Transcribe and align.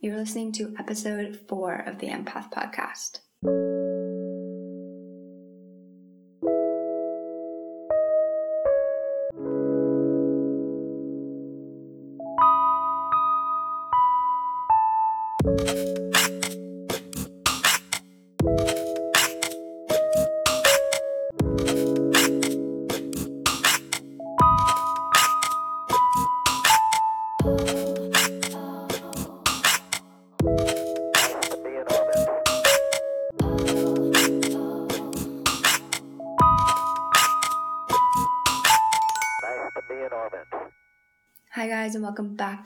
You're 0.00 0.16
listening 0.16 0.52
to 0.52 0.76
episode 0.78 1.40
four 1.48 1.74
of 1.74 1.98
the 1.98 2.06
Empath 2.06 2.52
Podcast. 2.52 3.18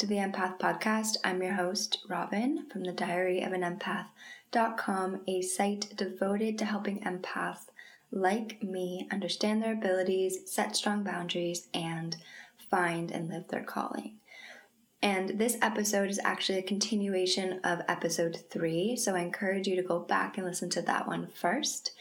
To 0.02 0.09
the 0.09 0.16
Empath 0.16 0.59
Podcast. 0.59 1.16
I'm 1.23 1.41
your 1.41 1.52
host, 1.52 1.98
Robin, 2.09 2.66
from 2.73 2.83
the 2.83 2.91
Diary 2.91 3.41
of 3.41 3.52
an 3.52 3.60
Empath.com, 3.60 5.20
a 5.29 5.43
site 5.43 5.97
devoted 5.97 6.59
to 6.59 6.65
helping 6.65 6.98
empaths 7.02 7.66
like 8.10 8.60
me 8.65 9.07
understand 9.12 9.62
their 9.62 9.74
abilities, 9.74 10.41
set 10.46 10.74
strong 10.74 11.05
boundaries, 11.05 11.69
and 11.73 12.16
find 12.69 13.12
and 13.12 13.29
live 13.29 13.46
their 13.46 13.62
calling. 13.62 14.16
And 15.01 15.38
this 15.38 15.57
episode 15.62 16.10
is 16.10 16.19
actually 16.24 16.59
a 16.59 16.62
continuation 16.62 17.60
of 17.62 17.82
episode 17.87 18.43
three, 18.51 18.96
so 18.96 19.15
I 19.15 19.21
encourage 19.21 19.69
you 19.69 19.77
to 19.77 19.82
go 19.82 20.01
back 20.01 20.37
and 20.37 20.45
listen 20.45 20.69
to 20.71 20.82
that 20.82 21.07
one 21.07 21.29
first. 21.29 21.93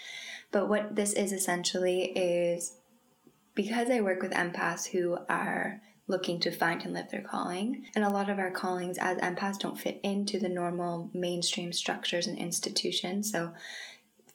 But 0.52 0.68
what 0.68 0.96
this 0.96 1.14
is 1.14 1.32
essentially 1.32 2.06
is 2.18 2.78
because 3.54 3.92
I 3.92 4.02
work 4.02 4.24
with 4.24 4.32
empaths 4.32 4.88
who 4.88 5.20
are 5.30 5.82
looking 6.08 6.40
to 6.42 6.52
find 6.52 6.84
and 6.84 6.94
live 6.94 7.10
their 7.10 7.22
calling. 7.22 7.86
And 7.96 8.04
a 8.04 8.10
lot 8.10 8.30
of 8.30 8.40
our 8.40 8.52
callings 8.52 8.98
as 8.98 9.18
empaths 9.20 9.60
don't 9.60 9.80
fit 9.80 10.00
into 10.04 10.40
the 10.40 10.50
normal 10.50 11.10
mainstream 11.14 11.72
structures 11.72 12.28
and 12.28 12.38
institutions. 12.38 13.32
So 13.32 13.54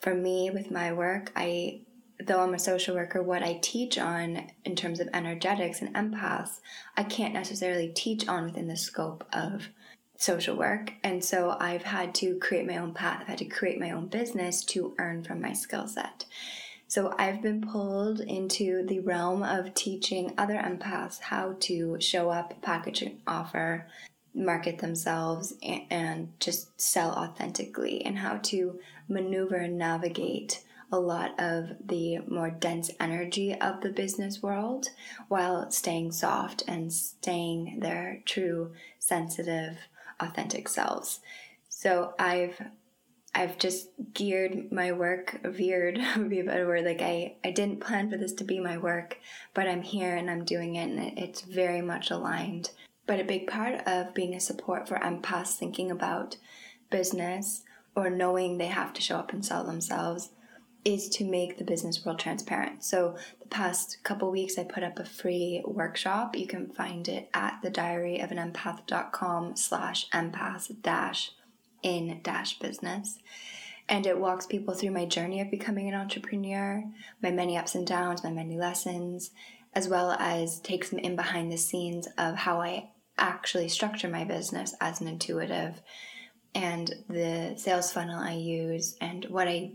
for 0.00 0.14
me, 0.14 0.50
with 0.50 0.70
my 0.70 0.92
work, 0.92 1.32
I 1.36 1.80
though 2.24 2.40
I'm 2.40 2.54
a 2.54 2.58
social 2.58 2.94
worker, 2.94 3.22
what 3.22 3.42
I 3.42 3.58
teach 3.60 3.98
on 3.98 4.50
in 4.64 4.74
terms 4.74 5.00
of 5.00 5.08
energetics 5.12 5.82
and 5.82 5.94
empaths, 5.94 6.60
I 6.96 7.02
can't 7.02 7.34
necessarily 7.34 7.88
teach 7.88 8.26
on 8.26 8.44
within 8.44 8.68
the 8.68 8.76
scope 8.76 9.26
of 9.32 9.68
social 10.16 10.56
work. 10.56 10.92
And 11.04 11.22
so 11.22 11.56
I've 11.60 11.82
had 11.82 12.14
to 12.16 12.38
create 12.38 12.66
my 12.66 12.78
own 12.78 12.94
path. 12.94 13.20
I've 13.20 13.26
had 13.26 13.38
to 13.38 13.44
create 13.44 13.78
my 13.78 13.90
own 13.90 14.06
business 14.06 14.64
to 14.66 14.94
earn 14.98 15.24
from 15.24 15.42
my 15.42 15.52
skill 15.52 15.86
set. 15.86 16.24
So 16.88 17.12
I've 17.18 17.42
been 17.42 17.62
pulled 17.62 18.20
into 18.20 18.86
the 18.86 19.00
realm 19.00 19.42
of 19.42 19.74
teaching 19.74 20.32
other 20.38 20.54
empaths 20.54 21.20
how 21.20 21.56
to 21.60 22.00
show 22.00 22.30
up, 22.30 22.62
package 22.62 23.02
an 23.02 23.20
offer, 23.26 23.88
market 24.34 24.78
themselves, 24.78 25.54
and 25.90 26.28
just 26.38 26.80
sell 26.80 27.10
authentically, 27.10 28.04
and 28.04 28.18
how 28.18 28.36
to 28.44 28.78
maneuver 29.08 29.56
and 29.56 29.78
navigate 29.78 30.62
a 30.92 31.00
lot 31.00 31.38
of 31.40 31.70
the 31.84 32.18
more 32.28 32.50
dense 32.50 32.90
energy 33.00 33.52
of 33.60 33.80
the 33.80 33.90
business 33.90 34.40
world 34.40 34.90
while 35.26 35.68
staying 35.70 36.12
soft 36.12 36.62
and 36.68 36.92
staying 36.92 37.80
their 37.80 38.22
true, 38.24 38.72
sensitive, 39.00 39.76
authentic 40.20 40.68
selves. 40.68 41.20
So 41.68 42.14
I've 42.18 42.60
I've 43.36 43.58
just 43.58 43.90
geared 44.14 44.72
my 44.72 44.92
work, 44.92 45.38
veered 45.44 46.00
would 46.16 46.30
be 46.30 46.40
a 46.40 46.44
better 46.44 46.66
word. 46.66 46.86
Like 46.86 47.02
I, 47.02 47.36
I 47.44 47.50
didn't 47.50 47.80
plan 47.80 48.10
for 48.10 48.16
this 48.16 48.32
to 48.34 48.44
be 48.44 48.58
my 48.58 48.78
work, 48.78 49.18
but 49.52 49.68
I'm 49.68 49.82
here 49.82 50.16
and 50.16 50.30
I'm 50.30 50.46
doing 50.46 50.76
it, 50.76 50.88
and 50.88 51.18
it's 51.18 51.42
very 51.42 51.82
much 51.82 52.10
aligned. 52.10 52.70
But 53.06 53.20
a 53.20 53.24
big 53.24 53.46
part 53.46 53.86
of 53.86 54.14
being 54.14 54.34
a 54.34 54.40
support 54.40 54.88
for 54.88 54.96
empaths 54.96 55.54
thinking 55.54 55.90
about 55.90 56.38
business 56.90 57.62
or 57.94 58.08
knowing 58.08 58.56
they 58.56 58.66
have 58.66 58.94
to 58.94 59.02
show 59.02 59.16
up 59.16 59.32
and 59.32 59.44
sell 59.44 59.64
themselves 59.64 60.30
is 60.84 61.08
to 61.10 61.24
make 61.24 61.58
the 61.58 61.64
business 61.64 62.04
world 62.04 62.18
transparent. 62.18 62.84
So 62.84 63.16
the 63.40 63.48
past 63.48 63.98
couple 64.02 64.30
weeks 64.30 64.56
I 64.56 64.64
put 64.64 64.82
up 64.82 64.98
a 64.98 65.04
free 65.04 65.62
workshop. 65.66 66.36
You 66.36 66.46
can 66.46 66.68
find 66.68 67.06
it 67.08 67.28
at 67.34 67.58
the 67.62 67.70
diary 67.70 68.20
of 68.20 68.30
an 68.30 68.38
empath.com 68.38 69.56
slash 69.56 70.08
empath 70.10 70.80
dash 70.82 71.32
in 71.82 72.20
dash 72.22 72.58
business. 72.58 73.18
And 73.88 74.06
it 74.06 74.18
walks 74.18 74.46
people 74.46 74.74
through 74.74 74.90
my 74.90 75.04
journey 75.04 75.40
of 75.40 75.50
becoming 75.50 75.88
an 75.88 75.94
entrepreneur, 75.94 76.82
my 77.22 77.30
many 77.30 77.56
ups 77.56 77.74
and 77.74 77.86
downs, 77.86 78.24
my 78.24 78.32
many 78.32 78.58
lessons, 78.58 79.30
as 79.74 79.88
well 79.88 80.12
as 80.12 80.58
takes 80.60 80.90
them 80.90 80.98
in 80.98 81.14
behind 81.14 81.52
the 81.52 81.56
scenes 81.56 82.08
of 82.18 82.34
how 82.34 82.60
I 82.60 82.90
actually 83.18 83.68
structure 83.68 84.08
my 84.08 84.24
business 84.24 84.74
as 84.80 85.00
an 85.00 85.08
intuitive 85.08 85.80
and 86.54 86.92
the 87.08 87.54
sales 87.56 87.92
funnel 87.92 88.18
I 88.18 88.32
use 88.32 88.96
and 89.00 89.24
what 89.26 89.46
I 89.46 89.72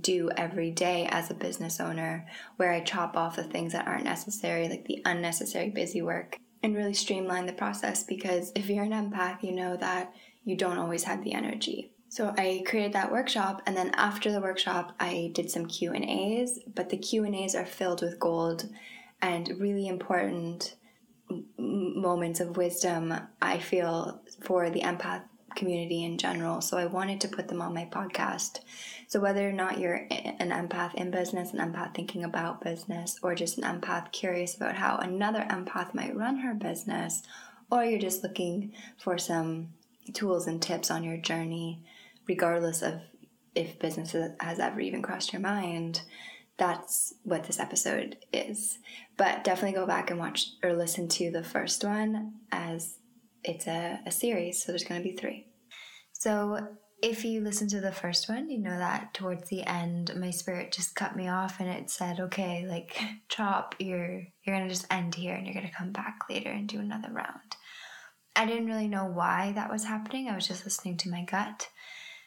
do 0.00 0.30
every 0.36 0.70
day 0.70 1.08
as 1.10 1.30
a 1.30 1.34
business 1.34 1.80
owner, 1.80 2.26
where 2.56 2.72
I 2.72 2.80
chop 2.80 3.16
off 3.16 3.36
the 3.36 3.42
things 3.42 3.72
that 3.72 3.88
aren't 3.88 4.04
necessary, 4.04 4.68
like 4.68 4.84
the 4.84 5.02
unnecessary 5.04 5.70
busy 5.70 6.02
work, 6.02 6.36
and 6.62 6.76
really 6.76 6.94
streamline 6.94 7.46
the 7.46 7.52
process. 7.52 8.04
Because 8.04 8.52
if 8.54 8.68
you're 8.68 8.84
an 8.84 8.92
empath, 8.92 9.42
you 9.42 9.52
know 9.52 9.76
that 9.78 10.12
you 10.44 10.56
don't 10.56 10.78
always 10.78 11.04
have 11.04 11.22
the 11.24 11.34
energy. 11.34 11.92
So 12.08 12.34
I 12.36 12.64
created 12.66 12.92
that 12.94 13.12
workshop 13.12 13.62
and 13.66 13.76
then 13.76 13.90
after 13.94 14.32
the 14.32 14.40
workshop 14.40 14.94
I 14.98 15.30
did 15.32 15.50
some 15.50 15.66
Q&As, 15.66 16.58
but 16.74 16.90
the 16.90 16.96
Q&As 16.96 17.54
are 17.54 17.64
filled 17.64 18.02
with 18.02 18.18
gold 18.18 18.68
and 19.22 19.48
really 19.58 19.86
important 19.86 20.74
moments 21.56 22.40
of 22.40 22.56
wisdom 22.56 23.14
I 23.40 23.58
feel 23.58 24.20
for 24.40 24.70
the 24.70 24.80
empath 24.80 25.22
community 25.54 26.04
in 26.04 26.18
general. 26.18 26.60
So 26.60 26.78
I 26.78 26.86
wanted 26.86 27.20
to 27.20 27.28
put 27.28 27.48
them 27.48 27.62
on 27.62 27.74
my 27.74 27.84
podcast. 27.84 28.60
So 29.08 29.20
whether 29.20 29.48
or 29.48 29.52
not 29.52 29.78
you're 29.78 30.06
an 30.10 30.50
empath 30.50 30.94
in 30.94 31.10
business, 31.10 31.52
an 31.52 31.58
empath 31.58 31.94
thinking 31.94 32.24
about 32.24 32.62
business, 32.62 33.18
or 33.22 33.34
just 33.34 33.58
an 33.58 33.64
empath 33.64 34.12
curious 34.12 34.56
about 34.56 34.76
how 34.76 34.96
another 34.96 35.46
empath 35.48 35.94
might 35.94 36.16
run 36.16 36.38
her 36.38 36.54
business, 36.54 37.22
or 37.70 37.84
you're 37.84 38.00
just 38.00 38.22
looking 38.22 38.72
for 38.98 39.18
some 39.18 39.68
tools 40.12 40.46
and 40.46 40.60
tips 40.60 40.90
on 40.90 41.04
your 41.04 41.16
journey, 41.16 41.82
regardless 42.28 42.82
of 42.82 43.00
if 43.54 43.78
business 43.78 44.14
has 44.40 44.58
ever 44.58 44.80
even 44.80 45.02
crossed 45.02 45.32
your 45.32 45.42
mind, 45.42 46.02
that's 46.56 47.14
what 47.24 47.44
this 47.44 47.58
episode 47.58 48.16
is. 48.32 48.78
But 49.16 49.44
definitely 49.44 49.78
go 49.78 49.86
back 49.86 50.10
and 50.10 50.18
watch 50.18 50.46
or 50.62 50.74
listen 50.74 51.08
to 51.08 51.30
the 51.30 51.42
first 51.42 51.82
one 51.84 52.34
as 52.52 52.98
it's 53.42 53.66
a, 53.66 54.00
a 54.06 54.10
series, 54.10 54.62
so 54.62 54.72
there's 54.72 54.84
going 54.84 55.02
to 55.02 55.08
be 55.08 55.16
three. 55.16 55.46
So 56.12 56.58
if 57.02 57.24
you 57.24 57.40
listen 57.40 57.66
to 57.68 57.80
the 57.80 57.92
first 57.92 58.28
one, 58.28 58.50
you 58.50 58.58
know 58.58 58.76
that 58.76 59.14
towards 59.14 59.48
the 59.48 59.62
end, 59.64 60.12
my 60.16 60.30
spirit 60.30 60.72
just 60.72 60.94
cut 60.94 61.16
me 61.16 61.28
off 61.28 61.58
and 61.60 61.68
it 61.68 61.88
said, 61.88 62.20
"Okay, 62.20 62.66
like 62.68 63.00
chop, 63.28 63.74
you're 63.78 64.26
you're 64.44 64.56
gonna 64.56 64.68
just 64.68 64.86
end 64.90 65.14
here 65.14 65.34
and 65.34 65.46
you're 65.46 65.54
gonna 65.54 65.70
come 65.70 65.92
back 65.92 66.18
later 66.28 66.50
and 66.50 66.68
do 66.68 66.78
another 66.78 67.10
round." 67.10 67.56
I 68.40 68.46
didn't 68.46 68.68
really 68.68 68.88
know 68.88 69.04
why 69.04 69.52
that 69.54 69.70
was 69.70 69.84
happening. 69.84 70.26
I 70.26 70.34
was 70.34 70.48
just 70.48 70.64
listening 70.64 70.96
to 70.96 71.10
my 71.10 71.24
gut 71.24 71.68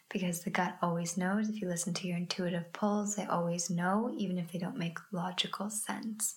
because 0.10 0.42
the 0.42 0.52
gut 0.52 0.78
always 0.80 1.18
knows. 1.18 1.50
If 1.50 1.60
you 1.60 1.68
listen 1.68 1.92
to 1.96 2.08
your 2.08 2.18
intuitive 2.18 2.72
pulls, 2.72 3.16
they 3.16 3.26
always 3.26 3.72
know, 3.72 4.14
even 4.16 4.38
if 4.38 4.52
they 4.52 4.60
don't 4.60 4.78
make 4.78 5.00
logical 5.12 5.72
sense. 5.72 6.36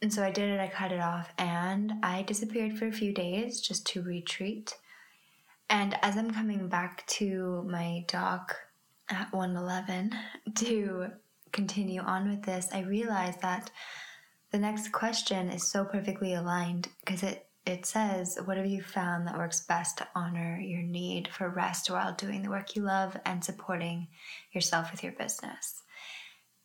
And 0.00 0.10
so 0.10 0.22
I 0.22 0.30
did 0.30 0.48
it, 0.48 0.58
I 0.58 0.68
cut 0.68 0.90
it 0.90 1.02
off, 1.02 1.30
and 1.36 1.92
I 2.02 2.22
disappeared 2.22 2.78
for 2.78 2.86
a 2.86 2.92
few 2.92 3.12
days 3.12 3.60
just 3.60 3.86
to 3.88 4.00
retreat. 4.00 4.74
And 5.68 5.98
as 6.00 6.16
I'm 6.16 6.30
coming 6.30 6.66
back 6.68 7.06
to 7.08 7.62
my 7.68 8.06
dock 8.08 8.56
at 9.10 9.30
111 9.34 10.16
to 10.54 11.08
continue 11.52 12.00
on 12.00 12.30
with 12.30 12.44
this, 12.44 12.68
I 12.72 12.80
realized 12.80 13.42
that 13.42 13.70
the 14.50 14.58
next 14.58 14.92
question 14.92 15.50
is 15.50 15.70
so 15.70 15.84
perfectly 15.84 16.32
aligned 16.32 16.88
because 17.00 17.22
it 17.22 17.46
it 17.66 17.86
says, 17.86 18.38
What 18.44 18.56
have 18.56 18.66
you 18.66 18.82
found 18.82 19.26
that 19.26 19.38
works 19.38 19.62
best 19.62 19.98
to 19.98 20.08
honor 20.14 20.58
your 20.60 20.82
need 20.82 21.28
for 21.28 21.48
rest 21.48 21.90
while 21.90 22.14
doing 22.14 22.42
the 22.42 22.50
work 22.50 22.76
you 22.76 22.82
love 22.82 23.16
and 23.24 23.42
supporting 23.42 24.08
yourself 24.52 24.90
with 24.90 25.02
your 25.02 25.12
business? 25.12 25.82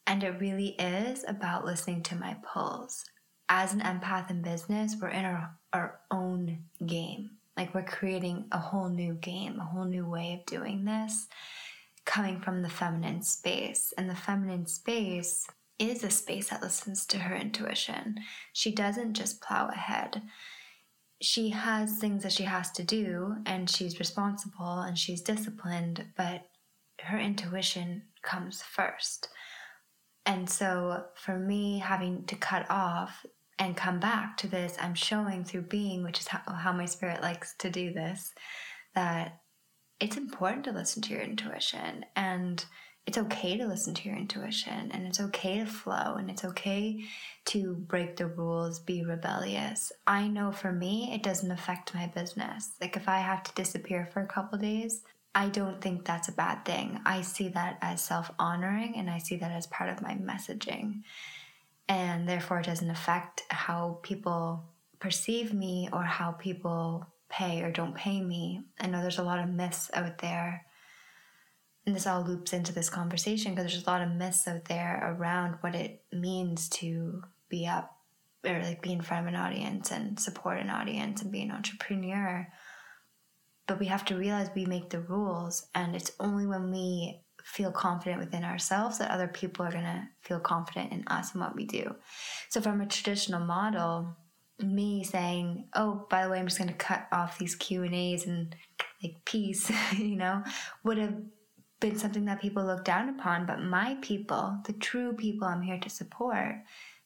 And 0.06 0.24
it 0.24 0.40
really 0.40 0.69
is 0.80 1.24
about 1.28 1.66
listening 1.66 2.04
to 2.04 2.16
my 2.16 2.36
pulls. 2.44 3.06
As 3.48 3.74
an 3.74 3.81
empath 3.81 4.30
in 4.30 4.42
business, 4.42 4.96
we're 5.00 5.10
in 5.10 5.25
our, 5.25 5.56
our 5.72 6.00
own 6.12 6.66
game. 6.86 7.31
Like 7.56 7.74
we're 7.74 7.84
creating 7.84 8.46
a 8.51 8.57
whole 8.57 8.90
new 8.90 9.13
game, 9.16 9.60
a 9.60 9.66
whole 9.66 9.86
new 9.86 10.10
way 10.10 10.40
of 10.40 10.46
doing 10.46 10.86
this, 10.86 11.28
coming 12.06 12.42
from 12.42 12.62
the 12.62 12.69
feminine 12.69 13.22
space. 13.22 13.94
And 13.98 14.10
the 14.10 14.16
feminine 14.16 14.66
space 14.66 15.48
is 15.78 16.04
a 16.04 16.10
space 16.10 16.50
that 16.50 16.62
listens 16.62 17.06
to 17.07 17.19
her 17.19 17.36
intuition. 17.36 18.18
She 18.51 18.74
doesn't 18.74 19.13
just 19.13 19.42
plow 19.42 19.69
ahead 19.69 20.22
she 21.21 21.50
has 21.50 21.98
things 21.98 22.24
that 22.24 22.31
she 22.31 22.44
has 22.44 22.71
to 22.71 22.83
do 22.83 23.36
and 23.45 23.69
she's 23.69 24.00
responsible 24.00 24.80
and 24.80 24.98
she's 24.98 25.21
disciplined, 25.21 26.06
but 26.16 26.44
her 27.01 27.18
intuition 27.18 28.04
comes 28.24 28.62
first. 28.62 29.30
And 30.25 30.50
so 30.50 31.06
for 31.16 31.38
me, 31.38 31.80
having 31.80 32.25
to 32.25 32.36
cut 32.36 32.66
off 32.69 33.25
and 33.57 33.75
come 33.75 34.00
back 34.00 34.38
to 34.38 34.48
this, 34.48 34.77
I'm 34.80 34.95
showing 34.95 35.44
through 35.44 35.63
being, 35.63 36.04
which 36.04 36.19
is 36.19 36.27
how, 36.27 36.42
how 36.54 36.71
my 36.71 36.86
spirit 36.86 37.22
likes 37.22 37.56
to 37.60 37.69
do 37.69 37.92
this, 37.94 38.31
that 38.95 39.39
it's 40.00 40.18
important 40.18 40.63
to 40.65 40.72
listen 40.72 41.01
to 41.04 41.13
your 41.13 41.22
intuition 41.22 42.06
and 42.15 42.63
it's 43.09 43.17
okay 43.17 43.57
to 43.57 43.65
listen 43.65 43.95
to 43.95 44.07
your 44.07 44.15
intuition 44.15 44.91
and 44.91 45.07
it's 45.07 45.19
okay 45.19 45.57
to 45.57 45.65
flow 45.65 46.13
and 46.19 46.29
it's 46.29 46.45
okay 46.45 47.03
to 47.44 47.73
break 47.73 48.15
the 48.15 48.27
rules, 48.27 48.77
be 48.77 49.03
rebellious. 49.03 49.91
I 50.06 50.27
know 50.27 50.51
for 50.51 50.71
me, 50.71 51.09
it 51.11 51.23
doesn't 51.23 51.50
affect 51.50 51.95
my 51.95 52.06
business. 52.06 52.69
Like 52.79 52.95
if 52.95 53.09
I 53.09 53.17
have 53.17 53.41
to 53.41 53.56
disappear 53.56 54.07
for 54.13 54.21
a 54.21 54.27
couple 54.27 54.59
days, 54.59 55.01
I 55.33 55.50
don't 55.50 55.81
think 55.81 56.06
that's 56.06 56.27
a 56.27 56.33
bad 56.33 56.65
thing. 56.65 57.00
I 57.03 57.21
see 57.21 57.47
that 57.47 57.79
as 57.81 58.00
self 58.00 58.29
honoring 58.38 58.94
and 58.95 59.09
I 59.09 59.17
see 59.17 59.38
that 59.38 59.53
as 59.53 59.65
part 59.65 59.89
of 59.89 60.03
my 60.03 60.13
messaging. 60.13 61.01
And 61.88 62.29
therefore, 62.29 62.59
it 62.59 62.67
doesn't 62.67 62.91
affect 62.91 63.41
how 63.50 63.97
people 64.03 64.65
perceive 65.00 65.51
me 65.51 65.89
or 65.91 66.03
how 66.03 66.33
people 66.33 67.07
pay 67.27 67.63
or 67.63 67.71
don't 67.71 67.95
pay 67.95 68.21
me. 68.21 68.62
I 68.79 68.85
know 68.85 69.01
there's 69.01 69.17
a 69.17 69.23
lot 69.23 69.39
of 69.39 69.50
myths 69.50 69.89
out 69.95 70.19
there. 70.19 70.67
And 71.89 71.95
this 71.95 72.06
all 72.06 72.21
loops 72.21 72.53
into 72.53 72.71
this 72.71 72.88
conversation 72.88 73.56
because 73.56 73.71
there's 73.71 73.88
a 73.88 73.89
lot 73.89 74.03
of 74.03 74.12
myths 74.12 74.47
out 74.47 74.65
there 74.65 75.15
around 75.18 75.56
what 75.62 75.74
it 75.74 76.03
means 76.13 76.69
to 76.69 77.24
be 77.50 77.65
up 77.65 77.97
or 78.45 78.62
like 78.62 78.83
be 78.83 78.94
in 78.94 79.01
front 79.01 79.27
of 79.27 79.33
an 79.33 79.39
audience 79.39 79.89
and 79.89 80.19
support 80.19 80.59
an 80.59 80.69
audience 80.69 81.24
and 81.24 81.31
be 81.31 81.41
an 81.41 81.50
entrepreneur. 81.50 82.47
But 83.65 83.80
we 83.80 83.88
have 83.88 84.06
to 84.06 84.15
realize 84.15 84.51
we 84.53 84.68
make 84.68 84.91
the 84.91 85.00
rules, 85.01 85.65
and 85.74 85.95
it's 85.95 86.12
only 86.19 86.45
when 86.45 86.69
we 86.69 87.21
feel 87.44 87.71
confident 87.71 88.19
within 88.19 88.44
ourselves 88.44 89.00
that 89.00 89.09
other 89.09 89.27
people 89.27 89.65
are 89.65 89.71
to 89.71 90.07
feel 90.21 90.39
confident 90.39 90.91
in 90.91 91.07
us 91.07 91.31
and 91.31 91.41
what 91.41 91.56
we 91.56 91.65
do. 91.65 91.95
So, 92.50 92.62
from 92.62 92.81
a 92.81 92.86
traditional 92.86 93.44
model, 93.44 94.15
me 94.59 95.03
saying, 95.03 95.69
"Oh, 95.74 96.06
by 96.07 96.24
the 96.24 96.30
way, 96.30 96.38
I'm 96.38 96.50
just 96.50 96.62
to 96.62 96.71
cut 96.71 97.07
off 97.12 97.39
these 97.39 97.56
Q 97.56 97.81
and 97.81 97.95
A's 97.95 98.27
and 98.27 98.56
like 99.01 99.25
peace," 99.25 99.71
you 99.97 100.18
know, 100.18 100.44
would 100.83 101.00
have 101.00 101.15
been 101.79 101.97
something 101.97 102.25
that 102.25 102.41
people 102.41 102.65
look 102.65 102.83
down 102.83 103.09
upon. 103.09 103.45
But 103.45 103.61
my 103.61 103.97
people, 104.01 104.59
the 104.65 104.73
true 104.73 105.13
people 105.13 105.47
I'm 105.47 105.61
here 105.61 105.79
to 105.79 105.89
support, 105.89 106.55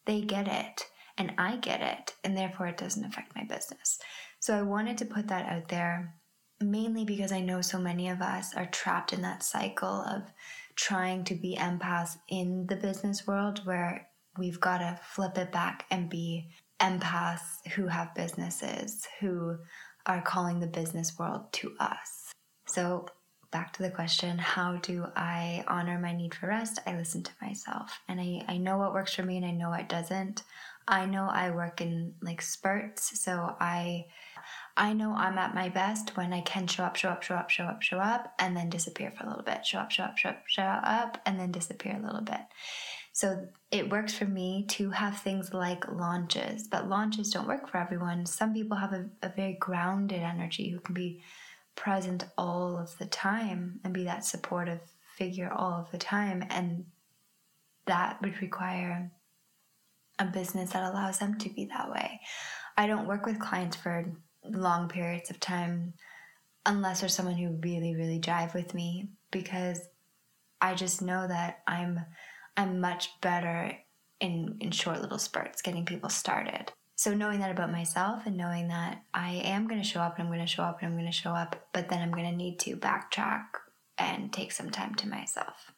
they 0.05 0.21
get 0.21 0.47
it, 0.47 0.85
and 1.17 1.33
I 1.37 1.57
get 1.57 1.81
it, 1.81 2.13
and 2.23 2.35
therefore 2.35 2.67
it 2.67 2.77
doesn't 2.77 3.05
affect 3.05 3.35
my 3.35 3.43
business. 3.43 3.99
So 4.39 4.57
I 4.57 4.61
wanted 4.63 4.97
to 4.99 5.05
put 5.05 5.27
that 5.27 5.47
out 5.47 5.67
there, 5.67 6.15
mainly 6.59 7.05
because 7.05 7.31
I 7.31 7.41
know 7.41 7.61
so 7.61 7.79
many 7.79 8.09
of 8.09 8.21
us 8.21 8.53
are 8.55 8.65
trapped 8.65 9.13
in 9.13 9.21
that 9.21 9.43
cycle 9.43 10.03
of 10.03 10.23
trying 10.75 11.23
to 11.25 11.35
be 11.35 11.55
empaths 11.55 12.17
in 12.29 12.65
the 12.67 12.75
business 12.75 13.27
world 13.27 13.61
where 13.65 14.07
we've 14.37 14.59
got 14.59 14.79
to 14.79 14.99
flip 15.03 15.37
it 15.37 15.51
back 15.51 15.85
and 15.91 16.09
be 16.09 16.49
empaths 16.79 17.65
who 17.75 17.87
have 17.87 18.15
businesses, 18.15 19.07
who 19.19 19.57
are 20.05 20.21
calling 20.21 20.59
the 20.59 20.67
business 20.67 21.17
world 21.17 21.51
to 21.53 21.73
us. 21.79 22.31
So, 22.65 23.07
back 23.53 23.71
to 23.71 23.83
the 23.83 23.89
question 23.89 24.37
how 24.37 24.77
do 24.77 25.05
I 25.15 25.63
honor 25.67 25.99
my 25.99 26.13
need 26.13 26.33
for 26.33 26.47
rest? 26.47 26.79
I 26.85 26.97
listen 26.97 27.23
to 27.23 27.31
myself 27.41 28.01
and 28.09 28.19
I, 28.19 28.43
I 28.49 28.57
know 28.57 28.77
what 28.77 28.93
works 28.93 29.13
for 29.13 29.23
me 29.23 29.37
and 29.37 29.45
I 29.45 29.51
know 29.51 29.69
what 29.69 29.87
doesn't. 29.87 30.43
I 30.87 31.05
know 31.05 31.29
I 31.31 31.51
work 31.51 31.79
in 31.79 32.15
like 32.21 32.41
spurts, 32.41 33.21
so 33.21 33.55
I 33.61 34.07
I 34.75 34.93
know 34.93 35.13
I'm 35.13 35.37
at 35.37 35.55
my 35.55 35.69
best 35.69 36.17
when 36.17 36.33
I 36.33 36.41
can 36.41 36.67
show 36.67 36.83
up, 36.83 36.95
show 36.95 37.09
up, 37.09 37.21
show 37.21 37.35
up, 37.35 37.49
show 37.51 37.65
up, 37.65 37.81
show 37.83 37.99
up, 37.99 38.33
and 38.39 38.57
then 38.57 38.69
disappear 38.69 39.11
for 39.11 39.23
a 39.23 39.29
little 39.29 39.43
bit. 39.43 39.65
Show 39.65 39.77
up, 39.77 39.91
show 39.91 40.03
up, 40.03 40.17
show 40.17 40.29
up, 40.29 40.43
show 40.47 40.63
up, 40.63 41.19
and 41.25 41.39
then 41.39 41.51
disappear 41.51 41.95
a 41.95 42.05
little 42.05 42.21
bit. 42.23 42.41
So 43.13 43.47
it 43.69 43.91
works 43.91 44.15
for 44.15 44.25
me 44.25 44.65
to 44.69 44.89
have 44.89 45.19
things 45.19 45.53
like 45.53 45.89
launches, 45.91 46.67
but 46.67 46.89
launches 46.89 47.29
don't 47.29 47.47
work 47.47 47.69
for 47.69 47.77
everyone. 47.77 48.25
Some 48.25 48.53
people 48.53 48.75
have 48.75 48.93
a, 48.93 49.05
a 49.21 49.29
very 49.29 49.53
grounded 49.59 50.21
energy 50.21 50.69
who 50.69 50.79
can 50.79 50.95
be 50.95 51.21
present 51.75 52.25
all 52.37 52.77
of 52.77 52.97
the 52.97 53.05
time 53.05 53.79
and 53.83 53.93
be 53.93 54.03
that 54.03 54.25
supportive 54.25 54.81
figure 55.17 55.51
all 55.51 55.79
of 55.81 55.91
the 55.91 55.97
time. 55.97 56.43
And 56.49 56.85
that 57.85 58.21
would 58.21 58.41
require 58.41 59.11
a 60.19 60.25
business 60.25 60.71
that 60.71 60.91
allows 60.91 61.19
them 61.19 61.37
to 61.39 61.49
be 61.49 61.65
that 61.65 61.91
way. 61.91 62.19
I 62.77 62.87
don't 62.87 63.07
work 63.07 63.25
with 63.25 63.39
clients 63.39 63.75
for 63.75 64.05
long 64.43 64.89
periods 64.89 65.29
of 65.29 65.39
time 65.39 65.93
unless 66.65 67.01
there's 67.01 67.13
someone 67.13 67.35
who 67.35 67.59
really, 67.61 67.95
really 67.95 68.19
drive 68.19 68.53
with 68.53 68.73
me 68.73 69.09
because 69.31 69.79
I 70.61 70.75
just 70.75 71.01
know 71.01 71.27
that 71.27 71.59
I'm 71.67 71.99
I'm 72.55 72.79
much 72.79 73.09
better 73.21 73.77
in 74.19 74.57
in 74.59 74.71
short 74.71 75.01
little 75.01 75.19
spurts 75.19 75.61
getting 75.61 75.85
people 75.85 76.09
started. 76.09 76.71
So 76.95 77.13
knowing 77.13 77.39
that 77.39 77.51
about 77.51 77.71
myself 77.71 78.25
and 78.25 78.37
knowing 78.37 78.67
that 78.67 79.03
I 79.13 79.41
am 79.43 79.67
going 79.67 79.81
to 79.81 79.87
show 79.87 79.99
up 79.99 80.17
and 80.17 80.23
I'm 80.23 80.33
going 80.33 80.45
to 80.45 80.51
show 80.51 80.63
up 80.63 80.79
and 80.81 80.89
I'm 80.89 80.97
going 80.97 81.11
to 81.11 81.17
show 81.17 81.31
up, 81.31 81.67
but 81.73 81.89
then 81.89 82.01
I'm 82.01 82.11
going 82.11 82.29
to 82.29 82.35
need 82.35 82.59
to 82.59 82.77
backtrack 82.77 83.45
and 83.97 84.31
take 84.31 84.51
some 84.51 84.69
time 84.69 84.95
to 84.95 85.09
myself. 85.09 85.71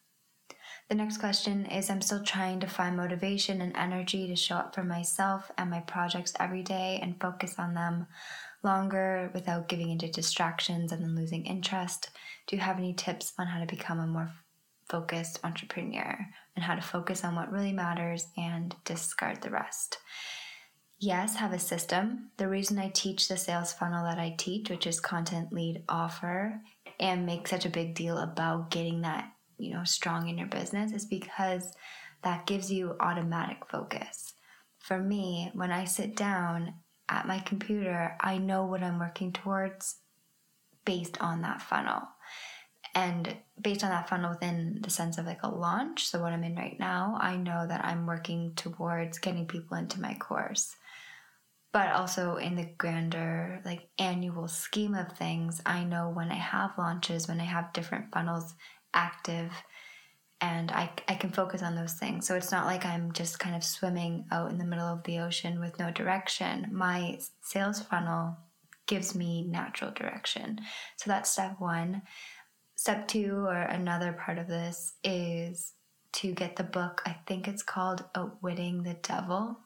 The 0.89 0.95
next 0.95 1.17
question 1.17 1.65
is 1.65 1.89
I'm 1.89 2.01
still 2.01 2.21
trying 2.21 2.59
to 2.59 2.67
find 2.67 2.95
motivation 2.95 3.61
and 3.61 3.75
energy 3.75 4.27
to 4.27 4.35
show 4.35 4.55
up 4.55 4.75
for 4.75 4.83
myself 4.83 5.49
and 5.57 5.71
my 5.71 5.79
projects 5.79 6.33
every 6.39 6.61
day 6.61 6.99
and 7.01 7.19
focus 7.19 7.55
on 7.57 7.73
them 7.73 8.05
longer 8.61 9.31
without 9.33 9.67
giving 9.67 9.89
into 9.89 10.11
distractions 10.11 10.91
and 10.91 11.01
then 11.01 11.15
losing 11.15 11.45
interest. 11.45 12.11
Do 12.45 12.55
you 12.55 12.61
have 12.61 12.77
any 12.77 12.93
tips 12.93 13.33
on 13.39 13.47
how 13.47 13.59
to 13.59 13.65
become 13.65 13.99
a 13.99 14.05
more 14.05 14.31
focused 14.87 15.39
entrepreneur 15.43 16.27
and 16.55 16.63
how 16.63 16.75
to 16.75 16.81
focus 16.81 17.23
on 17.23 17.35
what 17.35 17.51
really 17.51 17.73
matters 17.73 18.27
and 18.37 18.75
discard 18.85 19.41
the 19.41 19.49
rest? 19.49 19.97
Yes, 20.99 21.35
have 21.35 21.51
a 21.51 21.59
system. 21.59 22.31
The 22.37 22.47
reason 22.47 22.79
I 22.79 22.89
teach 22.89 23.27
the 23.27 23.37
sales 23.37 23.73
funnel 23.73 24.05
that 24.05 24.17
I 24.17 24.33
teach, 24.37 24.69
which 24.69 24.87
is 24.87 24.99
content 24.99 25.51
lead 25.51 25.83
offer, 25.89 26.61
and 26.99 27.25
make 27.25 27.47
such 27.47 27.65
a 27.65 27.69
big 27.69 27.95
deal 27.95 28.17
about 28.17 28.71
getting 28.71 29.01
that, 29.01 29.31
you 29.57 29.73
know, 29.73 29.83
strong 29.83 30.29
in 30.29 30.37
your 30.37 30.47
business 30.47 30.93
is 30.93 31.05
because 31.05 31.73
that 32.23 32.45
gives 32.45 32.71
you 32.71 32.95
automatic 32.99 33.57
focus. 33.69 34.33
For 34.79 34.97
me, 34.97 35.51
when 35.53 35.71
I 35.71 35.83
sit 35.83 36.15
down 36.15 36.75
at 37.09 37.27
my 37.27 37.39
computer, 37.39 38.15
I 38.21 38.37
know 38.37 38.65
what 38.65 38.81
I'm 38.81 38.99
working 38.99 39.33
towards 39.33 39.97
based 40.85 41.21
on 41.21 41.41
that 41.41 41.61
funnel. 41.61 42.03
And 42.93 43.35
based 43.61 43.83
on 43.83 43.89
that 43.89 44.07
funnel 44.07 44.31
within 44.31 44.79
the 44.81 44.89
sense 44.89 45.17
of 45.17 45.25
like 45.25 45.43
a 45.43 45.49
launch, 45.49 46.07
so 46.07 46.21
what 46.21 46.31
I'm 46.31 46.45
in 46.45 46.55
right 46.55 46.79
now, 46.79 47.17
I 47.19 47.35
know 47.35 47.67
that 47.67 47.83
I'm 47.83 48.05
working 48.05 48.53
towards 48.55 49.19
getting 49.19 49.45
people 49.45 49.75
into 49.75 49.99
my 49.99 50.13
course. 50.13 50.75
But 51.75 51.91
also 51.91 52.37
in 52.37 52.55
the 52.55 52.69
grander, 52.77 53.59
like 53.65 53.89
annual 53.99 54.47
scheme 54.47 54.95
of 54.95 55.11
things, 55.11 55.61
I 55.65 55.83
know 55.83 56.09
when 56.09 56.31
I 56.31 56.35
have 56.35 56.77
launches, 56.77 57.27
when 57.27 57.41
I 57.41 57.43
have 57.43 57.73
different 57.73 58.13
funnels 58.13 58.55
active, 58.93 59.51
and 60.39 60.71
I, 60.71 60.89
I 61.09 61.15
can 61.15 61.31
focus 61.31 61.61
on 61.61 61.75
those 61.75 61.95
things. 61.95 62.25
So 62.25 62.35
it's 62.35 62.53
not 62.53 62.65
like 62.65 62.85
I'm 62.85 63.11
just 63.11 63.39
kind 63.39 63.57
of 63.57 63.61
swimming 63.61 64.23
out 64.31 64.51
in 64.51 64.57
the 64.57 64.63
middle 64.63 64.87
of 64.87 65.03
the 65.03 65.19
ocean 65.19 65.59
with 65.59 65.77
no 65.77 65.91
direction. 65.91 66.69
My 66.71 67.19
sales 67.41 67.81
funnel 67.81 68.37
gives 68.87 69.13
me 69.13 69.43
natural 69.43 69.91
direction. 69.91 70.61
So 70.95 71.09
that's 71.09 71.29
step 71.29 71.57
one. 71.59 72.03
Step 72.77 73.05
two, 73.05 73.35
or 73.45 73.63
another 73.63 74.13
part 74.13 74.37
of 74.37 74.47
this, 74.47 74.93
is 75.03 75.73
to 76.13 76.31
get 76.31 76.55
the 76.55 76.63
book. 76.63 77.01
I 77.05 77.17
think 77.27 77.49
it's 77.49 77.63
called 77.63 78.05
Outwitting 78.15 78.83
the 78.83 78.93
Devil. 78.93 79.59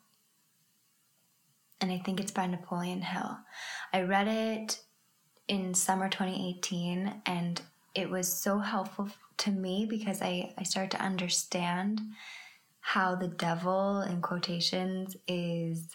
And 1.81 1.91
I 1.91 1.99
think 1.99 2.19
it's 2.19 2.31
by 2.31 2.45
Napoleon 2.45 3.01
Hill. 3.01 3.37
I 3.93 4.01
read 4.01 4.27
it 4.27 4.81
in 5.47 5.73
summer 5.73 6.09
2018 6.09 7.21
and 7.25 7.61
it 7.95 8.09
was 8.09 8.31
so 8.31 8.59
helpful 8.59 9.09
to 9.37 9.51
me 9.51 9.85
because 9.89 10.21
I, 10.21 10.53
I 10.57 10.63
started 10.63 10.91
to 10.91 11.03
understand 11.03 12.01
how 12.79 13.15
the 13.15 13.27
devil, 13.27 14.01
in 14.01 14.21
quotations, 14.21 15.15
is 15.27 15.87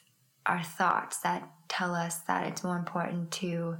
our 0.46 0.62
thoughts 0.62 1.18
that 1.20 1.48
tell 1.68 1.94
us 1.94 2.18
that 2.20 2.46
it's 2.46 2.64
more 2.64 2.76
important 2.76 3.30
to 3.32 3.76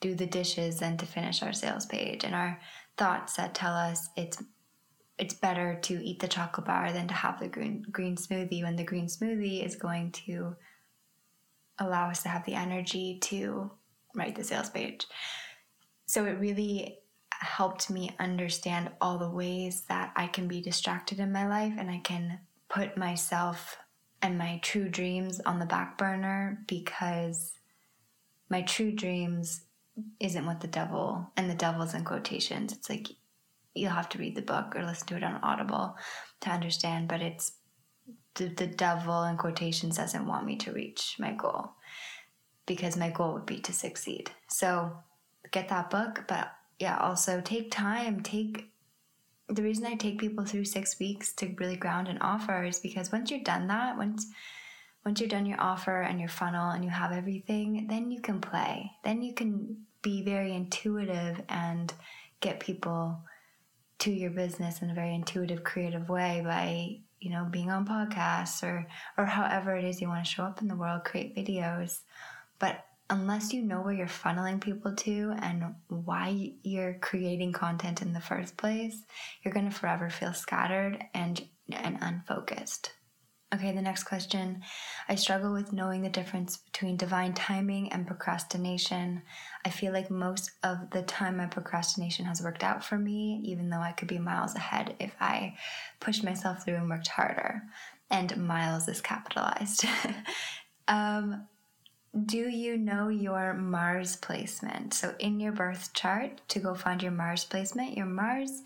do 0.00 0.14
the 0.14 0.26
dishes 0.26 0.78
than 0.78 0.96
to 0.96 1.06
finish 1.06 1.42
our 1.42 1.52
sales 1.52 1.86
page, 1.86 2.24
and 2.24 2.34
our 2.34 2.60
thoughts 2.96 3.36
that 3.36 3.54
tell 3.54 3.74
us 3.74 4.08
it's 4.16 4.42
it's 5.18 5.34
better 5.34 5.78
to 5.80 6.04
eat 6.04 6.20
the 6.20 6.28
chocolate 6.28 6.66
bar 6.66 6.92
than 6.92 7.08
to 7.08 7.14
have 7.14 7.40
the 7.40 7.48
green 7.48 7.84
green 7.90 8.16
smoothie 8.16 8.62
when 8.62 8.76
the 8.76 8.84
green 8.84 9.06
smoothie 9.06 9.64
is 9.64 9.76
going 9.76 10.12
to 10.12 10.54
allow 11.78 12.10
us 12.10 12.22
to 12.22 12.28
have 12.28 12.44
the 12.44 12.54
energy 12.54 13.18
to 13.22 13.70
write 14.14 14.34
the 14.34 14.44
sales 14.44 14.70
page. 14.70 15.06
So 16.06 16.24
it 16.24 16.38
really 16.38 16.98
helped 17.30 17.90
me 17.90 18.14
understand 18.18 18.90
all 19.00 19.18
the 19.18 19.30
ways 19.30 19.82
that 19.88 20.12
I 20.16 20.26
can 20.26 20.48
be 20.48 20.60
distracted 20.60 21.18
in 21.18 21.32
my 21.32 21.46
life 21.46 21.74
and 21.78 21.90
I 21.90 21.98
can 21.98 22.40
put 22.68 22.96
myself 22.96 23.76
and 24.22 24.38
my 24.38 24.58
true 24.62 24.88
dreams 24.88 25.40
on 25.44 25.58
the 25.58 25.66
back 25.66 25.98
burner 25.98 26.62
because 26.66 27.52
my 28.48 28.62
true 28.62 28.92
dreams 28.92 29.62
isn't 30.20 30.46
what 30.46 30.60
the 30.60 30.66
devil 30.66 31.30
and 31.36 31.50
the 31.50 31.54
devil's 31.54 31.94
in 31.94 32.04
quotations. 32.04 32.72
It's 32.72 32.88
like 32.88 33.08
you'll 33.74 33.90
have 33.90 34.08
to 34.10 34.18
read 34.18 34.34
the 34.34 34.42
book 34.42 34.74
or 34.74 34.84
listen 34.84 35.06
to 35.08 35.16
it 35.16 35.24
on 35.24 35.40
Audible 35.42 35.96
to 36.40 36.50
understand, 36.50 37.08
but 37.08 37.20
it's 37.20 37.52
the, 38.36 38.48
the 38.48 38.66
devil 38.66 39.24
in 39.24 39.36
quotations 39.36 39.96
doesn't 39.96 40.26
want 40.26 40.46
me 40.46 40.56
to 40.56 40.72
reach 40.72 41.16
my 41.18 41.32
goal 41.32 41.72
because 42.66 42.96
my 42.96 43.10
goal 43.10 43.34
would 43.34 43.46
be 43.46 43.58
to 43.60 43.72
succeed. 43.72 44.30
So 44.48 44.92
get 45.50 45.68
that 45.68 45.90
book, 45.90 46.24
but 46.28 46.52
yeah, 46.78 46.98
also 46.98 47.40
take 47.40 47.70
time. 47.70 48.20
Take 48.20 48.70
the 49.48 49.62
reason 49.62 49.86
I 49.86 49.94
take 49.94 50.18
people 50.18 50.44
through 50.44 50.64
six 50.64 50.98
weeks 50.98 51.32
to 51.34 51.54
really 51.58 51.76
ground 51.76 52.08
an 52.08 52.18
offer 52.18 52.64
is 52.64 52.80
because 52.80 53.12
once 53.12 53.30
you're 53.30 53.40
done 53.40 53.68
that, 53.68 53.96
once 53.96 54.26
once 55.04 55.20
you're 55.20 55.28
done 55.28 55.46
your 55.46 55.60
offer 55.60 56.02
and 56.02 56.18
your 56.18 56.28
funnel 56.28 56.70
and 56.70 56.82
you 56.82 56.90
have 56.90 57.12
everything, 57.12 57.86
then 57.88 58.10
you 58.10 58.20
can 58.20 58.40
play. 58.40 58.90
Then 59.04 59.22
you 59.22 59.34
can 59.34 59.84
be 60.02 60.24
very 60.24 60.52
intuitive 60.52 61.40
and 61.48 61.94
get 62.40 62.58
people 62.58 63.20
to 64.00 64.10
your 64.10 64.30
business 64.30 64.82
in 64.82 64.90
a 64.90 64.94
very 64.94 65.14
intuitive, 65.14 65.62
creative 65.62 66.08
way 66.08 66.42
by 66.44 66.98
you 67.26 67.32
know 67.32 67.44
being 67.50 67.70
on 67.70 67.84
podcasts 67.84 68.62
or 68.62 68.86
or 69.18 69.26
however 69.26 69.74
it 69.74 69.84
is 69.84 70.00
you 70.00 70.06
want 70.06 70.24
to 70.24 70.30
show 70.30 70.44
up 70.44 70.62
in 70.62 70.68
the 70.68 70.76
world, 70.76 71.02
create 71.02 71.34
videos. 71.34 72.02
But 72.60 72.84
unless 73.10 73.52
you 73.52 73.62
know 73.62 73.80
where 73.80 73.94
you're 73.94 74.06
funneling 74.06 74.60
people 74.60 74.94
to 74.94 75.34
and 75.42 75.74
why 75.88 76.52
you're 76.62 76.94
creating 77.00 77.52
content 77.52 78.00
in 78.00 78.12
the 78.12 78.20
first 78.20 78.56
place, 78.56 79.02
you're 79.42 79.54
going 79.54 79.68
to 79.68 79.76
forever 79.76 80.08
feel 80.08 80.32
scattered 80.32 81.02
and 81.14 81.44
and 81.72 81.98
unfocused. 82.00 82.92
Okay, 83.54 83.70
the 83.70 83.80
next 83.80 84.02
question. 84.02 84.62
I 85.08 85.14
struggle 85.14 85.52
with 85.52 85.72
knowing 85.72 86.02
the 86.02 86.08
difference 86.08 86.56
between 86.56 86.96
divine 86.96 87.32
timing 87.32 87.92
and 87.92 88.04
procrastination. 88.04 89.22
I 89.64 89.70
feel 89.70 89.92
like 89.92 90.10
most 90.10 90.50
of 90.64 90.90
the 90.90 91.02
time 91.02 91.36
my 91.36 91.46
procrastination 91.46 92.24
has 92.24 92.42
worked 92.42 92.64
out 92.64 92.84
for 92.84 92.98
me, 92.98 93.40
even 93.44 93.70
though 93.70 93.80
I 93.80 93.92
could 93.92 94.08
be 94.08 94.18
miles 94.18 94.56
ahead 94.56 94.96
if 94.98 95.14
I 95.20 95.54
pushed 96.00 96.24
myself 96.24 96.64
through 96.64 96.74
and 96.74 96.90
worked 96.90 97.06
harder. 97.06 97.62
And 98.10 98.36
miles 98.36 98.88
is 98.88 99.00
capitalized. 99.00 99.84
um, 100.88 101.46
do 102.24 102.48
you 102.48 102.76
know 102.76 103.08
your 103.08 103.54
Mars 103.54 104.16
placement? 104.16 104.92
So, 104.92 105.14
in 105.20 105.38
your 105.38 105.52
birth 105.52 105.92
chart, 105.92 106.40
to 106.48 106.58
go 106.58 106.74
find 106.74 107.02
your 107.02 107.12
Mars 107.12 107.44
placement, 107.44 107.96
your 107.96 108.06
Mars 108.06 108.62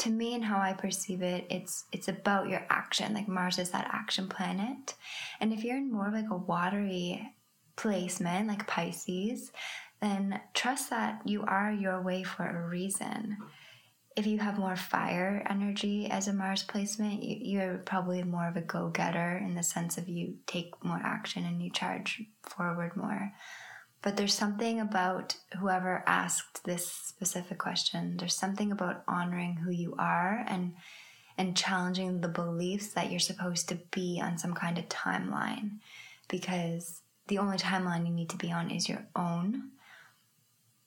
to 0.00 0.10
me 0.10 0.34
and 0.34 0.44
how 0.44 0.58
I 0.58 0.72
perceive 0.72 1.20
it, 1.20 1.46
it's 1.50 1.84
it's 1.92 2.08
about 2.08 2.48
your 2.48 2.66
action. 2.70 3.12
Like 3.12 3.28
Mars 3.28 3.58
is 3.58 3.70
that 3.70 3.90
action 3.92 4.28
planet. 4.28 4.94
And 5.40 5.52
if 5.52 5.62
you're 5.62 5.76
in 5.76 5.92
more 5.92 6.10
like 6.10 6.30
a 6.30 6.36
watery 6.36 7.34
placement, 7.76 8.48
like 8.48 8.66
Pisces, 8.66 9.52
then 10.00 10.40
trust 10.54 10.88
that 10.88 11.20
you 11.26 11.44
are 11.46 11.70
your 11.70 12.00
way 12.00 12.22
for 12.22 12.46
a 12.46 12.68
reason. 12.68 13.36
If 14.16 14.26
you 14.26 14.38
have 14.38 14.58
more 14.58 14.76
fire 14.76 15.46
energy 15.48 16.10
as 16.10 16.28
a 16.28 16.32
Mars 16.32 16.62
placement, 16.62 17.22
you're 17.22 17.78
probably 17.78 18.22
more 18.22 18.48
of 18.48 18.56
a 18.56 18.62
go 18.62 18.88
getter 18.88 19.36
in 19.36 19.54
the 19.54 19.62
sense 19.62 19.98
of 19.98 20.08
you 20.08 20.36
take 20.46 20.82
more 20.82 21.00
action 21.02 21.44
and 21.44 21.62
you 21.62 21.70
charge 21.70 22.22
forward 22.42 22.96
more. 22.96 23.32
But 24.02 24.16
there's 24.16 24.34
something 24.34 24.80
about 24.80 25.36
whoever 25.58 26.02
asked 26.06 26.64
this 26.64 26.90
specific 26.90 27.58
question. 27.58 28.16
There's 28.16 28.34
something 28.34 28.72
about 28.72 29.02
honoring 29.06 29.56
who 29.56 29.70
you 29.70 29.94
are 29.98 30.44
and 30.48 30.74
and 31.36 31.56
challenging 31.56 32.20
the 32.20 32.28
beliefs 32.28 32.88
that 32.88 33.10
you're 33.10 33.18
supposed 33.18 33.68
to 33.68 33.76
be 33.90 34.20
on 34.22 34.36
some 34.36 34.52
kind 34.52 34.76
of 34.76 34.86
timeline 34.90 35.78
because 36.28 37.00
the 37.28 37.38
only 37.38 37.56
timeline 37.56 38.06
you 38.06 38.12
need 38.12 38.28
to 38.28 38.36
be 38.36 38.52
on 38.52 38.70
is 38.70 38.90
your 38.90 39.06
own. 39.16 39.70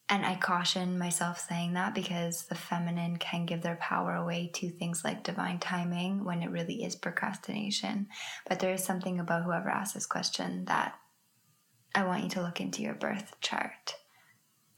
And 0.09 0.25
I 0.25 0.35
caution 0.35 0.99
myself 0.99 1.39
saying 1.39 1.73
that 1.73 1.95
because 1.95 2.45
the 2.45 2.55
feminine 2.55 3.17
can 3.17 3.47
give 3.47 3.63
their 3.63 3.77
power 3.77 4.13
away 4.13 4.51
to 4.55 4.69
things 4.69 5.03
like 5.03 5.23
divine 5.23 5.57
timing 5.57 6.23
when 6.23 6.43
it 6.43 6.51
really 6.51 6.83
is 6.83 6.95
procrastination. 6.95 8.07
But 8.47 8.59
there 8.59 8.73
is 8.73 8.83
something 8.83 9.19
about 9.19 9.43
whoever 9.43 9.69
asked 9.69 9.95
this 9.95 10.05
question 10.05 10.65
that 10.65 10.93
I 11.95 12.03
want 12.03 12.23
you 12.23 12.29
to 12.31 12.41
look 12.41 12.59
into 12.59 12.81
your 12.81 12.95
birth 12.95 13.35
chart. 13.41 13.95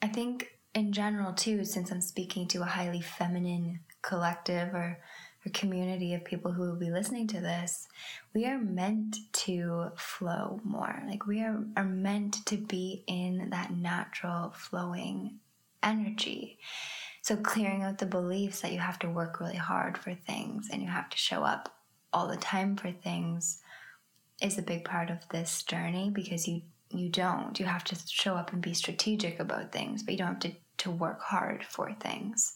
I 0.02 0.08
think, 0.08 0.58
in 0.74 0.92
general, 0.92 1.34
too, 1.34 1.64
since 1.64 1.92
I'm 1.92 2.02
speaking 2.02 2.48
to 2.50 2.62
a 2.62 2.66
highly 2.66 3.02
feminine 3.02 3.80
collective 4.02 4.74
or, 4.74 5.00
or 5.46 5.52
community 5.54 6.14
of 6.14 6.26
people 6.26 6.52
who 6.52 6.64
will 6.64 6.76
be 6.76 6.92
listening 6.92 7.28
to 7.28 7.40
this, 7.40 7.88
we 8.34 8.46
are 8.46 8.60
meant 8.60 9.18
to 9.32 9.92
flow 9.96 10.60
more. 10.64 11.02
Like, 11.08 11.26
we 11.26 11.42
are, 11.42 11.64
are 11.78 11.86
meant 11.86 12.46
to 12.48 12.58
be 12.58 13.04
in 13.08 13.50
that 13.52 13.72
natural 13.72 14.52
flowing 14.56 15.40
energy. 15.82 16.60
So, 17.22 17.38
clearing 17.38 17.84
out 17.84 17.98
the 17.98 18.06
beliefs 18.06 18.60
that 18.62 18.74
you 18.74 18.80
have 18.80 19.00
to 19.00 19.10
work 19.10 19.40
really 19.40 19.56
hard 19.56 19.98
for 19.98 20.14
things 20.14 20.68
and 20.72 20.82
you 20.82 20.90
have 20.90 21.10
to 21.10 21.18
show 21.18 21.44
up 21.44 21.74
all 22.12 22.28
the 22.28 22.38
time 22.38 22.76
for 22.76 22.92
things 22.92 23.62
is 24.42 24.58
a 24.58 24.62
big 24.62 24.86
part 24.86 25.10
of 25.10 25.28
this 25.30 25.64
journey 25.64 26.10
because 26.14 26.48
you 26.48 26.62
you 26.98 27.10
don't. 27.10 27.60
You 27.60 27.66
have 27.66 27.84
to 27.86 27.98
show 28.08 28.36
up 28.36 28.54
and 28.54 28.62
be 28.62 28.74
strategic 28.74 29.40
about 29.40 29.72
things, 29.72 30.04
but 30.04 30.14
you 30.14 30.18
don't 30.18 30.28
have 30.28 30.40
to, 30.40 30.52
to 30.80 30.92
work 30.92 31.22
hard 31.22 31.64
for 31.64 31.94
things. 31.94 32.56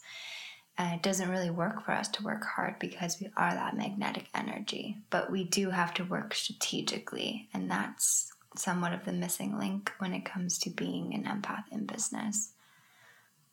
And 0.78 0.94
it 0.94 1.02
doesn't 1.02 1.28
really 1.28 1.50
work 1.50 1.84
for 1.84 1.92
us 1.92 2.08
to 2.08 2.22
work 2.22 2.44
hard 2.44 2.78
because 2.78 3.20
we 3.20 3.30
are 3.36 3.52
that 3.52 3.76
magnetic 3.76 4.26
energy. 4.34 4.96
But 5.10 5.30
we 5.30 5.44
do 5.44 5.70
have 5.70 5.92
to 5.94 6.04
work 6.04 6.34
strategically, 6.34 7.48
and 7.52 7.70
that's 7.70 8.32
somewhat 8.56 8.92
of 8.92 9.04
the 9.04 9.12
missing 9.12 9.58
link 9.58 9.92
when 9.98 10.14
it 10.14 10.24
comes 10.24 10.58
to 10.58 10.70
being 10.70 11.14
an 11.14 11.24
empath 11.24 11.64
in 11.70 11.86
business. 11.86 12.52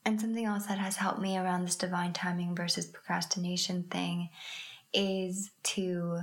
And 0.04 0.20
something 0.20 0.44
else 0.44 0.66
that 0.66 0.78
has 0.78 0.96
helped 0.96 1.20
me 1.20 1.36
around 1.36 1.64
this 1.64 1.76
divine 1.76 2.12
timing 2.12 2.54
versus 2.54 2.86
procrastination 2.86 3.84
thing 3.84 4.30
is 4.94 5.50
to 5.62 6.20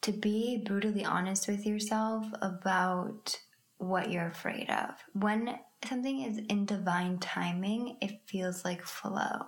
to 0.00 0.12
be 0.12 0.62
brutally 0.64 1.02
honest 1.02 1.48
with 1.48 1.64
yourself 1.64 2.26
about 2.42 3.40
what 3.78 4.10
you're 4.10 4.28
afraid 4.28 4.70
of. 4.70 4.94
When 5.12 5.58
something 5.86 6.22
is 6.22 6.38
in 6.48 6.66
divine 6.66 7.18
timing, 7.18 7.96
it 8.00 8.20
feels 8.26 8.64
like 8.64 8.82
flow, 8.82 9.46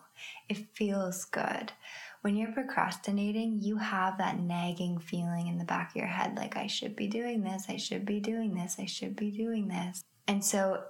it 0.49 0.66
feels 0.75 1.25
good. 1.25 1.73
When 2.23 2.37
you're 2.37 2.52
procrastinating, 2.52 3.59
you 3.61 3.76
have 3.76 4.18
that 4.18 4.40
nagging 4.40 4.99
feeling 4.99 5.47
in 5.47 5.59
the 5.59 5.64
back 5.64 5.90
of 5.90 5.97
your 5.97 6.06
head 6.06 6.37
like, 6.37 6.56
I 6.56 6.66
should 6.66 6.97
be 6.97 7.06
doing 7.06 7.42
this, 7.42 7.66
I 7.68 7.76
should 7.76 8.04
be 8.04 8.21
doing 8.21 8.54
this, 8.54 8.76
I 8.78 8.87
should 8.87 9.14
be 9.14 9.30
doing 9.30 9.68
this. 9.68 10.02
And 10.26 10.45
so, 10.45 10.83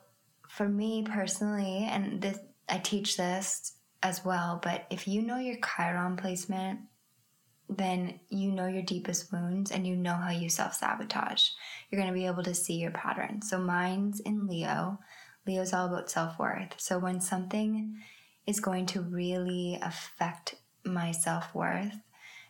for 0.48 0.68
me 0.68 1.02
personally, 1.02 1.86
and 1.90 2.22
this, 2.22 2.38
I 2.68 2.78
teach 2.78 3.16
this 3.16 3.72
as 4.02 4.24
well, 4.24 4.60
but 4.62 4.86
if 4.90 5.06
you 5.06 5.20
know 5.22 5.38
your 5.38 5.56
Chiron 5.56 6.16
placement, 6.16 6.80
then 7.68 8.20
you 8.28 8.52
know 8.52 8.66
your 8.66 8.82
deepest 8.82 9.32
wounds 9.32 9.70
and 9.70 9.86
you 9.86 9.96
know 9.96 10.14
how 10.14 10.30
you 10.30 10.48
self 10.48 10.74
sabotage. 10.74 11.50
You're 11.90 12.00
going 12.00 12.12
to 12.12 12.18
be 12.18 12.26
able 12.26 12.44
to 12.44 12.54
see 12.54 12.74
your 12.74 12.92
pattern. 12.92 13.42
So 13.42 13.58
mine's 13.58 14.20
in 14.20 14.46
Leo. 14.46 14.98
Leo's 15.46 15.72
all 15.72 15.86
about 15.86 16.10
self 16.10 16.38
worth. 16.38 16.74
So 16.78 16.98
when 16.98 17.20
something 17.20 17.96
is 18.46 18.60
going 18.60 18.86
to 18.86 19.00
really 19.00 19.78
affect 19.82 20.56
my 20.84 21.12
self 21.12 21.54
worth, 21.54 21.96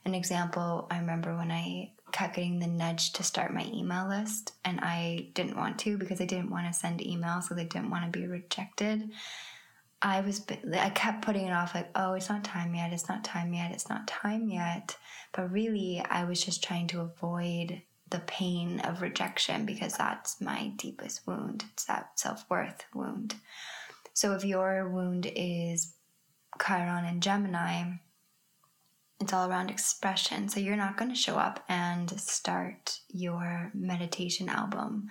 an 0.04 0.14
example, 0.14 0.86
I 0.90 0.98
remember 0.98 1.36
when 1.36 1.50
I 1.50 1.92
kept 2.12 2.36
getting 2.36 2.60
the 2.60 2.66
nudge 2.66 3.12
to 3.14 3.22
start 3.22 3.52
my 3.52 3.66
email 3.74 4.08
list 4.08 4.52
and 4.64 4.80
I 4.80 5.28
didn't 5.34 5.56
want 5.56 5.78
to 5.80 5.98
because 5.98 6.20
I 6.20 6.24
didn't 6.24 6.50
want 6.50 6.66
to 6.66 6.72
send 6.72 7.00
emails 7.00 7.44
so 7.44 7.54
they 7.54 7.64
didn't 7.64 7.90
want 7.90 8.04
to 8.10 8.18
be 8.18 8.26
rejected. 8.26 9.10
I 10.02 10.20
was 10.20 10.44
I 10.78 10.90
kept 10.90 11.24
putting 11.24 11.46
it 11.46 11.52
off 11.52 11.74
like 11.74 11.90
oh 11.94 12.12
it's 12.12 12.28
not 12.28 12.44
time 12.44 12.74
yet 12.74 12.92
it's 12.92 13.08
not 13.08 13.24
time 13.24 13.54
yet 13.54 13.72
it's 13.72 13.88
not 13.88 14.06
time 14.06 14.48
yet. 14.48 14.96
But 15.32 15.52
really 15.52 16.04
I 16.08 16.24
was 16.24 16.44
just 16.44 16.62
trying 16.62 16.86
to 16.88 17.00
avoid 17.00 17.82
the 18.10 18.20
pain 18.20 18.80
of 18.80 19.02
rejection 19.02 19.66
because 19.66 19.96
that's 19.96 20.40
my 20.40 20.68
deepest 20.76 21.26
wound 21.26 21.64
it's 21.72 21.84
that 21.84 22.18
self-worth 22.18 22.84
wound. 22.94 23.36
So 24.12 24.32
if 24.32 24.44
your 24.44 24.88
wound 24.88 25.30
is 25.34 25.94
Chiron 26.64 27.04
and 27.04 27.22
Gemini 27.22 27.84
it's 29.18 29.32
all 29.32 29.48
around 29.48 29.70
expression 29.70 30.48
so 30.48 30.60
you're 30.60 30.76
not 30.76 30.96
going 30.96 31.10
to 31.10 31.16
show 31.16 31.36
up 31.36 31.64
and 31.68 32.10
start 32.20 33.00
your 33.08 33.70
meditation 33.74 34.48
album 34.48 35.08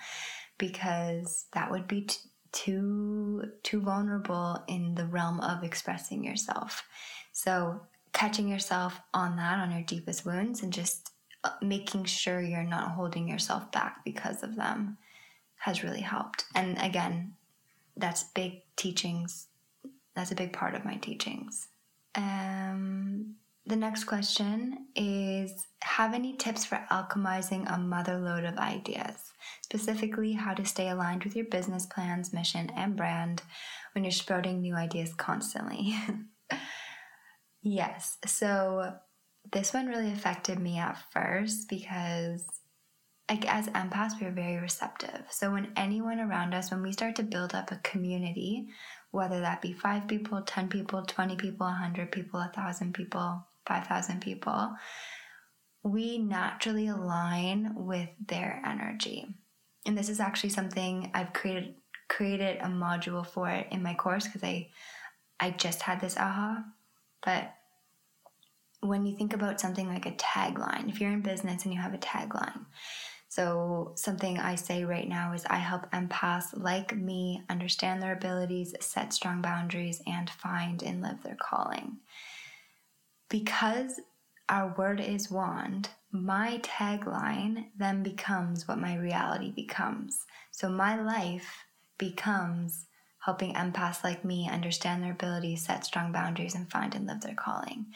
because 0.58 1.46
that 1.54 1.72
would 1.72 1.88
be 1.88 2.02
t- 2.02 2.20
too 2.56 3.52
too 3.62 3.82
vulnerable 3.82 4.64
in 4.68 4.96
the 4.96 5.06
realm 5.06 5.40
of 5.42 5.64
expressing 5.64 6.24
yourself. 6.24 6.84
So 7.34 7.82
catching 8.14 8.48
yourself 8.48 9.02
on 9.14 9.36
that 9.36 9.60
on 9.60 9.72
your 9.72 9.84
deepest 9.84 10.26
wounds 10.26 10.64
and 10.64 10.72
just 10.72 11.12
uh, 11.44 11.52
making 11.62 12.06
sure 12.06 12.42
you're 12.42 12.64
not 12.64 12.92
holding 12.92 13.28
yourself 13.28 13.72
back 13.72 14.04
because 14.06 14.42
of 14.42 14.56
them 14.56 14.98
has 15.58 15.84
really 15.84 16.02
helped. 16.02 16.46
And 16.56 16.78
again, 16.82 17.34
that's 17.98 18.24
big 18.24 18.62
teachings. 18.78 19.48
That's 20.16 20.32
a 20.32 20.36
big 20.36 20.54
part 20.54 20.76
of 20.76 20.86
my 20.86 20.96
teachings. 20.96 21.68
Um, 22.16 23.36
the 23.68 23.76
next 23.76 24.04
question 24.04 24.88
is 24.96 25.68
Have 25.82 26.14
any 26.14 26.34
tips 26.34 26.66
for 26.66 26.86
alchemizing 26.92 27.72
a 27.74 27.78
mother 27.78 28.18
lode 28.18 28.44
of 28.44 28.58
ideas? 28.58 29.32
Specifically, 29.64 30.34
how 30.34 30.54
to 30.54 30.66
stay 30.66 30.90
aligned 30.90 31.24
with 31.24 31.36
your 31.36 31.46
business 31.46 31.86
plans, 31.86 32.34
mission, 32.34 32.70
and 32.76 32.96
brand 32.96 33.42
when 33.94 34.04
you're 34.04 34.12
sprouting 34.12 34.62
new 34.62 34.76
ideas 34.76 35.14
constantly. 35.14 35.96
yes, 37.62 38.18
so 38.26 38.94
this 39.52 39.74
one 39.74 39.88
really 39.88 40.12
affected 40.12 40.60
me 40.60 40.78
at 40.78 40.98
first 41.12 41.70
because 41.70 42.46
like 43.30 43.52
as 43.52 43.68
empaths 43.70 44.20
we're 44.22 44.32
very 44.32 44.58
receptive 44.58 45.24
so 45.30 45.52
when 45.52 45.72
anyone 45.76 46.20
around 46.20 46.54
us 46.54 46.72
when 46.72 46.82
we 46.82 46.92
start 46.92 47.16
to 47.16 47.24
build 47.24 47.54
up 47.56 47.72
a 47.72 47.78
community 47.78 48.68
whether 49.12 49.40
that 49.40 49.62
be 49.62 49.74
five 49.74 50.08
people 50.08 50.42
10 50.42 50.68
people 50.68 51.02
20 51.02 51.36
people 51.36 51.66
100 51.66 52.12
people 52.12 52.40
1000 52.40 52.94
people 52.94 53.44
5000 53.66 54.22
people 54.22 54.76
we 55.84 56.18
naturally 56.18 56.88
align 56.88 57.74
with 57.76 58.10
their 58.28 58.62
energy 58.66 59.28
and 59.86 59.98
this 59.98 60.10
is 60.10 60.20
actually 60.20 60.50
something 60.50 61.12
i've 61.14 61.34
created 61.34 61.76
created 62.08 62.58
a 62.58 62.68
module 62.68 63.26
for 63.26 63.50
it 63.50 63.68
in 63.72 63.82
my 63.82 63.94
course 63.94 64.26
because 64.26 64.44
i 64.44 64.68
i 65.40 65.50
just 65.52 65.82
had 65.82 66.00
this 66.00 66.18
aha 66.18 66.64
but 67.24 67.54
when 68.82 69.06
you 69.06 69.16
think 69.18 69.34
about 69.34 69.60
something 69.60 69.88
like 69.88 70.06
a 70.06 70.12
tagline 70.12 70.90
if 70.90 71.02
you're 71.02 71.12
in 71.12 71.22
business 71.22 71.64
and 71.64 71.74
you 71.74 71.80
have 71.80 71.94
a 71.94 71.98
tagline 71.98 72.66
so, 73.36 73.92
something 73.96 74.40
I 74.40 74.56
say 74.56 74.86
right 74.86 75.10
now 75.10 75.34
is 75.34 75.46
I 75.50 75.58
help 75.58 75.92
empaths 75.92 76.58
like 76.58 76.96
me 76.96 77.44
understand 77.50 78.02
their 78.02 78.14
abilities, 78.14 78.74
set 78.80 79.12
strong 79.12 79.42
boundaries, 79.42 80.02
and 80.08 80.30
find 80.30 80.82
and 80.82 81.02
live 81.02 81.22
their 81.22 81.36
calling. 81.36 81.98
Because 83.36 84.00
our 84.48 84.74
word 84.78 85.02
is 85.02 85.30
wand, 85.30 85.90
my 86.10 86.62
tagline 86.64 87.66
then 87.78 88.02
becomes 88.02 88.66
what 88.66 88.78
my 88.78 88.96
reality 88.96 89.52
becomes. 89.52 90.26
So, 90.52 90.70
my 90.70 90.96
life 91.02 91.66
becomes 91.98 92.86
helping 93.26 93.54
empaths 93.56 94.06
like 94.06 94.24
me 94.24 94.50
understand 94.50 95.04
their 95.04 95.12
abilities, 95.12 95.66
set 95.66 95.84
strong 95.84 96.14
boundaries, 96.14 96.56
and 96.56 96.72
find 96.72 96.96
and 96.96 97.08
live 97.08 97.20
their 97.20 97.36
calling. 97.36 97.88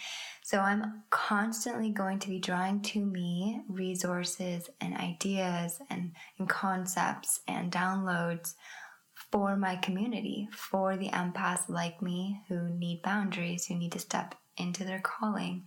So 0.43 0.59
I'm 0.59 1.03
constantly 1.09 1.91
going 1.91 2.19
to 2.19 2.27
be 2.27 2.39
drawing 2.39 2.81
to 2.81 3.05
me 3.05 3.61
resources 3.69 4.69
and 4.81 4.93
ideas 4.97 5.79
and, 5.89 6.11
and 6.37 6.49
concepts 6.49 7.39
and 7.47 7.71
downloads 7.71 8.55
for 9.31 9.55
my 9.55 9.77
community, 9.77 10.49
for 10.51 10.97
the 10.97 11.09
empaths 11.09 11.69
like 11.69 12.01
me 12.01 12.41
who 12.49 12.67
need 12.67 13.03
boundaries, 13.03 13.67
who 13.67 13.75
need 13.75 13.93
to 13.93 13.99
step 13.99 14.35
into 14.59 14.83
their 14.83 15.01
calling. 15.01 15.65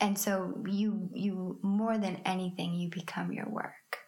And 0.00 0.18
so 0.18 0.62
you 0.66 1.10
you 1.14 1.58
more 1.62 1.98
than 1.98 2.20
anything 2.24 2.74
you 2.74 2.88
become 2.90 3.32
your 3.32 3.48
work. 3.48 3.98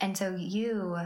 And 0.00 0.16
so 0.16 0.36
you 0.36 0.98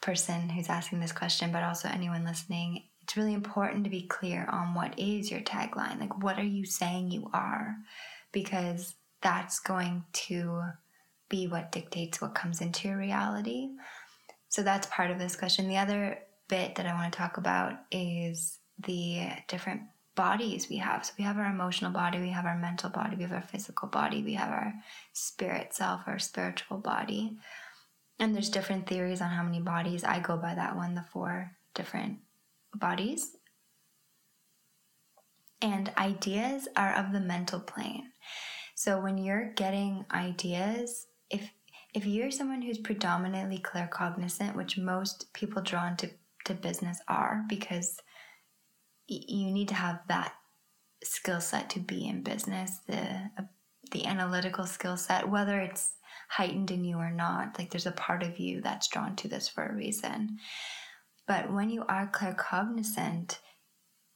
person 0.00 0.48
who's 0.48 0.68
asking 0.68 1.00
this 1.00 1.12
question, 1.12 1.52
but 1.52 1.64
also 1.64 1.88
anyone 1.88 2.24
listening, 2.24 2.84
it's 3.02 3.16
really 3.16 3.34
important 3.34 3.84
to 3.84 3.90
be 3.90 4.06
clear 4.06 4.46
on 4.50 4.74
what 4.74 4.98
is 4.98 5.30
your 5.30 5.40
tagline. 5.40 6.00
Like, 6.00 6.22
what 6.22 6.38
are 6.38 6.44
you 6.44 6.64
saying 6.64 7.10
you 7.10 7.30
are? 7.32 7.76
Because 8.32 8.94
that's 9.22 9.58
going 9.60 10.04
to 10.12 10.62
be 11.28 11.46
what 11.46 11.72
dictates 11.72 12.20
what 12.20 12.34
comes 12.34 12.60
into 12.60 12.88
your 12.88 12.98
reality. 12.98 13.70
So, 14.48 14.62
that's 14.62 14.86
part 14.86 15.10
of 15.10 15.18
this 15.18 15.36
question. 15.36 15.68
The 15.68 15.78
other 15.78 16.18
bit 16.48 16.76
that 16.76 16.86
I 16.86 16.94
want 16.94 17.12
to 17.12 17.18
talk 17.18 17.36
about 17.36 17.74
is 17.90 18.58
the 18.78 19.28
different 19.48 19.82
bodies 20.18 20.68
we 20.68 20.78
have. 20.78 21.06
So, 21.06 21.12
we 21.16 21.22
have 21.22 21.38
our 21.38 21.46
emotional 21.46 21.92
body, 21.92 22.18
we 22.18 22.30
have 22.30 22.44
our 22.44 22.58
mental 22.58 22.90
body, 22.90 23.14
we 23.14 23.22
have 23.22 23.32
our 23.32 23.40
physical 23.40 23.86
body, 23.86 24.20
we 24.20 24.34
have 24.34 24.50
our 24.50 24.74
spirit 25.12 25.72
self, 25.72 26.00
our 26.08 26.18
spiritual 26.18 26.78
body. 26.78 27.38
And 28.18 28.34
there's 28.34 28.50
different 28.50 28.88
theories 28.88 29.20
on 29.20 29.30
how 29.30 29.44
many 29.44 29.60
bodies. 29.60 30.02
I 30.02 30.18
go 30.18 30.36
by 30.36 30.56
that 30.56 30.74
one, 30.74 30.96
the 30.96 31.04
four 31.12 31.52
different 31.72 32.18
bodies. 32.74 33.36
And 35.62 35.92
ideas 35.96 36.66
are 36.74 36.94
of 36.94 37.12
the 37.12 37.20
mental 37.20 37.60
plane. 37.60 38.10
So 38.74 39.00
when 39.00 39.18
you're 39.18 39.52
getting 39.54 40.04
ideas, 40.12 41.06
if 41.30 41.48
if 41.94 42.04
you're 42.04 42.32
someone 42.32 42.62
who's 42.62 42.78
predominantly 42.78 43.58
claircognizant, 43.58 44.56
which 44.56 44.78
most 44.78 45.32
people 45.32 45.62
drawn 45.62 45.96
to, 45.98 46.10
to 46.44 46.54
business 46.54 47.00
are, 47.08 47.44
because 47.48 47.98
you 49.08 49.50
need 49.50 49.68
to 49.68 49.74
have 49.74 50.00
that 50.08 50.34
skill 51.02 51.40
set 51.40 51.70
to 51.70 51.80
be 51.80 52.06
in 52.06 52.22
business, 52.22 52.78
the 52.86 53.00
uh, 53.38 53.42
the 53.90 54.04
analytical 54.04 54.66
skill 54.66 54.98
set, 54.98 55.28
whether 55.28 55.60
it's 55.60 55.94
heightened 56.28 56.70
in 56.70 56.84
you 56.84 56.98
or 56.98 57.10
not. 57.10 57.58
Like 57.58 57.70
there's 57.70 57.86
a 57.86 57.92
part 57.92 58.22
of 58.22 58.38
you 58.38 58.60
that's 58.60 58.88
drawn 58.88 59.16
to 59.16 59.28
this 59.28 59.48
for 59.48 59.64
a 59.64 59.74
reason. 59.74 60.38
But 61.26 61.52
when 61.52 61.70
you 61.70 61.84
are 61.88 62.10
claircognizant, 62.10 63.38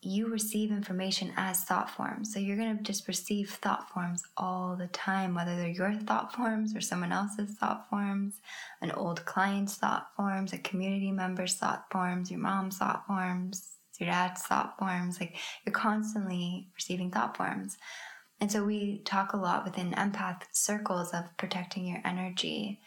you 0.02 0.28
receive 0.28 0.72
information 0.72 1.33
as 1.37 1.62
thought 1.62 1.88
forms. 1.88 2.33
So 2.33 2.40
you're 2.40 2.57
going 2.57 2.76
to 2.76 2.83
just 2.83 3.07
receive 3.07 3.50
thought 3.50 3.88
forms 3.90 4.24
all 4.37 4.76
the 4.76 4.88
time, 4.88 5.35
whether 5.35 5.55
they're 5.57 5.68
your 5.68 5.94
thought 5.94 6.35
forms 6.35 6.74
or 6.74 6.81
someone 6.81 7.12
else's 7.12 7.55
thought 7.55 7.88
forms, 7.88 8.40
an 8.81 8.90
old 8.90 9.24
client's 9.24 9.76
thought 9.76 10.09
forms, 10.16 10.52
a 10.52 10.59
community 10.59 11.12
member's 11.12 11.55
thought 11.55 11.85
forms, 11.90 12.31
your 12.31 12.40
mom's 12.40 12.78
thought 12.78 13.07
forms, 13.07 13.71
dad's 13.98 14.42
thought 14.42 14.78
forms. 14.78 15.20
Like 15.20 15.37
you're 15.64 15.72
constantly 15.72 16.68
receiving 16.74 17.11
thought 17.11 17.37
forms. 17.37 17.76
And 18.40 18.50
so 18.50 18.64
we 18.64 18.98
talk 19.05 19.33
a 19.33 19.37
lot 19.37 19.64
within 19.64 19.92
empath 19.92 20.42
circles 20.50 21.14
of 21.14 21.24
protecting 21.37 21.87
your 21.87 22.00
energy, 22.05 22.81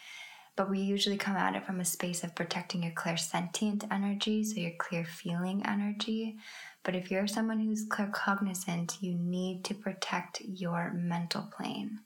but 0.58 0.70
we 0.70 0.80
usually 0.80 1.16
come 1.16 1.38
at 1.38 1.56
it 1.56 1.66
from 1.66 1.80
a 1.80 1.86
space 1.86 2.26
of 2.26 2.36
protecting 2.36 2.84
your 2.84 2.92
clairsentient 2.92 3.86
energy, 3.90 4.44
so 4.44 4.60
your 4.60 4.74
clear 4.78 5.06
feeling 5.06 5.66
energy. 5.66 6.36
But 6.84 6.96
if 6.96 7.10
you're 7.10 7.28
someone 7.28 7.60
who's 7.60 7.88
claircognizant, 7.88 9.02
you 9.02 9.16
need 9.16 9.64
to 9.66 9.74
protect 9.74 10.42
your 10.42 10.92
mental 10.94 11.50
plane. 11.56 12.00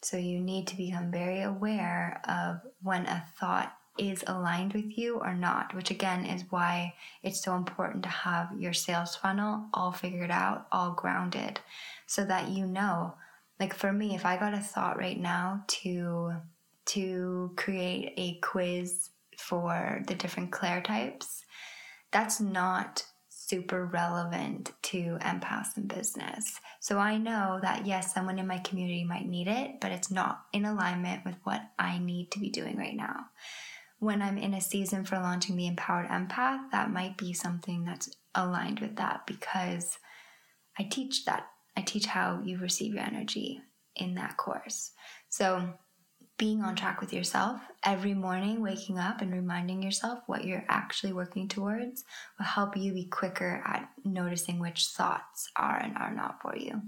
So 0.00 0.16
you 0.16 0.40
need 0.40 0.66
to 0.68 0.76
become 0.76 1.10
very 1.10 1.42
aware 1.42 2.20
of 2.28 2.60
when 2.80 3.06
a 3.06 3.24
thought 3.38 3.76
is 3.98 4.24
aligned 4.26 4.72
with 4.72 4.96
you 4.96 5.18
or 5.18 5.34
not, 5.34 5.74
which 5.74 5.90
again 5.90 6.24
is 6.24 6.44
why 6.50 6.94
it's 7.22 7.42
so 7.42 7.54
important 7.56 8.02
to 8.02 8.08
have 8.08 8.48
your 8.58 8.72
sales 8.72 9.16
funnel 9.16 9.66
all 9.74 9.92
figured 9.92 10.30
out, 10.30 10.66
all 10.72 10.92
grounded 10.92 11.60
so 12.06 12.24
that 12.24 12.48
you 12.48 12.66
know. 12.66 13.14
Like 13.60 13.74
for 13.74 13.92
me 13.92 14.14
if 14.14 14.26
i 14.26 14.36
got 14.36 14.54
a 14.54 14.60
thought 14.60 14.98
right 14.98 15.18
now 15.18 15.64
to 15.68 16.34
to 16.86 17.52
create 17.56 18.12
a 18.16 18.40
quiz 18.40 19.10
for 19.38 20.02
the 20.08 20.14
different 20.14 20.50
Clair 20.50 20.80
types 20.80 21.44
that's 22.10 22.40
not 22.40 23.04
super 23.28 23.86
relevant 23.86 24.72
to 24.82 25.18
empaths 25.20 25.76
in 25.76 25.86
business. 25.86 26.58
So 26.80 26.98
i 26.98 27.18
know 27.18 27.60
that 27.62 27.86
yes 27.86 28.12
someone 28.12 28.38
in 28.38 28.46
my 28.46 28.58
community 28.58 29.04
might 29.04 29.26
need 29.28 29.48
it 29.48 29.80
but 29.80 29.92
it's 29.92 30.10
not 30.10 30.44
in 30.52 30.64
alignment 30.64 31.24
with 31.24 31.36
what 31.44 31.62
i 31.78 31.98
need 31.98 32.30
to 32.32 32.40
be 32.40 32.50
doing 32.50 32.76
right 32.76 32.96
now 32.96 33.26
when 34.02 34.20
i'm 34.20 34.38
in 34.38 34.54
a 34.54 34.60
season 34.60 35.04
for 35.04 35.16
launching 35.16 35.56
the 35.56 35.66
empowered 35.66 36.08
empath 36.08 36.70
that 36.70 36.90
might 36.90 37.16
be 37.16 37.32
something 37.32 37.84
that's 37.84 38.10
aligned 38.34 38.80
with 38.80 38.96
that 38.96 39.26
because 39.26 39.98
i 40.78 40.82
teach 40.82 41.24
that 41.24 41.46
I 41.76 41.80
teach 41.82 42.06
how 42.06 42.40
you 42.44 42.58
receive 42.58 42.94
your 42.94 43.02
energy 43.02 43.60
in 43.96 44.14
that 44.14 44.36
course. 44.36 44.92
So, 45.28 45.74
being 46.38 46.62
on 46.62 46.74
track 46.74 47.00
with 47.00 47.12
yourself 47.12 47.60
every 47.84 48.14
morning, 48.14 48.62
waking 48.62 48.98
up 48.98 49.20
and 49.20 49.32
reminding 49.32 49.82
yourself 49.82 50.20
what 50.26 50.44
you're 50.44 50.64
actually 50.68 51.12
working 51.12 51.46
towards 51.46 52.04
will 52.38 52.46
help 52.46 52.76
you 52.76 52.92
be 52.92 53.04
quicker 53.04 53.62
at 53.64 53.88
noticing 54.04 54.58
which 54.58 54.86
thoughts 54.86 55.50
are 55.56 55.78
and 55.78 55.96
are 55.98 56.12
not 56.12 56.40
for 56.42 56.56
you. 56.56 56.82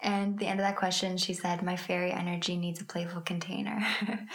And 0.00 0.38
the 0.38 0.46
end 0.46 0.60
of 0.60 0.64
that 0.64 0.76
question, 0.76 1.18
she 1.18 1.34
said, 1.34 1.62
My 1.62 1.76
fairy 1.76 2.12
energy 2.12 2.56
needs 2.56 2.80
a 2.80 2.84
playful 2.84 3.20
container. 3.20 3.84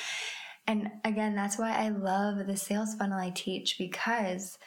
and 0.68 0.90
again, 1.04 1.36
that's 1.36 1.58
why 1.58 1.74
I 1.74 1.90
love 1.90 2.48
the 2.48 2.56
sales 2.56 2.96
funnel 2.96 3.20
I 3.20 3.32
teach 3.32 3.78
because 3.78 4.58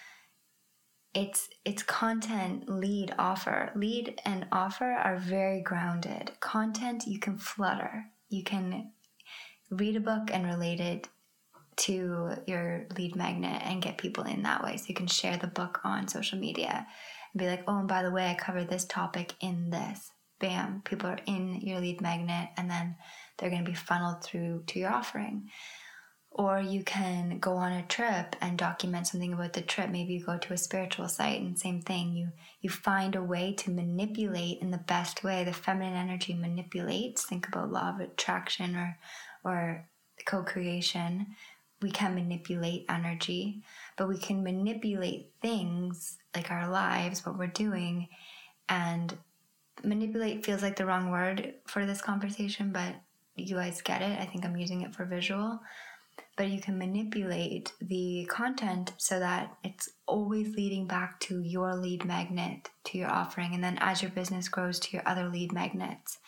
it's 1.14 1.48
it's 1.64 1.82
content 1.82 2.68
lead 2.68 3.14
offer. 3.18 3.72
Lead 3.74 4.20
and 4.26 4.46
offer 4.52 4.85
are 4.85 5.16
very 5.16 5.62
grounded. 5.62 6.32
Content 6.40 7.04
you 7.06 7.18
can 7.18 7.38
flutter. 7.38 8.04
You 8.28 8.44
can 8.44 8.92
read 9.70 9.96
a 9.96 10.00
book 10.00 10.28
and 10.30 10.44
relate 10.44 10.80
it 10.80 11.09
to 11.76 12.32
your 12.46 12.87
lead 12.98 13.16
magnet 13.16 13.62
and 13.64 13.82
get 13.82 13.96
people 13.96 14.24
in 14.24 14.42
that 14.42 14.62
way. 14.62 14.76
So 14.76 14.85
you 14.88 14.94
can 14.94 15.06
share 15.06 15.38
the 15.38 15.46
book 15.46 15.80
on 15.85 16.09
social 16.09 16.38
media 16.38 16.87
and 17.32 17.38
be 17.38 17.46
like 17.46 17.64
oh 17.66 17.78
and 17.78 17.88
by 17.88 18.02
the 18.02 18.11
way 18.11 18.26
i 18.26 18.35
covered 18.35 18.68
this 18.68 18.85
topic 18.85 19.32
in 19.40 19.70
this. 19.70 20.11
Bam 20.38 20.82
people 20.85 21.09
are 21.09 21.18
in 21.24 21.62
your 21.62 21.80
lead 21.80 22.02
magnet 22.02 22.50
and 22.59 22.70
then 22.70 22.96
they're 23.38 23.48
going 23.48 23.64
to 23.64 23.70
be 23.70 23.76
funneled 23.76 24.22
through 24.22 24.64
to 24.66 24.78
your 24.78 24.92
offering 24.92 25.48
or 26.38 26.61
you 26.61 26.85
can 26.85 27.38
go 27.38 27.57
on 27.57 27.72
a 27.72 27.87
trip 27.87 28.37
and 28.42 28.59
document 28.59 29.07
something 29.07 29.33
about 29.33 29.55
the 29.55 29.62
trip. 29.62 29.88
Maybe 29.88 30.12
you 30.12 30.25
go 30.25 30.37
to 30.37 30.53
a 30.53 30.59
spiritual 30.59 31.09
site 31.09 31.40
and 31.40 31.59
same 31.59 31.81
thing. 31.81 32.12
You 32.12 32.31
you 32.61 32.68
find 32.68 33.16
a 33.16 33.22
way 33.22 33.55
to 33.55 33.70
manipulate 33.70 34.59
in 34.61 34.70
the 34.70 34.77
best 34.77 35.25
way. 35.25 35.44
The 35.44 35.55
feminine 35.55 35.94
energy 35.94 36.35
manipulates. 36.35 37.25
Think 37.25 37.49
about 37.49 37.72
law 37.72 37.94
of 37.94 38.01
attraction 38.01 38.77
or 38.77 38.99
or 39.44 39.88
co-creation. 40.27 41.27
We 41.81 41.90
can 41.90 42.14
manipulate 42.14 42.85
energy 42.90 43.62
but 43.96 44.09
we 44.09 44.18
can 44.18 44.44
manipulate 44.44 45.31
things 45.40 46.18
like 46.35 46.51
our 46.51 46.68
lives 46.68 47.25
what 47.25 47.38
we're 47.38 47.46
doing. 47.46 48.09
And 48.68 49.16
manipulate 49.83 50.44
feels 50.44 50.61
like 50.61 50.77
the 50.77 50.85
wrong 50.85 51.11
word 51.11 51.55
for 51.66 51.87
this 51.87 52.03
conversation 52.03 52.72
but 52.72 52.94
you 53.37 53.57
guys 53.57 53.81
get 53.81 54.03
it. 54.03 54.18
I 54.20 54.27
think 54.27 54.44
i'm 54.44 54.57
using 54.57 54.83
it 54.83 54.94
for 54.94 55.07
visual 55.07 55.61
but 56.37 56.49
you 56.49 56.61
can 56.61 56.79
manipulate 56.79 57.72
the 57.81 58.27
content 58.31 58.92
so 58.99 59.18
that 59.18 59.57
it's 59.64 59.88
always 60.07 60.55
leading 60.55 60.87
back 60.87 61.18
to 61.20 61.40
your 61.40 61.75
lead 61.75 62.05
magnet 62.05 62.70
to 62.85 62.99
your 62.99 63.11
offering 63.11 63.55
and 63.55 63.64
then 63.64 63.79
as 63.81 64.03
your 64.03 64.11
business 64.11 64.49
grows 64.49 64.79
to 64.79 64.92
your 64.96 65.07
other 65.07 65.29
lead 65.29 65.53
magnets 65.53 66.18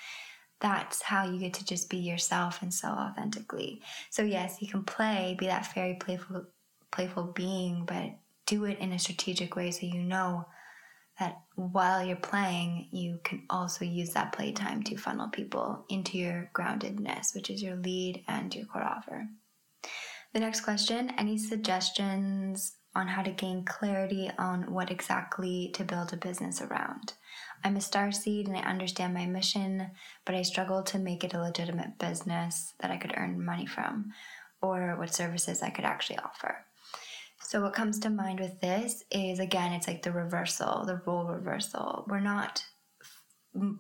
that's 0.61 1.03
how 1.03 1.25
you 1.25 1.38
get 1.38 1.55
to 1.55 1.64
just 1.64 1.88
be 1.88 1.99
yourself 1.99 2.62
and 2.62 2.73
sell 2.73 2.94
authentically 2.94 3.81
so 4.11 4.23
yes 4.23 4.61
you 4.61 4.68
can 4.68 4.83
play 4.83 5.37
be 5.38 5.47
that 5.47 5.66
fairy 5.66 5.97
playful 6.01 6.44
playful 6.90 7.25
being 7.25 7.85
but 7.85 8.11
do 8.47 8.64
it 8.64 8.79
in 8.79 8.92
a 8.92 8.99
strategic 8.99 9.55
way 9.55 9.71
so 9.71 9.87
you 9.87 10.03
know 10.03 10.44
that 11.18 11.40
while 11.57 12.05
you're 12.05 12.16
playing, 12.16 12.88
you 12.92 13.18
can 13.25 13.42
also 13.51 13.85
use 13.85 14.11
that 14.11 14.33
playtime 14.33 14.83
to 14.85 14.97
funnel 14.97 15.29
people 15.29 15.85
into 15.88 16.16
your 16.16 16.51
groundedness, 16.55 17.35
which 17.35 17.51
is 17.51 17.62
your 17.62 17.77
lead 17.77 18.23
and 18.29 18.55
your 18.55 18.66
core 18.66 18.85
offer. 18.85 19.27
The 20.35 20.41
next 20.41 20.61
question 20.61 21.11
Any 21.17 21.38
suggestions 21.38 22.75
on 22.95 23.09
how 23.09 23.23
to 23.23 23.31
gain 23.31 23.64
clarity 23.64 24.31
on 24.38 24.73
what 24.73 24.91
exactly 24.91 25.71
to 25.75 25.85
build 25.85 26.12
a 26.12 26.17
business 26.17 26.61
around? 26.61 27.14
I'm 27.64 27.77
a 27.77 27.81
star 27.81 28.12
seed 28.12 28.47
and 28.47 28.57
I 28.57 28.61
understand 28.61 29.14
my 29.14 29.27
mission, 29.27 29.91
but 30.25 30.35
I 30.35 30.43
struggle 30.43 30.83
to 30.85 30.99
make 30.99 31.25
it 31.25 31.35
a 31.35 31.41
legitimate 31.41 31.99
business 31.99 32.75
that 32.81 32.91
I 32.91 32.97
could 32.97 33.14
earn 33.17 33.45
money 33.45 33.67
from 33.67 34.12
or 34.61 34.97
what 34.99 35.14
services 35.14 35.62
I 35.62 35.71
could 35.71 35.85
actually 35.85 36.19
offer. 36.19 36.64
So, 37.41 37.62
what 37.62 37.73
comes 37.73 37.99
to 38.01 38.11
mind 38.11 38.41
with 38.41 38.61
this 38.61 39.05
is 39.11 39.38
again, 39.38 39.73
it's 39.73 39.87
like 39.87 40.03
the 40.03 40.12
reversal, 40.12 40.85
the 40.85 41.01
role 41.07 41.25
reversal. 41.25 42.05
We're 42.09 42.21
not 42.21 42.64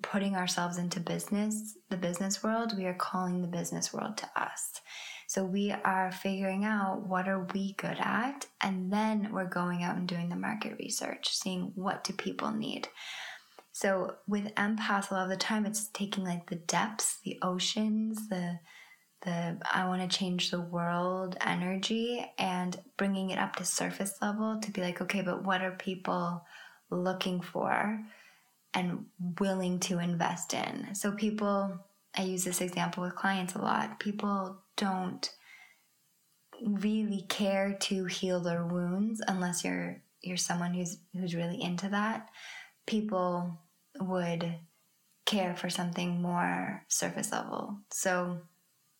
putting 0.02 0.34
ourselves 0.34 0.78
into 0.78 1.00
business, 1.00 1.76
the 1.90 1.96
business 1.96 2.42
world, 2.42 2.76
we 2.76 2.86
are 2.86 2.94
calling 2.94 3.42
the 3.42 3.48
business 3.48 3.92
world 3.92 4.16
to 4.16 4.30
us. 4.36 4.80
So 5.28 5.44
we 5.44 5.70
are 5.70 6.10
figuring 6.10 6.64
out 6.64 7.06
what 7.06 7.28
are 7.28 7.46
we 7.52 7.74
good 7.74 7.98
at 8.00 8.46
and 8.62 8.90
then 8.90 9.28
we're 9.30 9.44
going 9.44 9.82
out 9.82 9.96
and 9.96 10.08
doing 10.08 10.30
the 10.30 10.36
market 10.36 10.78
research, 10.78 11.36
seeing 11.36 11.70
what 11.74 12.02
do 12.02 12.14
people 12.14 12.50
need. 12.50 12.88
So 13.72 14.16
with 14.26 14.54
empath 14.54 15.10
a 15.10 15.14
lot 15.14 15.24
of 15.24 15.28
the 15.28 15.36
time 15.36 15.66
it's 15.66 15.88
taking 15.88 16.24
like 16.24 16.48
the 16.48 16.56
depths, 16.56 17.18
the 17.24 17.38
oceans, 17.42 18.28
the 18.30 18.58
the 19.20 19.58
I 19.70 19.86
want 19.86 20.10
to 20.10 20.18
change 20.18 20.50
the 20.50 20.62
world 20.62 21.36
energy 21.42 22.24
and 22.38 22.80
bringing 22.96 23.28
it 23.28 23.38
up 23.38 23.56
to 23.56 23.66
surface 23.66 24.14
level 24.22 24.58
to 24.62 24.70
be 24.70 24.80
like 24.80 25.02
okay, 25.02 25.20
but 25.20 25.44
what 25.44 25.60
are 25.60 25.72
people 25.72 26.42
looking 26.88 27.42
for 27.42 28.02
and 28.72 29.04
willing 29.38 29.78
to 29.80 29.98
invest 29.98 30.54
in? 30.54 30.94
So 30.94 31.12
people 31.12 31.78
I 32.16 32.22
use 32.22 32.44
this 32.44 32.62
example 32.62 33.02
with 33.02 33.14
clients 33.14 33.54
a 33.54 33.58
lot. 33.58 34.00
People 34.00 34.62
don't 34.78 35.30
really 36.64 37.24
care 37.28 37.76
to 37.80 38.06
heal 38.06 38.40
their 38.40 38.64
wounds 38.64 39.20
unless 39.28 39.64
you're 39.64 40.02
you're 40.22 40.36
someone 40.36 40.74
who's 40.74 40.98
who's 41.12 41.34
really 41.34 41.60
into 41.60 41.90
that. 41.90 42.30
People 42.86 43.58
would 44.00 44.54
care 45.26 45.54
for 45.54 45.68
something 45.68 46.22
more 46.22 46.84
surface 46.88 47.30
level. 47.30 47.76
So 47.92 48.38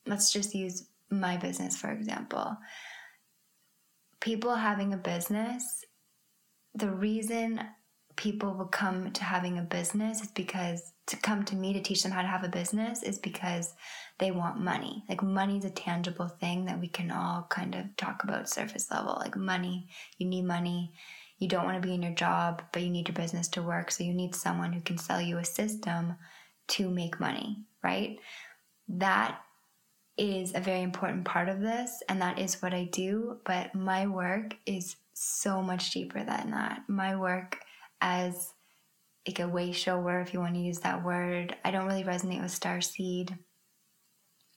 let's 0.07 0.31
just 0.33 0.55
use 0.55 0.87
my 1.11 1.39
business 1.39 1.77
for 1.77 1.91
example. 1.91 2.57
People 4.21 4.55
having 4.57 4.93
a 4.93 4.99
business, 4.99 5.85
the 6.75 6.91
reason 6.91 7.61
people 8.17 8.53
will 8.53 8.67
come 8.67 9.13
to 9.13 9.25
having 9.25 9.59
a 9.59 9.63
business 9.63 10.21
is 10.21 10.31
because 10.33 10.93
to 11.09 11.17
come 11.17 11.43
to 11.47 11.57
me 11.57 11.73
to 11.73 11.81
teach 11.81 12.03
them 12.03 12.13
how 12.13 12.21
to 12.21 12.29
have 12.29 12.45
a 12.45 12.49
business 12.49 13.03
is 13.03 13.19
because 13.19 13.75
they 14.19 14.31
want 14.31 14.61
money. 14.61 15.05
Like 15.09 15.23
money 15.23 15.57
is 15.57 15.65
a 15.65 15.71
tangible 15.71 16.29
thing 16.29 16.67
that 16.67 16.79
we 16.79 16.89
can 16.89 17.11
all 17.11 17.47
kind 17.49 17.75
of 17.75 17.97
talk 17.97 18.25
about 18.25 18.49
surface 18.49 18.91
level. 18.91 19.17
Like 19.19 19.37
money, 19.37 19.89
you 20.19 20.27
need 20.27 20.45
money. 20.45 20.93
You 21.39 21.49
don't 21.49 21.65
want 21.65 21.81
to 21.81 21.87
be 21.87 21.95
in 21.95 22.03
your 22.03 22.13
job, 22.13 22.63
but 22.73 22.83
you 22.83 22.91
need 22.91 23.09
your 23.09 23.15
business 23.15 23.49
to 23.49 23.63
work. 23.63 23.91
So 23.91 24.05
you 24.05 24.13
need 24.13 24.35
someone 24.35 24.73
who 24.73 24.83
can 24.83 24.99
sell 24.99 25.21
you 25.21 25.39
a 25.39 25.45
system 25.45 26.17
to 26.69 26.91
make 26.91 27.19
money, 27.19 27.65
right? 27.83 28.19
That 28.89 29.41
is 30.19 30.55
a 30.55 30.61
very 30.61 30.83
important 30.83 31.25
part 31.25 31.49
of 31.49 31.61
this, 31.61 32.03
and 32.09 32.21
that 32.21 32.39
is 32.39 32.61
what 32.61 32.75
I 32.75 32.85
do. 32.85 33.39
But 33.47 33.75
my 33.75 34.07
work 34.07 34.57
is 34.67 34.97
so 35.15 35.63
much 35.63 35.93
deeper 35.93 36.23
than 36.23 36.51
that. 36.51 36.83
My 36.89 37.17
work 37.17 37.61
as 38.01 38.53
like 39.29 39.41
a 39.41 39.49
way 39.49 39.73
shower, 39.73 40.21
if 40.21 40.33
you 40.33 40.41
want 40.41 40.55
to 40.55 40.61
use 40.61 40.79
that 40.81 41.05
word. 41.05 41.55
I 41.63 41.71
don't 41.71 41.87
really 41.87 42.05
resonate 42.05 42.43
with 42.43 42.51
star 42.51 42.81
seed 42.81 43.37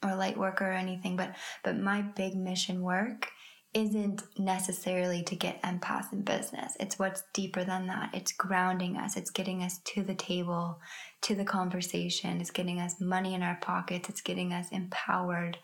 or 0.01 0.15
light 0.15 0.38
work 0.38 0.62
or 0.62 0.71
anything, 0.71 1.17
but 1.17 1.36
but 1.63 1.77
my 1.77 2.01
big 2.01 2.36
mission 2.36 2.81
work 2.81 3.27
isn't 3.73 4.23
necessarily 4.38 5.23
to 5.23 5.36
get 5.36 5.62
empaths 5.63 6.12
in 6.13 6.21
business. 6.21 6.73
It's 6.79 6.97
what's 6.97 7.23
deeper 7.34 7.63
than 7.65 7.88
that. 7.88 8.12
It's 8.13 8.31
grounding 8.31 8.95
us. 8.95 9.17
It's 9.17 9.29
getting 9.29 9.62
us 9.62 9.79
to 9.88 10.03
the 10.03 10.15
table, 10.15 10.79
to 11.23 11.36
the 11.36 11.45
conversation. 11.45 12.39
It's 12.39 12.51
getting 12.51 12.79
us 12.79 12.99
money 12.99 13.34
in 13.34 13.43
our 13.43 13.57
pockets. 13.62 14.10
It's 14.10 14.21
getting 14.21 14.51
us 14.53 14.67
empowered. 14.71 15.57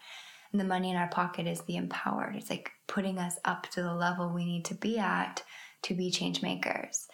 And 0.51 0.59
the 0.59 0.65
money 0.65 0.91
in 0.91 0.97
our 0.97 1.09
pocket 1.09 1.47
is 1.47 1.61
the 1.61 1.75
empowered. 1.75 2.35
It's 2.35 2.49
like 2.49 2.71
putting 2.87 3.19
us 3.19 3.37
up 3.43 3.69
to 3.71 3.81
the 3.81 3.93
level 3.93 4.33
we 4.33 4.45
need 4.45 4.65
to 4.65 4.75
be 4.75 4.97
at 4.97 5.43
to 5.83 5.93
be 5.93 6.09
change 6.09 6.41
makers. 6.41 7.07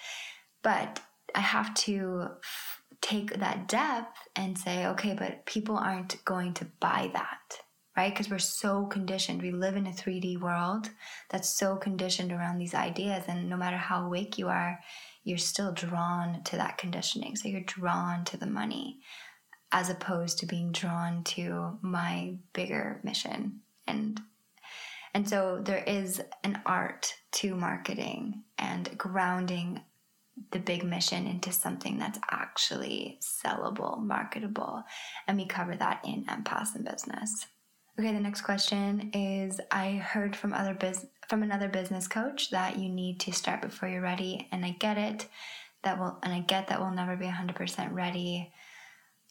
But 0.61 1.01
I 1.35 1.39
have 1.39 1.73
to 1.75 2.27
f- 2.43 2.81
take 3.01 3.39
that 3.39 3.67
depth 3.67 4.17
and 4.35 4.57
say, 4.57 4.87
okay, 4.87 5.15
but 5.17 5.45
people 5.45 5.77
aren't 5.77 6.23
going 6.25 6.53
to 6.55 6.65
buy 6.79 7.09
that, 7.13 7.59
right? 7.97 8.13
Because 8.13 8.29
we're 8.29 8.39
so 8.39 8.85
conditioned. 8.85 9.41
We 9.41 9.51
live 9.51 9.75
in 9.75 9.87
a 9.87 9.91
3D 9.91 10.39
world 10.39 10.89
that's 11.29 11.49
so 11.49 11.75
conditioned 11.75 12.31
around 12.31 12.57
these 12.57 12.73
ideas. 12.73 13.23
And 13.27 13.49
no 13.49 13.57
matter 13.57 13.77
how 13.77 14.05
awake 14.05 14.37
you 14.37 14.47
are, 14.47 14.79
you're 15.23 15.37
still 15.37 15.71
drawn 15.71 16.43
to 16.43 16.57
that 16.57 16.77
conditioning. 16.77 17.35
So 17.35 17.47
you're 17.47 17.61
drawn 17.61 18.25
to 18.25 18.37
the 18.37 18.45
money 18.45 18.99
as 19.71 19.89
opposed 19.89 20.37
to 20.39 20.45
being 20.45 20.71
drawn 20.71 21.23
to 21.23 21.77
my 21.81 22.35
bigger 22.53 23.01
mission. 23.03 23.61
And 23.87 24.21
and 25.15 25.29
so 25.29 25.61
there 25.63 25.83
is 25.85 26.21
an 26.43 26.61
art 26.65 27.13
to 27.33 27.55
marketing 27.55 28.43
and 28.57 28.97
grounding 28.97 29.81
the 30.51 30.59
big 30.59 30.83
mission 30.83 31.27
into 31.27 31.51
something 31.51 31.97
that's 31.99 32.19
actually 32.31 33.19
sellable, 33.21 34.01
marketable. 34.01 34.83
And 35.27 35.37
we 35.37 35.45
cover 35.45 35.75
that 35.75 36.01
in 36.03 36.25
Empaths 36.25 36.75
and 36.75 36.85
Business. 36.85 37.45
Okay, 37.99 38.11
the 38.11 38.19
next 38.19 38.41
question 38.41 39.11
is 39.13 39.61
I 39.69 39.91
heard 39.91 40.35
from 40.35 40.53
other 40.53 40.73
biz- 40.73 41.05
from 41.27 41.43
another 41.43 41.69
business 41.69 42.07
coach 42.07 42.49
that 42.49 42.79
you 42.79 42.89
need 42.89 43.19
to 43.21 43.31
start 43.31 43.61
before 43.61 43.87
you're 43.87 44.01
ready, 44.01 44.47
and 44.51 44.65
I 44.65 44.71
get 44.71 44.97
it. 44.97 45.27
That 45.83 45.99
will 45.99 46.17
and 46.23 46.33
I 46.33 46.39
get 46.39 46.67
that 46.67 46.79
we'll 46.79 46.91
never 46.91 47.15
be 47.15 47.25
100% 47.25 47.93
ready. 47.93 48.51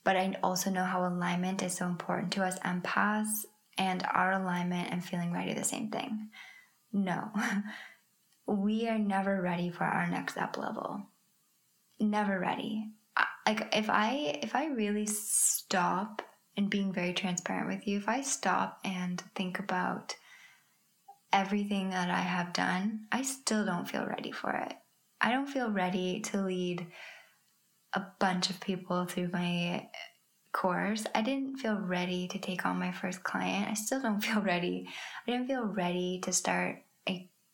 But 0.04 0.16
I 0.16 0.36
also 0.42 0.70
know 0.70 0.84
how 0.84 1.06
alignment 1.06 1.62
is 1.62 1.76
so 1.76 1.86
important 1.86 2.32
to 2.32 2.44
us 2.44 2.58
empaths 2.60 3.44
and 3.78 4.04
our 4.12 4.32
alignment 4.32 4.90
and 4.92 5.04
feeling 5.04 5.32
ready 5.32 5.54
the 5.54 5.64
same 5.64 5.90
thing. 5.90 6.28
No. 6.92 7.30
we 8.46 8.88
are 8.88 8.98
never 8.98 9.40
ready 9.40 9.70
for 9.70 9.84
our 9.84 10.06
next 10.08 10.36
up 10.36 10.56
level. 10.56 11.02
Never 12.00 12.38
ready. 12.38 12.90
Like 13.46 13.74
if 13.74 13.88
I 13.88 14.38
if 14.42 14.54
I 14.54 14.66
really 14.66 15.06
stop 15.06 16.22
and 16.56 16.70
being 16.70 16.92
very 16.92 17.12
transparent 17.12 17.68
with 17.68 17.86
you, 17.86 17.98
if 17.98 18.08
I 18.08 18.20
stop 18.22 18.78
and 18.84 19.22
think 19.34 19.58
about 19.58 20.16
everything 21.32 21.90
that 21.90 22.10
I 22.10 22.20
have 22.20 22.52
done, 22.52 23.06
I 23.10 23.22
still 23.22 23.64
don't 23.64 23.88
feel 23.88 24.06
ready 24.06 24.32
for 24.32 24.50
it. 24.52 24.74
I 25.20 25.30
don't 25.30 25.48
feel 25.48 25.70
ready 25.70 26.20
to 26.20 26.42
lead 26.42 26.86
a 27.94 28.02
bunch 28.18 28.50
of 28.50 28.60
people 28.60 29.06
through 29.06 29.30
my 29.32 29.88
course. 30.52 31.04
I 31.14 31.22
didn't 31.22 31.58
feel 31.58 31.78
ready 31.78 32.28
to 32.28 32.38
take 32.38 32.66
on 32.66 32.78
my 32.78 32.92
first 32.92 33.22
client. 33.22 33.70
I 33.70 33.74
still 33.74 34.00
don't 34.00 34.20
feel 34.24 34.42
ready. 34.42 34.88
I 35.26 35.30
didn't 35.30 35.46
feel 35.46 35.64
ready 35.64 36.20
to 36.24 36.32
start 36.32 36.82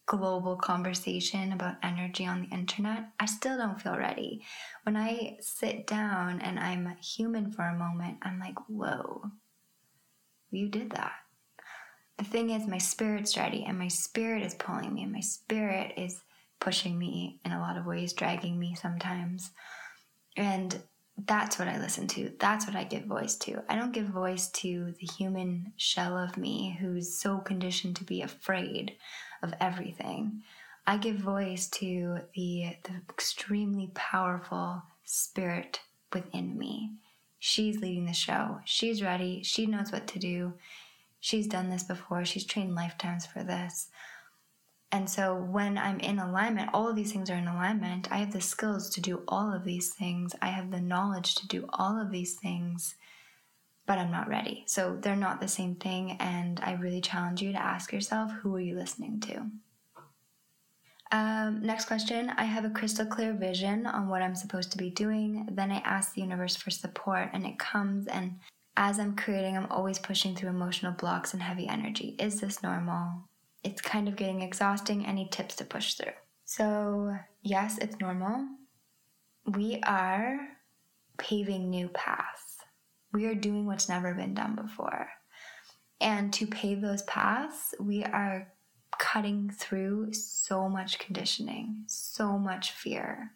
global 0.09 0.57
conversation 0.57 1.53
about 1.53 1.77
energy 1.83 2.27
on 2.27 2.41
the 2.41 2.57
internet, 2.57 3.11
I 3.21 3.27
still 3.27 3.59
don't 3.59 3.81
feel 3.81 3.97
ready. 3.97 4.43
When 4.83 4.97
I 4.97 5.37
sit 5.41 5.87
down 5.87 6.41
and 6.41 6.59
I'm 6.59 6.97
human 6.97 7.53
for 7.53 7.63
a 7.63 7.79
moment, 7.79 8.17
I'm 8.23 8.41
like, 8.41 8.57
whoa, 8.69 9.31
you 10.51 10.69
did 10.69 10.91
that. 10.93 11.13
the 12.17 12.25
thing 12.25 12.51
is, 12.51 12.67
my 12.67 12.79
spirit's 12.79 13.37
ready 13.37 13.65
and 13.65 13.79
my 13.79 13.89
spirit 13.89 14.43
is 14.43 14.55
pulling 14.55 14.93
me 14.93 15.05
and 15.05 15.13
my 15.13 15.21
spirit 15.21 15.93
is 15.97 16.21
pushing 16.59 16.99
me 16.99 17.39
in 17.45 17.53
a 17.53 17.61
lot 17.61 17.77
of 17.77 17.87
ways, 17.87 18.13
dragging 18.15 18.59
me 18.59 18.75
sometimes. 18.75 19.53
And 20.37 20.83
that's 21.27 21.59
what 21.59 21.69
I 21.69 21.79
listen 21.79 22.07
to. 22.09 22.33
That's 22.41 22.67
what 22.67 22.77
I 22.77 22.85
give 22.85 23.05
voice 23.05 23.37
to. 23.37 23.63
I 23.69 23.77
don't 23.77 23.93
give 23.93 24.07
voice 24.07 24.49
to 24.63 24.95
the 24.99 25.09
human 25.19 25.73
shell 25.77 26.17
of 26.17 26.37
me 26.37 26.77
who's 26.81 27.21
so 27.21 27.39
conditioned 27.39 27.97
to 27.97 28.05
be 28.05 28.23
afraid 28.23 28.97
of 29.43 29.55
everything. 29.61 30.43
I 30.87 30.97
give 30.97 31.17
voice 31.17 31.69
to 31.71 32.21
the, 32.35 32.77
the 32.85 33.03
extremely 33.11 33.91
powerful 33.95 34.83
spirit 35.05 35.81
within 36.13 36.57
me. 36.57 36.93
She's 37.39 37.81
leading 37.81 38.07
the 38.07 38.13
show. 38.13 38.61
She's 38.65 39.03
ready. 39.03 39.43
She 39.43 39.67
knows 39.67 39.93
what 39.93 40.07
to 40.09 40.19
do. 40.19 40.55
She's 41.21 41.47
done 41.47 41.71
this 41.71 41.83
before. 41.83 42.25
She's 42.25 42.45
trained 42.45 42.75
lifetimes 42.75 43.27
for 43.27 43.45
this. 43.45 43.91
And 44.91 45.11
so 45.11 45.35
when 45.35 45.77
I'm 45.77 46.01
in 46.01 46.19
alignment, 46.19 46.71
all 46.73 46.89
of 46.89 46.97
these 46.97 47.13
things 47.13 47.29
are 47.29 47.35
in 47.37 47.47
alignment. 47.47 48.11
I 48.11 48.19
have 48.19 48.33
the 48.33 48.41
skills 48.41 48.89
to 48.91 49.01
do 49.01 49.23
all 49.29 49.53
of 49.53 49.65
these 49.65 49.91
things. 49.91 50.35
I 50.41 50.49
have 50.49 50.71
the 50.71 50.81
knowledge 50.81 51.35
to 51.37 51.47
do 51.47 51.67
all 51.75 52.01
of 52.01 52.11
these 52.11 52.35
things, 52.35 52.95
but 53.89 53.99
I'm 53.99 54.11
not 54.13 54.29
ready. 54.29 54.65
So 54.67 54.99
they're 55.01 55.17
not 55.17 55.41
the 55.41 55.49
same 55.49 55.75
thing. 55.75 56.19
And 56.21 56.61
I 56.63 56.75
really 56.75 57.01
challenge 57.01 57.41
you 57.41 57.53
to 57.53 57.61
ask 57.61 57.91
yourself 57.91 58.31
who 58.31 58.55
are 58.55 58.61
you 58.61 58.77
listening 58.77 59.19
to? 59.21 59.47
Um, 61.11 61.63
next 61.63 61.87
question. 61.87 62.31
I 62.37 62.45
have 62.45 62.67
a 62.67 62.71
crystal 62.71 63.07
clear 63.07 63.33
vision 63.33 63.87
on 63.87 64.09
what 64.09 64.21
I'm 64.21 64.35
supposed 64.35 64.71
to 64.73 64.79
be 64.79 64.91
doing. 64.91 65.49
Then 65.53 65.73
I 65.73 65.79
ask 65.79 66.13
the 66.13 66.21
universe 66.21 66.55
for 66.55 66.71
support, 66.71 67.31
and 67.33 67.47
it 67.47 67.59
comes. 67.59 68.07
And 68.09 68.39
as 68.77 68.99
I'm 68.99 69.17
creating, 69.17 69.57
I'm 69.57 69.73
always 69.73 69.99
pushing 69.99 70.37
through 70.37 70.51
emotional 70.51 70.93
blocks 70.93 71.33
and 71.33 71.43
heavy 71.43 71.67
energy. 71.67 72.15
Is 72.19 72.43
this 72.43 72.63
normal? 72.63 73.25
It's 73.65 73.81
kind 73.81 74.07
of 74.07 74.17
getting 74.17 74.43
exhausting. 74.43 75.07
Any 75.07 75.29
tips 75.31 75.57
to 75.57 75.65
push 75.65 75.95
through? 75.95 76.13
So, 76.45 77.17
yes, 77.43 77.79
it's 77.79 77.99
normal. 78.01 78.47
We 79.47 79.81
are 79.87 80.39
paving 81.17 81.71
new 81.71 81.89
paths. 81.89 82.48
We 83.13 83.27
are 83.27 83.35
doing 83.35 83.67
what's 83.67 83.89
never 83.89 84.15
been 84.15 84.35
done 84.35 84.55
before. 84.55 85.09
And 86.01 86.33
to 86.35 86.47
pave 86.47 86.81
those 86.81 87.03
paths, 87.03 87.75
we 87.81 88.05
are 88.05 88.53
cutting 88.99 89.51
through 89.51 90.13
so 90.13 90.69
much 90.69 90.99
conditioning, 90.99 91.85
so 91.87 92.39
much 92.39 92.73
fear. 92.73 93.33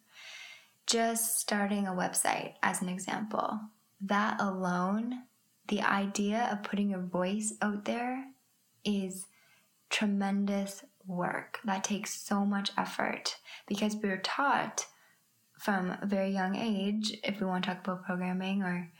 Just 0.86 1.38
starting 1.38 1.86
a 1.86 1.92
website, 1.92 2.54
as 2.62 2.82
an 2.82 2.88
example, 2.88 3.60
that 4.00 4.40
alone, 4.40 5.22
the 5.68 5.80
idea 5.80 6.48
of 6.52 6.62
putting 6.62 6.90
your 6.90 7.00
voice 7.00 7.54
out 7.62 7.84
there 7.84 8.24
is 8.84 9.26
tremendous 9.90 10.84
work. 11.06 11.60
That 11.64 11.84
takes 11.84 12.20
so 12.20 12.44
much 12.44 12.70
effort 12.76 13.36
because 13.66 13.96
we're 13.96 14.18
taught 14.18 14.86
from 15.58 15.96
a 16.02 16.06
very 16.06 16.30
young 16.30 16.56
age, 16.56 17.16
if 17.22 17.40
we 17.40 17.46
want 17.46 17.64
to 17.64 17.70
talk 17.70 17.84
about 17.84 18.04
programming 18.04 18.62
or 18.62 18.90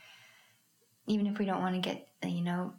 even 1.07 1.27
if 1.27 1.39
we 1.39 1.45
don't 1.45 1.61
want 1.61 1.75
to 1.75 1.81
get, 1.81 2.07
you 2.23 2.41
know, 2.41 2.73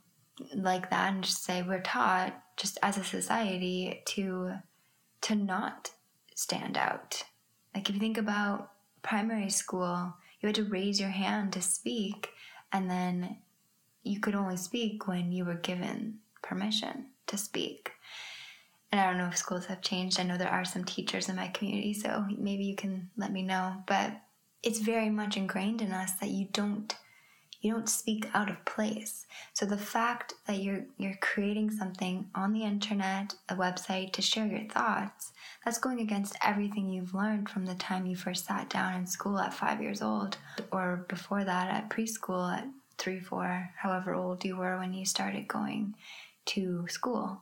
like 0.55 0.91
that 0.91 1.13
and 1.13 1.25
just 1.25 1.45
say 1.45 1.63
we're 1.63 1.81
taught 1.81 2.35
just 2.57 2.79
as 2.83 2.99
a 2.99 3.05
society 3.05 4.03
to 4.07 4.55
to 5.21 5.35
not 5.35 5.91
stand 6.35 6.77
out. 6.77 7.25
Like 7.75 7.89
if 7.89 7.95
you 7.95 8.01
think 8.01 8.19
about 8.19 8.73
primary 9.03 9.51
school, 9.51 10.15
you 10.41 10.47
had 10.47 10.57
to 10.57 10.65
raise 10.65 11.01
your 11.01 11.11
hand 11.11 11.53
to 11.55 11.63
speak 11.63 12.29
and 12.73 12.91
then 12.91 13.39
you 14.03 14.21
could 14.21 14.35
only 14.35 14.57
speak 14.57 15.07
when 15.09 15.33
you 15.33 15.45
were 15.45 15.55
given 15.55 16.19
permission 16.43 17.07
to 17.27 17.39
speak. 17.39 17.93
And 18.93 19.01
I 19.01 19.07
don't 19.07 19.19
know 19.19 19.29
if 19.29 19.37
schools 19.37 19.67
have 19.67 19.81
changed. 19.81 20.21
I 20.21 20.25
know 20.25 20.37
there 20.37 20.49
are 20.49 20.65
some 20.65 20.85
teachers 20.85 21.29
in 21.29 21.37
my 21.37 21.49
community, 21.49 21.95
so 21.95 22.27
maybe 22.37 22.65
you 22.65 22.77
can 22.77 23.11
let 23.17 23.33
me 23.33 23.43
know. 23.43 23.83
But 23.87 24.21
it's 24.63 24.79
very 24.79 25.11
much 25.11 25.37
ingrained 25.37 25.83
in 25.83 25.91
us 25.91 26.13
that 26.21 26.29
you 26.29 26.47
don't 26.53 26.95
you 27.65 27.73
don't 27.73 27.89
speak 27.89 28.29
out 28.35 28.51
of 28.51 28.65
place. 28.67 29.27
So 29.55 29.65
the 29.65 29.79
fact 29.79 30.35
that 30.47 30.59
you're 30.59 30.85
you're 30.99 31.19
creating 31.21 31.71
something 31.71 32.29
on 32.35 32.53
the 32.53 32.63
internet, 32.63 33.35
a 33.49 33.55
website 33.55 34.13
to 34.13 34.23
share 34.23 34.47
your 34.47 34.69
thoughts, 34.69 35.33
that's 35.65 35.79
going 35.79 36.01
against 36.01 36.37
everything 36.45 36.91
you've 36.91 37.15
learned 37.15 37.49
from 37.49 37.65
the 37.65 37.75
time 37.77 38.07
you 38.07 38.17
first 38.17 38.45
sat 38.45 38.69
down 38.69 38.95
in 38.95 39.07
school 39.07 39.39
at 39.39 39.55
5 39.55 39.81
years 39.81 40.03
old 40.03 40.37
or 40.71 41.07
before 41.09 41.43
that 41.45 41.71
at 41.71 41.89
preschool 41.89 42.53
at 42.53 42.69
3, 42.99 43.21
4, 43.21 43.71
however 43.79 44.15
old 44.15 44.45
you 44.45 44.57
were 44.57 44.79
when 44.79 44.93
you 44.93 45.07
started 45.07 45.49
going 45.49 45.95
to 46.45 46.87
school. 46.89 47.41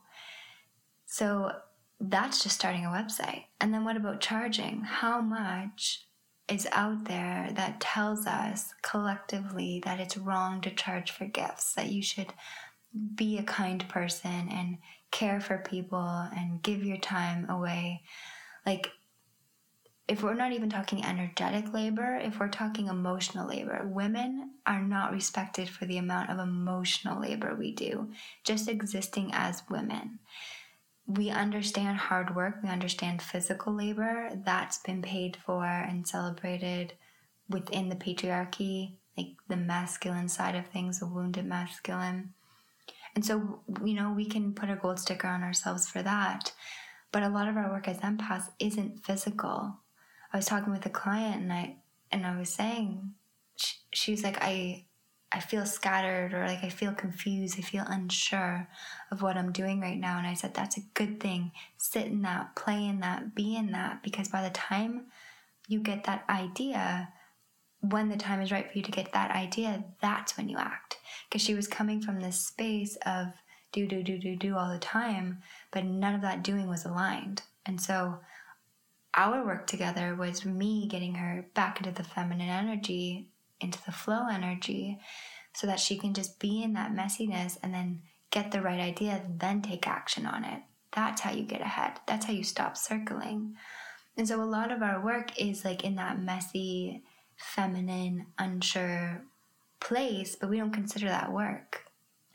So 1.06 1.52
that's 2.00 2.42
just 2.42 2.54
starting 2.54 2.86
a 2.86 2.90
website. 2.90 3.44
And 3.60 3.74
then 3.74 3.84
what 3.84 3.96
about 3.96 4.20
charging? 4.20 4.82
How 4.82 5.20
much 5.20 6.06
is 6.48 6.66
out 6.72 7.04
there 7.04 7.50
that 7.54 7.80
tells 7.80 8.26
us 8.26 8.74
collectively 8.82 9.80
that 9.84 10.00
it's 10.00 10.16
wrong 10.16 10.60
to 10.60 10.70
charge 10.70 11.10
for 11.10 11.24
gifts, 11.24 11.74
that 11.74 11.90
you 11.90 12.02
should 12.02 12.32
be 13.14 13.38
a 13.38 13.42
kind 13.42 13.88
person 13.88 14.48
and 14.50 14.78
care 15.10 15.40
for 15.40 15.58
people 15.58 16.28
and 16.36 16.62
give 16.62 16.84
your 16.84 16.98
time 16.98 17.48
away. 17.48 18.02
Like, 18.66 18.90
if 20.08 20.22
we're 20.22 20.34
not 20.34 20.52
even 20.52 20.68
talking 20.68 21.04
energetic 21.04 21.72
labor, 21.72 22.16
if 22.16 22.38
we're 22.38 22.48
talking 22.48 22.88
emotional 22.88 23.48
labor, 23.48 23.86
women 23.86 24.50
are 24.66 24.82
not 24.82 25.12
respected 25.12 25.68
for 25.68 25.86
the 25.86 25.96
amount 25.96 26.28
of 26.28 26.38
emotional 26.38 27.20
labor 27.20 27.54
we 27.54 27.72
do, 27.72 28.10
just 28.44 28.68
existing 28.68 29.30
as 29.32 29.62
women 29.70 30.18
we 31.16 31.30
understand 31.30 31.98
hard 31.98 32.34
work, 32.34 32.56
we 32.62 32.68
understand 32.68 33.22
physical 33.22 33.74
labor 33.74 34.30
that's 34.44 34.78
been 34.78 35.02
paid 35.02 35.36
for 35.44 35.64
and 35.64 36.06
celebrated 36.06 36.94
within 37.48 37.88
the 37.88 37.96
patriarchy, 37.96 38.96
like 39.16 39.28
the 39.48 39.56
masculine 39.56 40.28
side 40.28 40.54
of 40.54 40.66
things, 40.66 41.00
the 41.00 41.06
wounded 41.06 41.44
masculine. 41.44 42.32
And 43.14 43.24
so, 43.24 43.60
you 43.84 43.94
know, 43.94 44.12
we 44.12 44.24
can 44.24 44.54
put 44.54 44.70
a 44.70 44.76
gold 44.76 44.98
sticker 44.98 45.28
on 45.28 45.42
ourselves 45.42 45.88
for 45.88 46.02
that. 46.02 46.52
But 47.10 47.22
a 47.22 47.28
lot 47.28 47.48
of 47.48 47.56
our 47.56 47.70
work 47.70 47.88
as 47.88 47.98
empaths 47.98 48.50
isn't 48.58 49.04
physical. 49.04 49.78
I 50.32 50.38
was 50.38 50.46
talking 50.46 50.72
with 50.72 50.86
a 50.86 50.90
client 50.90 51.42
and 51.42 51.52
I 51.52 51.76
and 52.10 52.26
I 52.26 52.38
was 52.38 52.52
saying 52.52 53.12
she, 53.92 54.12
was 54.12 54.22
like 54.22 54.38
I 54.40 54.86
I 55.34 55.40
feel 55.40 55.64
scattered 55.64 56.34
or 56.34 56.46
like 56.46 56.62
I 56.62 56.68
feel 56.68 56.92
confused, 56.92 57.58
I 57.58 57.62
feel 57.62 57.84
unsure 57.86 58.68
of 59.10 59.22
what 59.22 59.36
I'm 59.36 59.52
doing 59.52 59.80
right 59.80 59.98
now. 59.98 60.18
And 60.18 60.26
I 60.26 60.34
said, 60.34 60.52
that's 60.52 60.76
a 60.76 60.84
good 60.94 61.20
thing. 61.20 61.52
Sit 61.78 62.06
in 62.06 62.22
that, 62.22 62.54
play 62.54 62.86
in 62.86 63.00
that, 63.00 63.34
be 63.34 63.56
in 63.56 63.72
that, 63.72 64.02
because 64.02 64.28
by 64.28 64.42
the 64.42 64.50
time 64.50 65.06
you 65.68 65.80
get 65.80 66.04
that 66.04 66.24
idea, 66.28 67.08
when 67.80 68.10
the 68.10 68.16
time 68.16 68.42
is 68.42 68.52
right 68.52 68.70
for 68.70 68.76
you 68.76 68.84
to 68.84 68.92
get 68.92 69.12
that 69.12 69.30
idea, 69.30 69.84
that's 70.02 70.36
when 70.36 70.48
you 70.48 70.58
act. 70.58 70.98
Because 71.28 71.42
she 71.42 71.54
was 71.54 71.66
coming 71.66 72.00
from 72.02 72.20
this 72.20 72.38
space 72.38 72.96
of 73.06 73.28
do, 73.72 73.88
do, 73.88 74.02
do, 74.02 74.18
do, 74.18 74.36
do 74.36 74.56
all 74.56 74.70
the 74.70 74.78
time, 74.78 75.42
but 75.70 75.84
none 75.84 76.14
of 76.14 76.20
that 76.20 76.44
doing 76.44 76.68
was 76.68 76.84
aligned. 76.84 77.42
And 77.64 77.80
so 77.80 78.18
our 79.14 79.44
work 79.44 79.66
together 79.66 80.14
was 80.14 80.44
me 80.44 80.86
getting 80.88 81.14
her 81.14 81.46
back 81.54 81.78
into 81.78 81.90
the 81.90 82.04
feminine 82.06 82.48
energy 82.48 83.28
into 83.62 83.82
the 83.84 83.92
flow 83.92 84.26
energy 84.30 84.98
so 85.54 85.66
that 85.66 85.80
she 85.80 85.96
can 85.96 86.14
just 86.14 86.38
be 86.38 86.62
in 86.62 86.72
that 86.74 86.92
messiness 86.92 87.58
and 87.62 87.74
then 87.74 88.02
get 88.30 88.50
the 88.50 88.62
right 88.62 88.80
idea, 88.80 89.22
then 89.28 89.62
take 89.62 89.86
action 89.86 90.26
on 90.26 90.44
it. 90.44 90.60
That's 90.92 91.20
how 91.20 91.32
you 91.32 91.42
get 91.42 91.60
ahead. 91.60 91.92
That's 92.06 92.26
how 92.26 92.32
you 92.32 92.44
stop 92.44 92.76
circling. 92.76 93.56
And 94.16 94.28
so 94.28 94.42
a 94.42 94.44
lot 94.44 94.72
of 94.72 94.82
our 94.82 95.02
work 95.02 95.40
is 95.40 95.64
like 95.64 95.84
in 95.84 95.94
that 95.96 96.20
messy, 96.20 97.02
feminine, 97.36 98.26
unsure 98.38 99.22
place, 99.80 100.36
but 100.36 100.50
we 100.50 100.58
don't 100.58 100.72
consider 100.72 101.06
that 101.06 101.32
work. 101.32 101.84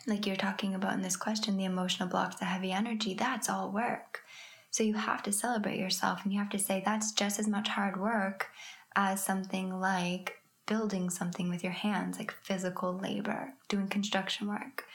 Like 0.06 0.26
you're 0.26 0.36
talking 0.36 0.74
about 0.74 0.94
in 0.94 1.02
this 1.02 1.18
question, 1.18 1.58
the 1.58 1.66
emotional 1.66 2.10
blocks, 2.10 2.38
the 2.38 2.46
heavy 2.46 2.72
energy, 2.72 3.14
that's 3.14 3.50
all 3.50 3.72
work. 3.72 4.22
So 4.70 4.84
you 4.84 4.94
have 4.94 5.24
to 5.24 5.32
celebrate 5.32 5.80
yourself 5.80 6.22
and 6.24 6.32
you 6.32 6.40
have 6.40 6.50
to 6.52 6.60
say 6.60 6.82
that's 6.84 7.12
just 7.12 7.40
as 7.40 7.48
much 7.48 7.68
hard 7.70 8.00
work 8.00 8.48
as 8.96 9.24
something 9.24 9.80
like 9.80 10.37
building 10.68 11.10
something 11.10 11.50
with 11.50 11.64
your 11.64 11.74
hands, 11.74 12.20
like 12.20 12.32
physical 12.44 12.96
labor, 12.96 13.54
doing 13.68 13.88
construction 13.88 14.48
work. 14.48 14.86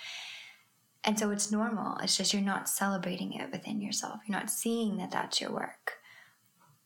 And 1.04 1.18
so 1.18 1.30
it's 1.30 1.50
normal. 1.50 1.98
It's 1.98 2.16
just 2.16 2.32
you're 2.32 2.42
not 2.42 2.68
celebrating 2.68 3.32
it 3.32 3.50
within 3.50 3.80
yourself. 3.80 4.20
You're 4.26 4.38
not 4.38 4.50
seeing 4.50 4.98
that 4.98 5.10
that's 5.10 5.40
your 5.40 5.50
work. 5.50 5.94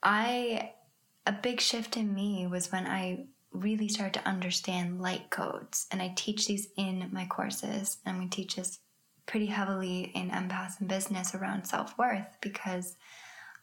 I, 0.03 0.73
a 1.27 1.33
big 1.33 1.61
shift 1.61 1.97
in 1.97 2.15
me 2.15 2.47
was 2.47 2.73
when 2.73 2.87
I 2.87 3.27
really 3.53 3.89
started 3.89 4.15
to 4.15 4.29
understand 4.29 5.03
light 5.03 5.31
codes. 5.31 5.87
And 5.91 6.01
I 6.01 6.15
teach 6.17 6.47
these 6.47 6.69
in 6.77 7.09
my 7.13 7.27
courses. 7.27 7.99
And 8.07 8.19
we 8.19 8.27
teach 8.27 8.57
this 8.57 8.79
pretty 9.27 9.47
heavily 9.47 10.13
in 10.15 10.31
Empaths 10.31 10.81
and 10.81 10.89
Business 10.89 11.35
around 11.35 11.67
self 11.67 11.99
worth 11.99 12.39
because 12.41 12.97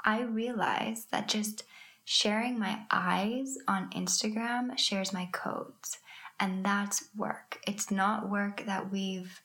I 0.05 0.21
realized 0.21 1.09
that 1.11 1.27
just 1.27 1.63
sharing 2.05 2.59
my 2.59 2.81
eyes 2.91 3.57
on 3.67 3.89
Instagram 3.91 4.77
shares 4.77 5.13
my 5.13 5.29
codes. 5.31 5.99
And 6.39 6.65
that's 6.65 7.09
work. 7.15 7.59
It's 7.67 7.91
not 7.91 8.29
work 8.29 8.65
that 8.65 8.91
we've 8.91 9.41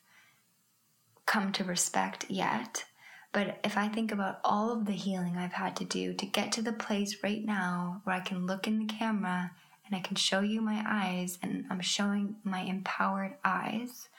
come 1.25 1.51
to 1.53 1.63
respect 1.63 2.25
yet. 2.29 2.83
But 3.31 3.59
if 3.63 3.77
I 3.77 3.87
think 3.87 4.11
about 4.11 4.39
all 4.43 4.71
of 4.71 4.85
the 4.85 4.93
healing 4.93 5.37
I've 5.37 5.53
had 5.53 5.75
to 5.77 5.85
do 5.85 6.13
to 6.13 6.25
get 6.25 6.51
to 6.53 6.61
the 6.63 6.73
place 6.73 7.23
right 7.23 7.45
now 7.45 8.01
where 8.03 8.15
I 8.15 8.21
can 8.21 8.47
look 8.47 8.67
in 8.67 8.79
the 8.79 8.85
camera 8.85 9.51
and 9.85 9.95
I 9.95 9.99
can 9.99 10.15
show 10.15 10.41
you 10.41 10.61
my 10.61 10.83
eyes 10.87 11.37
and 11.43 11.65
I'm 11.69 11.81
showing 11.81 12.35
my 12.43 12.61
empowered 12.61 13.35
eyes, 13.45 14.09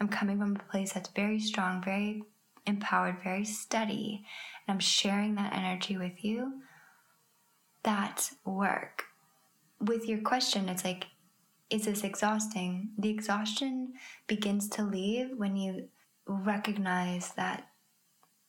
I'm 0.00 0.08
coming 0.08 0.38
from 0.38 0.56
a 0.56 0.70
place 0.70 0.92
that's 0.92 1.10
very 1.10 1.40
strong, 1.40 1.82
very 1.82 2.24
empowered, 2.66 3.16
very 3.22 3.44
steady, 3.44 4.24
and 4.66 4.74
I'm 4.74 4.80
sharing 4.80 5.36
that 5.36 5.54
energy 5.54 5.96
with 5.96 6.24
you. 6.24 6.62
That's 7.82 8.34
work. 8.44 9.04
With 9.80 10.08
your 10.08 10.20
question, 10.20 10.68
it's 10.68 10.84
like, 10.84 11.06
is 11.70 11.84
this 11.84 12.02
exhausting? 12.02 12.90
The 12.98 13.10
exhaustion 13.10 13.94
begins 14.26 14.68
to 14.70 14.82
leave 14.82 15.36
when 15.36 15.56
you 15.56 15.88
recognize 16.26 17.32
that 17.34 17.68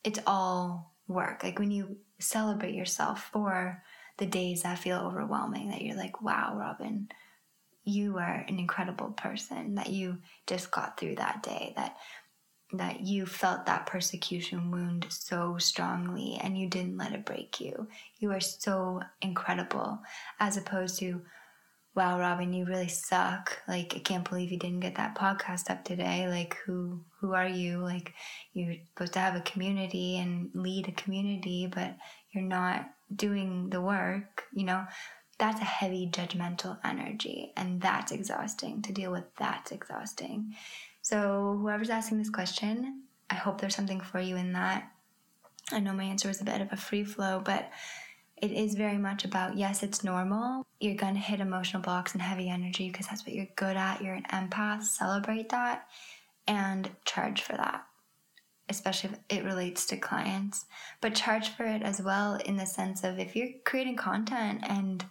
it's 0.04 0.20
all 0.26 0.94
work. 1.08 1.44
Like 1.44 1.60
when 1.60 1.72
you 1.72 1.98
celebrate 2.20 2.74
yourself 2.74 3.30
for 3.32 3.84
the 4.18 4.26
days 4.26 4.64
that 4.64 4.80
feel 4.80 5.00
overwhelming, 5.00 5.70
that 5.70 5.82
you're 5.82 5.98
like, 5.98 6.22
wow, 6.22 6.56
Robin, 6.58 7.10
you 7.84 8.18
are 8.18 8.46
an 8.48 8.60
incredible 8.60 9.12
person, 9.12 9.76
that 9.76 9.90
you 9.90 10.18
just 10.48 10.72
got 10.72 11.00
through 11.00 11.16
that 11.16 11.42
day, 11.44 11.74
that 11.76 11.96
that 12.74 13.02
you 13.02 13.26
felt 13.26 13.66
that 13.66 13.88
persecution 13.88 14.70
wound 14.70 15.08
so 15.10 15.58
strongly 15.58 16.40
and 16.42 16.58
you 16.58 16.68
didn't 16.70 16.98
let 16.98 17.14
it 17.14 17.26
break 17.26 17.60
you. 17.60 17.88
You 18.20 18.32
are 18.32 18.40
so 18.40 19.02
incredible, 19.22 20.00
as 20.40 20.56
opposed 20.56 21.00
to, 21.00 21.22
wow, 21.96 22.20
Robin, 22.20 22.54
you 22.54 22.66
really 22.66 22.88
suck. 22.88 23.58
Like, 23.68 23.94
I 23.96 24.00
can't 24.00 24.28
believe 24.30 24.52
you 24.52 24.60
didn't 24.60 24.82
get 24.82 24.96
that 24.96 25.18
podcast 25.18 25.72
up 25.72 25.84
today. 25.84 26.28
Like, 26.30 26.58
who 26.66 27.04
who 27.20 27.34
are 27.34 27.48
you? 27.48 27.80
Like, 27.80 28.14
you're 28.54 28.76
supposed 28.94 29.14
to 29.14 29.20
have 29.20 29.36
a 29.36 29.42
community 29.42 30.18
and 30.18 30.52
lead 30.54 30.88
a 30.88 30.92
community, 30.92 31.70
but 31.74 31.96
you're 32.32 32.44
not 32.44 32.88
doing 33.14 33.70
the 33.72 33.82
work. 33.82 34.44
You 34.54 34.66
know, 34.66 34.86
that's 35.40 35.60
a 35.60 35.66
heavy 35.66 36.08
judgmental 36.12 36.78
energy, 36.84 37.52
and 37.58 37.82
that's 37.82 38.12
exhausting. 38.12 38.82
To 38.84 38.94
deal 38.94 39.12
with 39.12 39.24
that's 39.38 39.72
exhausting. 39.72 40.54
So, 41.10 41.58
whoever's 41.60 41.90
asking 41.90 42.20
this 42.20 42.30
question, 42.30 43.02
I 43.32 43.34
hope 43.34 43.60
there's 43.60 43.74
something 43.76 44.00
for 44.00 44.20
you 44.20 44.36
in 44.36 44.54
that. 44.54 44.92
I 45.72 45.80
know 45.80 45.92
my 45.92 46.04
answer 46.04 46.28
was 46.28 46.40
a 46.40 46.44
bit 46.44 46.62
of 46.62 46.72
a 46.72 46.78
free 46.78 47.04
flow, 47.04 47.42
but 47.44 47.72
it 48.38 48.52
is 48.52 48.76
very 48.76 49.00
much 49.00 49.26
about 49.26 49.58
yes, 49.58 49.82
it's 49.82 50.04
normal. 50.04 50.68
You're 50.80 50.94
going 50.94 51.16
to 51.16 51.20
hit 51.20 51.40
emotional 51.40 51.82
blocks 51.82 52.14
and 52.14 52.22
heavy 52.22 52.48
energy 52.48 52.92
because 52.92 53.08
that's 53.08 53.26
what 53.26 53.34
you're 53.34 53.48
good 53.56 53.76
at. 53.76 54.04
You're 54.04 54.14
an 54.14 54.28
empath. 54.32 54.84
Celebrate 54.84 55.50
that 55.50 55.88
and 56.48 56.92
charge 57.06 57.42
for 57.42 57.54
that, 57.54 57.84
especially 58.70 59.10
if 59.10 59.40
it 59.40 59.44
relates 59.44 59.88
to 59.88 59.98
clients. 59.98 60.68
But 61.02 61.16
charge 61.16 61.50
for 61.50 61.66
it 61.66 61.82
as 61.82 62.00
well 62.00 62.36
in 62.36 62.56
the 62.56 62.68
sense 62.68 63.04
of 63.04 63.18
if 63.18 63.36
you're 63.36 63.50
creating 63.66 63.96
content 63.96 64.64
and 64.70 65.04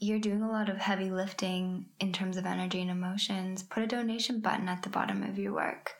you're 0.00 0.18
doing 0.18 0.42
a 0.42 0.50
lot 0.50 0.70
of 0.70 0.78
heavy 0.78 1.10
lifting 1.10 1.84
in 2.00 2.12
terms 2.12 2.38
of 2.38 2.46
energy 2.46 2.80
and 2.80 2.90
emotions, 2.90 3.62
put 3.62 3.82
a 3.82 3.86
donation 3.86 4.40
button 4.40 4.68
at 4.68 4.82
the 4.82 4.88
bottom 4.88 5.22
of 5.22 5.38
your 5.38 5.52
work. 5.52 5.92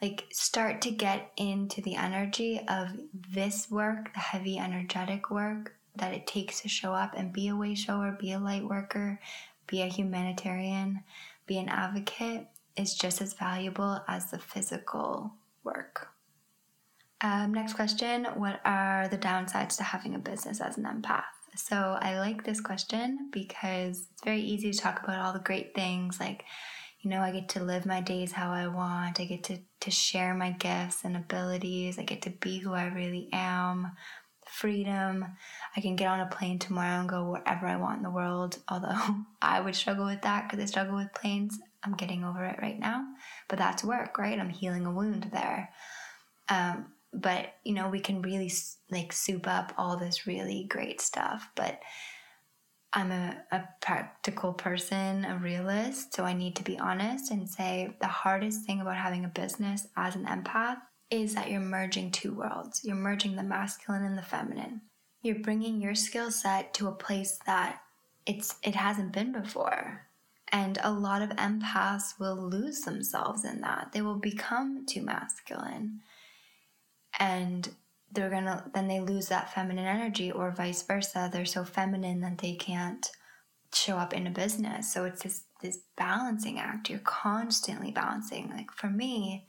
Like, 0.00 0.26
start 0.32 0.80
to 0.82 0.90
get 0.90 1.30
into 1.36 1.82
the 1.82 1.96
energy 1.96 2.60
of 2.68 2.88
this 3.12 3.70
work, 3.70 4.14
the 4.14 4.20
heavy 4.20 4.56
energetic 4.56 5.30
work 5.30 5.74
that 5.96 6.14
it 6.14 6.26
takes 6.26 6.60
to 6.60 6.68
show 6.68 6.94
up 6.94 7.14
and 7.16 7.32
be 7.32 7.48
a 7.48 7.56
way 7.56 7.74
shower, 7.74 8.16
be 8.18 8.32
a 8.32 8.38
light 8.38 8.64
worker, 8.64 9.20
be 9.66 9.82
a 9.82 9.86
humanitarian, 9.86 11.02
be 11.46 11.58
an 11.58 11.68
advocate 11.68 12.46
is 12.76 12.94
just 12.94 13.20
as 13.20 13.34
valuable 13.34 14.00
as 14.06 14.30
the 14.30 14.38
physical 14.38 15.34
work. 15.64 16.08
Um, 17.20 17.52
next 17.52 17.74
question 17.74 18.24
What 18.36 18.60
are 18.64 19.08
the 19.08 19.18
downsides 19.18 19.76
to 19.78 19.82
having 19.82 20.14
a 20.14 20.18
business 20.18 20.60
as 20.60 20.78
an 20.78 20.84
empath? 20.84 21.24
So 21.56 21.98
I 22.00 22.18
like 22.18 22.44
this 22.44 22.60
question 22.60 23.28
because 23.32 24.06
it's 24.12 24.24
very 24.24 24.40
easy 24.40 24.72
to 24.72 24.78
talk 24.78 25.02
about 25.02 25.18
all 25.18 25.32
the 25.32 25.40
great 25.40 25.74
things 25.74 26.20
like, 26.20 26.44
you 27.00 27.10
know, 27.10 27.20
I 27.20 27.32
get 27.32 27.48
to 27.50 27.64
live 27.64 27.86
my 27.86 28.00
days 28.00 28.32
how 28.32 28.50
I 28.50 28.68
want. 28.68 29.20
I 29.20 29.24
get 29.24 29.44
to, 29.44 29.58
to 29.80 29.90
share 29.90 30.34
my 30.34 30.50
gifts 30.50 31.04
and 31.04 31.16
abilities. 31.16 31.98
I 31.98 32.02
get 32.02 32.22
to 32.22 32.30
be 32.30 32.58
who 32.58 32.74
I 32.74 32.86
really 32.86 33.28
am. 33.32 33.92
Freedom. 34.46 35.24
I 35.76 35.80
can 35.80 35.96
get 35.96 36.08
on 36.08 36.20
a 36.20 36.26
plane 36.26 36.58
tomorrow 36.58 37.00
and 37.00 37.08
go 37.08 37.30
wherever 37.30 37.66
I 37.66 37.76
want 37.76 37.98
in 37.98 38.02
the 38.02 38.10
world. 38.10 38.58
Although 38.68 38.98
I 39.40 39.60
would 39.60 39.74
struggle 39.74 40.04
with 40.04 40.22
that 40.22 40.48
because 40.48 40.62
I 40.62 40.66
struggle 40.66 40.96
with 40.96 41.14
planes. 41.14 41.58
I'm 41.82 41.94
getting 41.94 42.24
over 42.24 42.44
it 42.44 42.58
right 42.60 42.78
now. 42.78 43.04
But 43.48 43.58
that's 43.58 43.82
work, 43.82 44.18
right? 44.18 44.38
I'm 44.38 44.50
healing 44.50 44.84
a 44.84 44.92
wound 44.92 45.30
there. 45.32 45.70
Um, 46.50 46.92
but 47.12 47.54
you 47.64 47.74
know 47.74 47.88
we 47.88 48.00
can 48.00 48.22
really 48.22 48.52
like 48.90 49.12
soup 49.12 49.46
up 49.46 49.72
all 49.76 49.96
this 49.96 50.26
really 50.26 50.66
great 50.68 51.00
stuff 51.00 51.48
but 51.56 51.80
i'm 52.92 53.10
a, 53.10 53.36
a 53.50 53.62
practical 53.80 54.52
person 54.52 55.24
a 55.24 55.36
realist 55.38 56.14
so 56.14 56.24
i 56.24 56.32
need 56.32 56.54
to 56.54 56.62
be 56.62 56.78
honest 56.78 57.30
and 57.30 57.48
say 57.48 57.94
the 58.00 58.06
hardest 58.06 58.64
thing 58.64 58.80
about 58.80 58.96
having 58.96 59.24
a 59.24 59.28
business 59.28 59.88
as 59.96 60.14
an 60.14 60.24
empath 60.26 60.78
is 61.10 61.34
that 61.34 61.50
you're 61.50 61.60
merging 61.60 62.10
two 62.10 62.32
worlds. 62.32 62.84
You're 62.84 62.96
merging 62.96 63.36
the 63.36 63.42
masculine 63.42 64.04
and 64.04 64.16
the 64.16 64.22
feminine. 64.22 64.82
You're 65.22 65.40
bringing 65.40 65.80
your 65.80 65.94
skill 65.94 66.30
set 66.30 66.72
to 66.74 66.88
a 66.88 66.92
place 66.92 67.38
that 67.46 67.82
it's 68.26 68.54
it 68.62 68.76
hasn't 68.76 69.12
been 69.12 69.32
before. 69.32 70.06
And 70.52 70.78
a 70.82 70.92
lot 70.92 71.22
of 71.22 71.30
empaths 71.30 72.18
will 72.18 72.36
lose 72.36 72.80
themselves 72.80 73.44
in 73.44 73.60
that. 73.60 73.90
They 73.92 74.02
will 74.02 74.16
become 74.16 74.86
too 74.86 75.02
masculine 75.02 76.00
and 77.20 77.68
they're 78.12 78.30
gonna 78.30 78.64
then 78.74 78.88
they 78.88 78.98
lose 78.98 79.28
that 79.28 79.52
feminine 79.52 79.86
energy 79.86 80.32
or 80.32 80.50
vice 80.50 80.82
versa. 80.82 81.30
They're 81.32 81.44
so 81.44 81.64
feminine 81.64 82.20
that 82.22 82.38
they 82.38 82.54
can't 82.54 83.08
show 83.72 83.96
up 83.96 84.12
in 84.12 84.26
a 84.26 84.30
business. 84.30 84.92
So 84.92 85.04
it's 85.04 85.22
this 85.22 85.44
this 85.62 85.78
balancing 85.96 86.58
act. 86.58 86.90
You're 86.90 86.98
constantly 87.00 87.92
balancing. 87.92 88.50
Like 88.50 88.72
for 88.72 88.88
me 88.88 89.46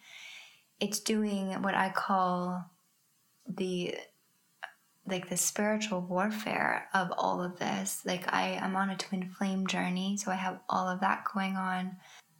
it's 0.80 1.00
doing 1.00 1.50
what 1.62 1.76
i 1.76 1.90
call 1.90 2.66
the 3.48 3.96
like 5.08 5.30
the 5.30 5.38
spiritual 5.38 6.02
warfare 6.02 6.88
of 6.94 7.12
all 7.18 7.42
of 7.42 7.58
this. 7.58 8.02
Like 8.06 8.32
i 8.34 8.60
am 8.62 8.76
on 8.76 8.90
a 8.92 8.98
twin 8.98 9.30
flame 9.30 9.66
journey 9.66 10.18
so 10.18 10.32
i 10.32 10.36
have 10.36 10.60
all 10.70 10.88
of 10.88 11.00
that 11.00 11.24
going 11.34 11.56
on 11.56 11.98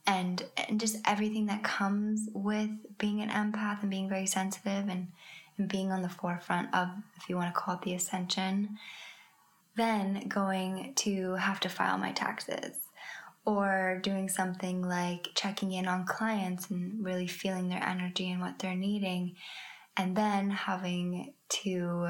and 0.08 0.44
and 0.68 0.80
just 0.80 0.98
everything 1.06 1.46
that 1.48 1.64
comes 1.64 2.30
with 2.34 2.70
being 2.98 3.22
an 3.22 3.30
empath 3.30 3.82
and 3.82 3.90
being 3.90 4.10
very 4.10 4.26
sensitive 4.26 4.88
and 4.90 5.08
and 5.58 5.68
being 5.68 5.92
on 5.92 6.02
the 6.02 6.10
forefront 6.10 6.74
of 6.74 6.90
if 7.18 7.30
you 7.30 7.36
want 7.36 7.54
to 7.54 7.60
call 7.60 7.76
it 7.76 7.82
the 7.82 7.94
ascension 7.94 8.78
then 9.76 10.28
going 10.28 10.94
to 10.96 11.34
have 11.36 11.60
to 11.60 11.70
file 11.70 11.98
my 11.98 12.12
taxes 12.12 12.76
or 13.46 14.00
doing 14.04 14.28
something 14.30 14.82
like 14.82 15.30
checking 15.34 15.72
in 15.72 15.88
on 15.88 16.06
clients 16.06 16.70
and 16.70 17.04
really 17.04 17.28
feeling 17.28 17.70
their 17.70 17.84
energy 17.84 18.30
and 18.30 18.42
what 18.42 18.60
they're 18.60 18.76
needing 18.76 19.36
and 19.98 20.16
then 20.16 20.50
having 20.50 21.34
to 21.50 22.08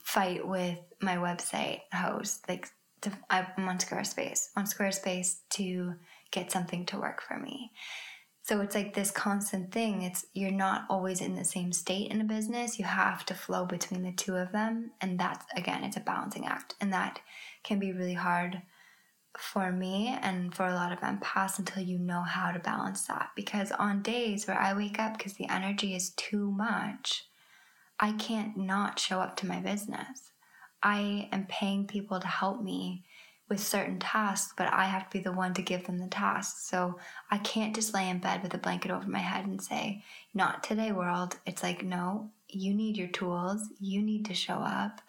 fight 0.00 0.46
with 0.46 0.78
my 1.00 1.16
website 1.16 1.80
host 1.92 2.48
like 2.48 2.68
to, 3.02 3.12
I'm 3.28 3.68
on 3.68 3.78
Squarespace. 3.78 4.48
On 4.56 4.64
Squarespace 4.64 5.38
to 5.50 5.94
get 6.32 6.50
something 6.50 6.84
to 6.86 6.98
work 6.98 7.22
for 7.22 7.38
me. 7.38 7.70
So 8.44 8.60
it's 8.60 8.74
like 8.74 8.94
this 8.94 9.12
constant 9.12 9.70
thing. 9.70 10.02
It's 10.02 10.26
you're 10.34 10.50
not 10.50 10.84
always 10.90 11.20
in 11.20 11.36
the 11.36 11.44
same 11.44 11.72
state 11.72 12.10
in 12.10 12.20
a 12.20 12.24
business. 12.24 12.78
You 12.78 12.84
have 12.84 13.24
to 13.26 13.34
flow 13.34 13.64
between 13.64 14.02
the 14.02 14.12
two 14.12 14.34
of 14.34 14.50
them. 14.50 14.90
And 15.00 15.18
that's 15.18 15.46
again, 15.56 15.84
it's 15.84 15.96
a 15.96 16.00
balancing 16.00 16.46
act. 16.46 16.74
And 16.80 16.92
that 16.92 17.20
can 17.62 17.78
be 17.78 17.92
really 17.92 18.14
hard 18.14 18.62
for 19.38 19.72
me 19.72 20.08
and 20.20 20.54
for 20.54 20.66
a 20.66 20.74
lot 20.74 20.92
of 20.92 21.00
empaths 21.00 21.58
until 21.58 21.82
you 21.82 21.98
know 21.98 22.22
how 22.22 22.50
to 22.50 22.58
balance 22.58 23.06
that. 23.06 23.30
Because 23.36 23.70
on 23.72 24.02
days 24.02 24.46
where 24.46 24.58
I 24.58 24.74
wake 24.74 24.98
up 24.98 25.16
because 25.16 25.34
the 25.34 25.48
energy 25.48 25.94
is 25.94 26.10
too 26.10 26.50
much, 26.50 27.24
I 28.00 28.12
can't 28.12 28.56
not 28.56 28.98
show 28.98 29.20
up 29.20 29.36
to 29.36 29.46
my 29.46 29.60
business. 29.60 30.32
I 30.82 31.28
am 31.30 31.46
paying 31.48 31.86
people 31.86 32.18
to 32.18 32.26
help 32.26 32.60
me 32.60 33.04
with 33.52 33.60
certain 33.60 33.98
tasks, 33.98 34.54
but 34.56 34.72
I 34.72 34.86
have 34.86 35.10
to 35.10 35.18
be 35.18 35.22
the 35.22 35.30
one 35.30 35.52
to 35.54 35.62
give 35.62 35.84
them 35.84 35.98
the 35.98 36.06
tasks. 36.06 36.66
So 36.70 36.98
I 37.30 37.36
can't 37.36 37.74
just 37.74 37.92
lay 37.92 38.08
in 38.08 38.18
bed 38.18 38.42
with 38.42 38.54
a 38.54 38.58
blanket 38.58 38.90
over 38.90 39.06
my 39.06 39.18
head 39.18 39.44
and 39.44 39.60
say, 39.60 40.02
Not 40.32 40.64
today, 40.64 40.90
world. 40.90 41.36
It's 41.44 41.62
like, 41.62 41.84
no, 41.84 42.30
you 42.48 42.72
need 42.72 42.96
your 42.96 43.08
tools. 43.08 43.68
You 43.78 44.00
need 44.00 44.24
to 44.24 44.34
show 44.34 44.54
up. 44.54 45.02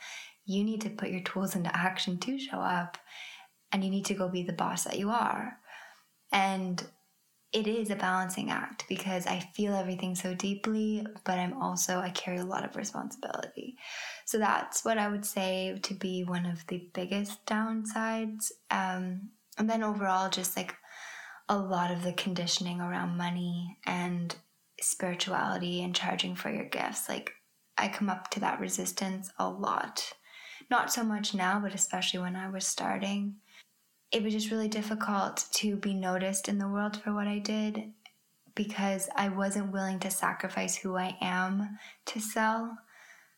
You 0.46 0.66
need 0.66 0.82
to 0.82 0.90
put 0.90 1.10
your 1.10 1.22
tools 1.22 1.56
into 1.56 1.74
action 1.74 2.18
to 2.20 2.38
show 2.38 2.58
up. 2.58 2.98
And 3.72 3.82
you 3.82 3.90
need 3.90 4.06
to 4.06 4.14
go 4.14 4.28
be 4.28 4.44
the 4.44 4.52
boss 4.52 4.84
that 4.84 5.00
you 5.00 5.10
are. 5.10 5.58
And 6.34 6.86
it 7.54 7.66
is 7.66 7.92
a 7.92 7.96
balancing 7.96 8.50
act 8.50 8.84
because 8.90 9.26
I 9.26 9.40
feel 9.56 9.74
everything 9.74 10.16
so 10.16 10.34
deeply, 10.34 11.08
but 11.24 11.40
I'm 11.40 11.54
also, 11.62 12.00
I 12.00 12.10
carry 12.10 12.40
a 12.40 12.46
lot 12.46 12.66
of 12.66 12.76
responsibility. 12.76 13.78
So 14.26 14.38
that's 14.38 14.86
what 14.86 14.98
I 14.98 15.10
would 15.10 15.26
say 15.26 15.78
to 15.84 15.94
be 15.94 16.24
one 16.24 16.46
of 16.46 16.66
the 16.68 16.88
biggest 16.94 17.46
downsides. 17.46 18.52
Um, 18.72 19.30
and 19.58 19.70
then 19.70 19.84
overall, 19.84 20.30
just 20.30 20.56
like 20.58 20.76
a 21.50 21.58
lot 21.58 21.92
of 21.92 22.04
the 22.04 22.14
conditioning 22.14 22.80
around 22.80 23.18
money 23.18 23.78
and 23.86 24.36
spirituality 24.82 25.84
and 25.84 25.96
charging 25.96 26.36
for 26.36 26.50
your 26.50 26.66
gifts. 26.66 27.10
Like, 27.10 27.34
I 27.78 27.88
come 27.88 28.10
up 28.10 28.30
to 28.32 28.40
that 28.42 28.60
resistance 28.60 29.32
a 29.38 29.50
lot. 29.50 30.14
Not 30.70 30.92
so 30.92 31.04
much 31.04 31.34
now, 31.34 31.60
but 31.60 31.76
especially 31.76 32.20
when 32.20 32.36
I 32.36 32.50
was 32.50 32.66
starting. 32.66 33.36
It 34.12 34.24
was 34.24 34.34
just 34.34 34.52
really 34.52 34.68
difficult 34.68 35.46
to 35.54 35.76
be 35.76 35.94
noticed 35.94 36.48
in 36.48 36.60
the 36.60 36.68
world 36.68 37.02
for 37.02 37.14
what 37.14 37.28
I 37.28 37.40
did 37.40 37.92
because 38.56 39.10
I 39.16 39.30
wasn't 39.30 39.72
willing 39.72 40.00
to 40.00 40.12
sacrifice 40.12 40.76
who 40.76 40.96
I 40.96 41.18
am 41.20 41.80
to 42.06 42.20
sell. 42.20 42.78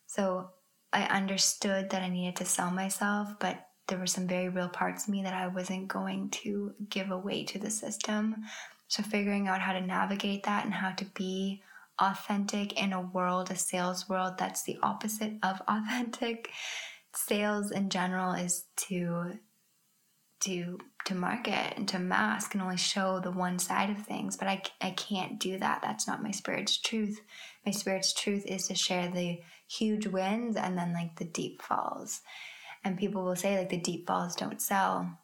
So 0.07 0.49
I 0.95 1.03
understood 1.03 1.89
that 1.89 2.03
I 2.03 2.07
needed 2.07 2.37
to 2.37 2.45
sell 2.45 2.71
myself, 2.71 3.33
but 3.37 3.67
there 3.87 3.99
were 3.99 4.07
some 4.07 4.27
very 4.27 4.47
real 4.47 4.69
parts 4.69 5.03
of 5.03 5.09
me 5.09 5.23
that 5.23 5.33
I 5.33 5.47
wasn't 5.47 5.89
going 5.89 6.29
to 6.29 6.73
give 6.89 7.11
away 7.11 7.43
to 7.43 7.59
the 7.59 7.69
system. 7.69 8.45
So 8.87 9.03
figuring 9.03 9.49
out 9.49 9.59
how 9.59 9.73
to 9.73 9.81
navigate 9.81 10.43
that 10.43 10.63
and 10.63 10.73
how 10.73 10.91
to 10.91 11.03
be 11.13 11.61
authentic 11.99 12.81
in 12.81 12.93
a 12.93 13.01
world, 13.01 13.51
a 13.51 13.57
sales 13.57 14.07
world 14.07 14.37
that's 14.37 14.63
the 14.63 14.77
opposite 14.81 15.33
of 15.43 15.61
authentic. 15.67 16.49
Sales 17.13 17.71
in 17.71 17.89
general 17.89 18.31
is 18.31 18.63
to 18.87 19.33
to 20.41 20.77
to 21.05 21.15
market 21.15 21.73
and 21.77 21.87
to 21.87 21.97
mask 21.97 22.53
and 22.53 22.61
only 22.61 22.77
show 22.77 23.19
the 23.19 23.31
one 23.31 23.57
side 23.57 23.89
of 23.89 24.05
things 24.05 24.35
but 24.35 24.49
I, 24.49 24.61
I 24.81 24.91
can't 24.91 25.39
do 25.39 25.57
that 25.59 25.81
that's 25.81 26.07
not 26.07 26.21
my 26.21 26.31
spirit's 26.31 26.75
truth 26.77 27.21
my 27.65 27.71
spirit's 27.71 28.13
truth 28.13 28.45
is 28.45 28.67
to 28.67 28.75
share 28.75 29.09
the 29.09 29.39
huge 29.67 30.07
wins 30.07 30.55
and 30.55 30.77
then 30.77 30.93
like 30.93 31.15
the 31.17 31.25
deep 31.25 31.61
falls 31.61 32.21
and 32.83 32.97
people 32.97 33.23
will 33.23 33.35
say 33.35 33.57
like 33.57 33.69
the 33.69 33.77
deep 33.77 34.07
falls 34.07 34.35
don't 34.35 34.61
sell 34.61 35.17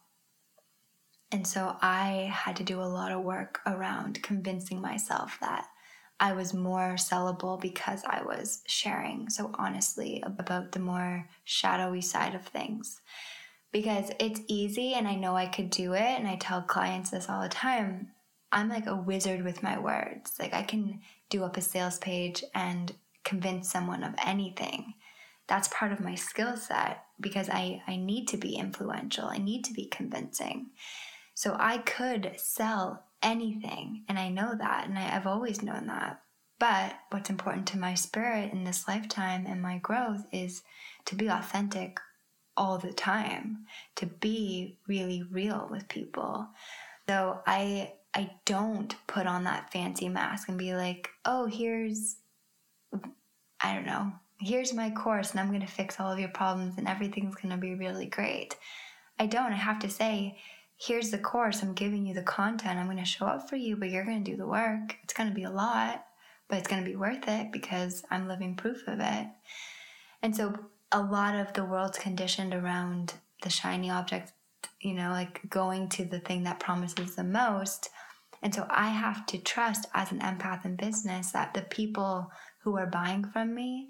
and 1.31 1.45
so 1.45 1.75
i 1.81 2.29
had 2.33 2.55
to 2.55 2.63
do 2.63 2.81
a 2.81 2.83
lot 2.83 3.11
of 3.11 3.23
work 3.23 3.59
around 3.65 4.21
convincing 4.23 4.81
myself 4.81 5.37
that 5.41 5.65
i 6.19 6.33
was 6.33 6.53
more 6.53 6.95
sellable 6.95 7.59
because 7.61 8.03
i 8.07 8.21
was 8.23 8.63
sharing 8.65 9.29
so 9.29 9.51
honestly 9.55 10.21
about 10.25 10.71
the 10.71 10.79
more 10.79 11.27
shadowy 11.43 12.01
side 12.01 12.33
of 12.33 12.45
things 12.45 13.01
because 13.71 14.11
it's 14.19 14.41
easy 14.47 14.93
and 14.93 15.07
I 15.07 15.15
know 15.15 15.35
I 15.35 15.45
could 15.45 15.69
do 15.69 15.93
it. 15.93 16.01
And 16.01 16.27
I 16.27 16.35
tell 16.35 16.61
clients 16.61 17.09
this 17.09 17.29
all 17.29 17.41
the 17.41 17.49
time. 17.49 18.09
I'm 18.51 18.69
like 18.69 18.87
a 18.87 18.95
wizard 18.95 19.43
with 19.43 19.63
my 19.63 19.79
words. 19.79 20.33
Like 20.39 20.53
I 20.53 20.63
can 20.63 21.01
do 21.29 21.43
up 21.43 21.57
a 21.57 21.61
sales 21.61 21.97
page 21.99 22.43
and 22.53 22.93
convince 23.24 23.72
someone 23.72 24.03
of 24.03 24.13
anything. 24.26 24.93
That's 25.47 25.67
part 25.67 25.91
of 25.91 25.99
my 25.99 26.15
skill 26.15 26.55
set 26.55 27.03
because 27.19 27.49
I, 27.49 27.82
I 27.88 27.97
need 27.97 28.28
to 28.30 28.38
be 28.38 28.55
influential. 28.55 29.26
I 29.26 29.38
need 29.38 29.65
to 29.65 29.74
be 29.74 29.86
convincing. 29.86 30.67
So 31.34 31.55
I 31.59 31.80
could 31.80 32.34
sell 32.38 33.03
anything. 33.22 34.03
And 34.07 34.17
I 34.17 34.30
know 34.30 34.55
that. 34.57 34.88
And 34.88 34.97
I, 34.97 35.15
I've 35.15 35.28
always 35.28 35.61
known 35.61 35.88
that. 35.88 36.22
But 36.59 36.93
what's 37.09 37.30
important 37.30 37.67
to 37.67 37.80
my 37.80 37.95
spirit 37.95 38.53
in 38.53 38.63
this 38.63 38.88
lifetime 38.88 39.45
and 39.47 39.61
my 39.61 39.80
growth 39.80 40.26
is 40.32 40.61
to 41.05 41.15
be 41.15 41.28
authentic 41.28 41.99
all 42.55 42.78
the 42.78 42.93
time 42.93 43.65
to 43.95 44.05
be 44.05 44.78
really 44.88 45.24
real 45.24 45.67
with 45.72 45.88
people. 45.88 46.47
So 47.07 47.41
I 47.47 47.93
I 48.13 48.32
don't 48.45 48.95
put 49.07 49.26
on 49.26 49.45
that 49.45 49.72
fancy 49.72 50.09
mask 50.09 50.49
and 50.49 50.57
be 50.57 50.76
like, 50.76 51.09
"Oh, 51.26 51.45
here's 51.45 52.17
I 53.61 53.75
don't 53.75 53.85
know. 53.85 54.11
Here's 54.39 54.73
my 54.73 54.89
course 54.89 55.31
and 55.31 55.39
I'm 55.39 55.49
going 55.49 55.61
to 55.61 55.67
fix 55.67 55.99
all 55.99 56.11
of 56.11 56.19
your 56.19 56.29
problems 56.29 56.75
and 56.77 56.87
everything's 56.87 57.35
going 57.35 57.51
to 57.51 57.57
be 57.57 57.75
really 57.75 58.07
great." 58.07 58.55
I 59.19 59.27
don't. 59.27 59.53
I 59.53 59.55
have 59.55 59.79
to 59.79 59.89
say, 59.89 60.39
"Here's 60.77 61.11
the 61.11 61.19
course. 61.19 61.61
I'm 61.61 61.73
giving 61.73 62.05
you 62.05 62.13
the 62.13 62.23
content. 62.23 62.79
I'm 62.79 62.87
going 62.87 62.97
to 62.97 63.05
show 63.05 63.25
up 63.25 63.49
for 63.49 63.55
you, 63.55 63.75
but 63.75 63.89
you're 63.89 64.05
going 64.05 64.23
to 64.23 64.31
do 64.31 64.37
the 64.37 64.47
work. 64.47 64.97
It's 65.03 65.13
going 65.13 65.29
to 65.29 65.35
be 65.35 65.43
a 65.43 65.51
lot, 65.51 66.05
but 66.47 66.57
it's 66.57 66.67
going 66.67 66.83
to 66.83 66.89
be 66.89 66.95
worth 66.95 67.27
it 67.27 67.51
because 67.51 68.03
I'm 68.09 68.27
living 68.27 68.55
proof 68.55 68.87
of 68.87 68.99
it." 68.99 69.27
And 70.23 70.35
so 70.35 70.55
a 70.91 71.01
lot 71.01 71.35
of 71.35 71.53
the 71.53 71.65
world's 71.65 71.97
conditioned 71.97 72.53
around 72.53 73.13
the 73.43 73.49
shiny 73.49 73.89
object, 73.89 74.33
you 74.81 74.93
know, 74.93 75.09
like 75.11 75.41
going 75.49 75.89
to 75.89 76.05
the 76.05 76.19
thing 76.19 76.43
that 76.43 76.59
promises 76.59 77.15
the 77.15 77.23
most. 77.23 77.89
And 78.41 78.53
so 78.53 78.65
I 78.69 78.89
have 78.89 79.25
to 79.27 79.37
trust 79.37 79.87
as 79.93 80.11
an 80.11 80.19
empath 80.19 80.65
in 80.65 80.75
business 80.75 81.31
that 81.31 81.53
the 81.53 81.61
people 81.61 82.31
who 82.64 82.78
are 82.78 82.88
buying 82.88 83.26
from 83.26 83.53
me 83.53 83.89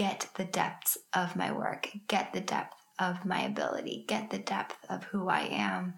get 0.00 0.28
the 0.36 0.44
depths 0.44 0.96
of 1.12 1.36
my 1.36 1.52
work, 1.52 1.90
get 2.08 2.32
the 2.32 2.40
depth 2.40 2.76
of 2.98 3.24
my 3.24 3.42
ability, 3.42 4.04
get 4.08 4.30
the 4.30 4.38
depth 4.38 4.76
of 4.88 5.04
who 5.04 5.28
I 5.28 5.40
am, 5.50 5.94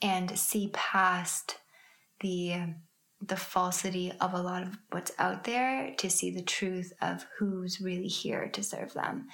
and 0.00 0.38
see 0.38 0.70
past 0.72 1.58
the 2.20 2.74
the 3.24 3.36
falsity 3.36 4.12
of 4.20 4.34
a 4.34 4.42
lot 4.42 4.62
of 4.62 4.76
what's 4.90 5.12
out 5.18 5.44
there 5.44 5.94
to 5.96 6.10
see 6.10 6.30
the 6.32 6.42
truth 6.42 6.92
of 7.00 7.24
who's 7.38 7.80
really 7.80 8.08
here 8.08 8.48
to 8.48 8.64
serve 8.64 8.92
them. 8.94 9.28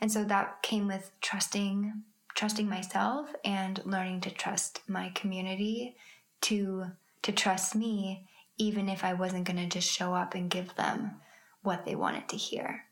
And 0.00 0.10
so 0.10 0.24
that 0.24 0.62
came 0.62 0.86
with 0.86 1.10
trusting 1.20 1.92
trusting 2.34 2.68
myself 2.68 3.30
and 3.44 3.80
learning 3.86 4.20
to 4.20 4.30
trust 4.30 4.80
my 4.86 5.10
community 5.14 5.96
to 6.42 6.84
to 7.22 7.32
trust 7.32 7.74
me 7.74 8.28
even 8.58 8.88
if 8.88 9.02
I 9.02 9.14
wasn't 9.14 9.44
going 9.44 9.56
to 9.56 9.66
just 9.66 9.90
show 9.90 10.14
up 10.14 10.34
and 10.34 10.50
give 10.50 10.74
them 10.74 11.20
what 11.66 11.84
they 11.84 11.94
wanted 11.94 12.28
to 12.30 12.36
hear. 12.36 12.84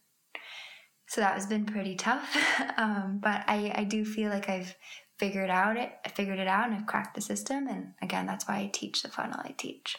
So 1.06 1.20
that 1.20 1.34
has 1.34 1.46
been 1.46 1.64
pretty 1.64 1.94
tough, 1.94 2.36
um, 2.76 3.20
but 3.22 3.44
I, 3.46 3.72
I 3.74 3.84
do 3.84 4.04
feel 4.04 4.30
like 4.30 4.48
I've 4.48 4.74
figured 5.18 5.50
out 5.50 5.76
it, 5.76 5.92
figured 6.14 6.38
it 6.38 6.48
out, 6.48 6.66
and 6.66 6.74
I've 6.74 6.86
cracked 6.86 7.14
the 7.14 7.20
system. 7.20 7.68
And 7.68 7.92
again, 8.02 8.26
that's 8.26 8.48
why 8.48 8.56
I 8.56 8.70
teach 8.72 9.02
the 9.02 9.08
funnel 9.08 9.40
I 9.42 9.54
teach. 9.56 9.96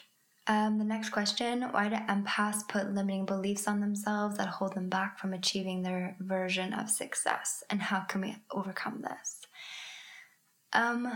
Um, 0.48 0.78
the 0.78 0.84
next 0.84 1.10
question 1.10 1.62
Why 1.62 1.88
do 1.88 1.96
empaths 1.96 2.68
put 2.68 2.94
limiting 2.94 3.26
beliefs 3.26 3.66
on 3.66 3.80
themselves 3.80 4.36
that 4.36 4.48
hold 4.48 4.74
them 4.74 4.88
back 4.88 5.18
from 5.18 5.32
achieving 5.32 5.82
their 5.82 6.16
version 6.20 6.72
of 6.72 6.88
success? 6.88 7.64
And 7.70 7.82
how 7.82 8.00
can 8.00 8.20
we 8.20 8.36
overcome 8.50 9.02
this? 9.02 9.40
Um, 10.72 11.10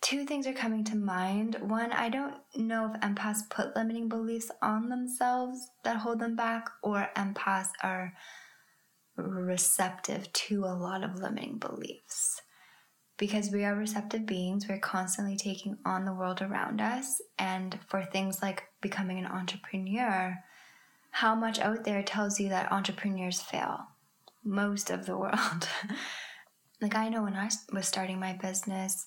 two 0.00 0.24
things 0.24 0.46
are 0.46 0.52
coming 0.52 0.84
to 0.84 0.96
mind. 0.96 1.56
One, 1.60 1.92
I 1.92 2.08
don't 2.08 2.34
know 2.56 2.92
if 2.92 3.00
empaths 3.00 3.48
put 3.48 3.76
limiting 3.76 4.08
beliefs 4.08 4.50
on 4.62 4.88
themselves 4.88 5.70
that 5.84 5.96
hold 5.96 6.20
them 6.20 6.36
back, 6.36 6.68
or 6.82 7.10
empaths 7.16 7.70
are 7.82 8.14
receptive 9.16 10.32
to 10.32 10.64
a 10.64 10.74
lot 10.74 11.04
of 11.04 11.16
limiting 11.16 11.58
beliefs 11.58 12.40
because 13.20 13.50
we 13.50 13.64
are 13.64 13.76
receptive 13.76 14.24
beings, 14.24 14.66
we're 14.66 14.78
constantly 14.78 15.36
taking 15.36 15.76
on 15.84 16.06
the 16.06 16.14
world 16.14 16.40
around 16.40 16.80
us. 16.80 17.20
And 17.38 17.78
for 17.86 18.02
things 18.02 18.40
like 18.40 18.62
becoming 18.80 19.18
an 19.18 19.26
entrepreneur, 19.26 20.38
how 21.10 21.34
much 21.34 21.58
out 21.58 21.84
there 21.84 22.02
tells 22.02 22.40
you 22.40 22.48
that 22.48 22.72
entrepreneurs 22.72 23.42
fail? 23.42 23.80
Most 24.42 24.88
of 24.88 25.04
the 25.04 25.18
world. 25.18 25.68
like, 26.80 26.94
I 26.94 27.10
know 27.10 27.22
when 27.22 27.34
I 27.34 27.50
was 27.74 27.86
starting 27.86 28.18
my 28.18 28.32
business, 28.32 29.04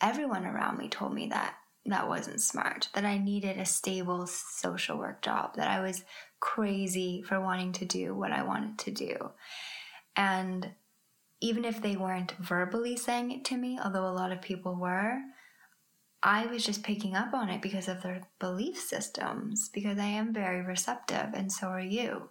everyone 0.00 0.44
around 0.44 0.78
me 0.78 0.88
told 0.88 1.14
me 1.14 1.28
that 1.28 1.54
that 1.86 2.08
wasn't 2.08 2.40
smart, 2.40 2.88
that 2.94 3.04
I 3.04 3.18
needed 3.18 3.58
a 3.58 3.64
stable 3.64 4.26
social 4.26 4.98
work 4.98 5.22
job, 5.22 5.56
that 5.56 5.68
I 5.68 5.80
was 5.80 6.04
crazy 6.40 7.22
for 7.22 7.40
wanting 7.40 7.72
to 7.72 7.84
do 7.84 8.14
what 8.14 8.32
I 8.32 8.42
wanted 8.42 8.78
to 8.80 8.90
do. 8.90 9.30
And 10.16 10.70
even 11.40 11.64
if 11.64 11.80
they 11.80 11.96
weren't 11.96 12.32
verbally 12.40 12.96
saying 12.96 13.30
it 13.30 13.44
to 13.46 13.56
me, 13.56 13.78
although 13.82 14.08
a 14.08 14.10
lot 14.10 14.32
of 14.32 14.42
people 14.42 14.74
were, 14.74 15.18
I 16.22 16.46
was 16.46 16.64
just 16.64 16.82
picking 16.82 17.14
up 17.14 17.34
on 17.34 17.50
it 17.50 17.62
because 17.62 17.88
of 17.88 18.02
their 18.02 18.22
belief 18.40 18.80
systems, 18.80 19.68
because 19.72 19.98
I 19.98 20.06
am 20.06 20.32
very 20.32 20.62
receptive, 20.62 21.28
and 21.34 21.52
so 21.52 21.68
are 21.68 21.80
you. 21.80 22.30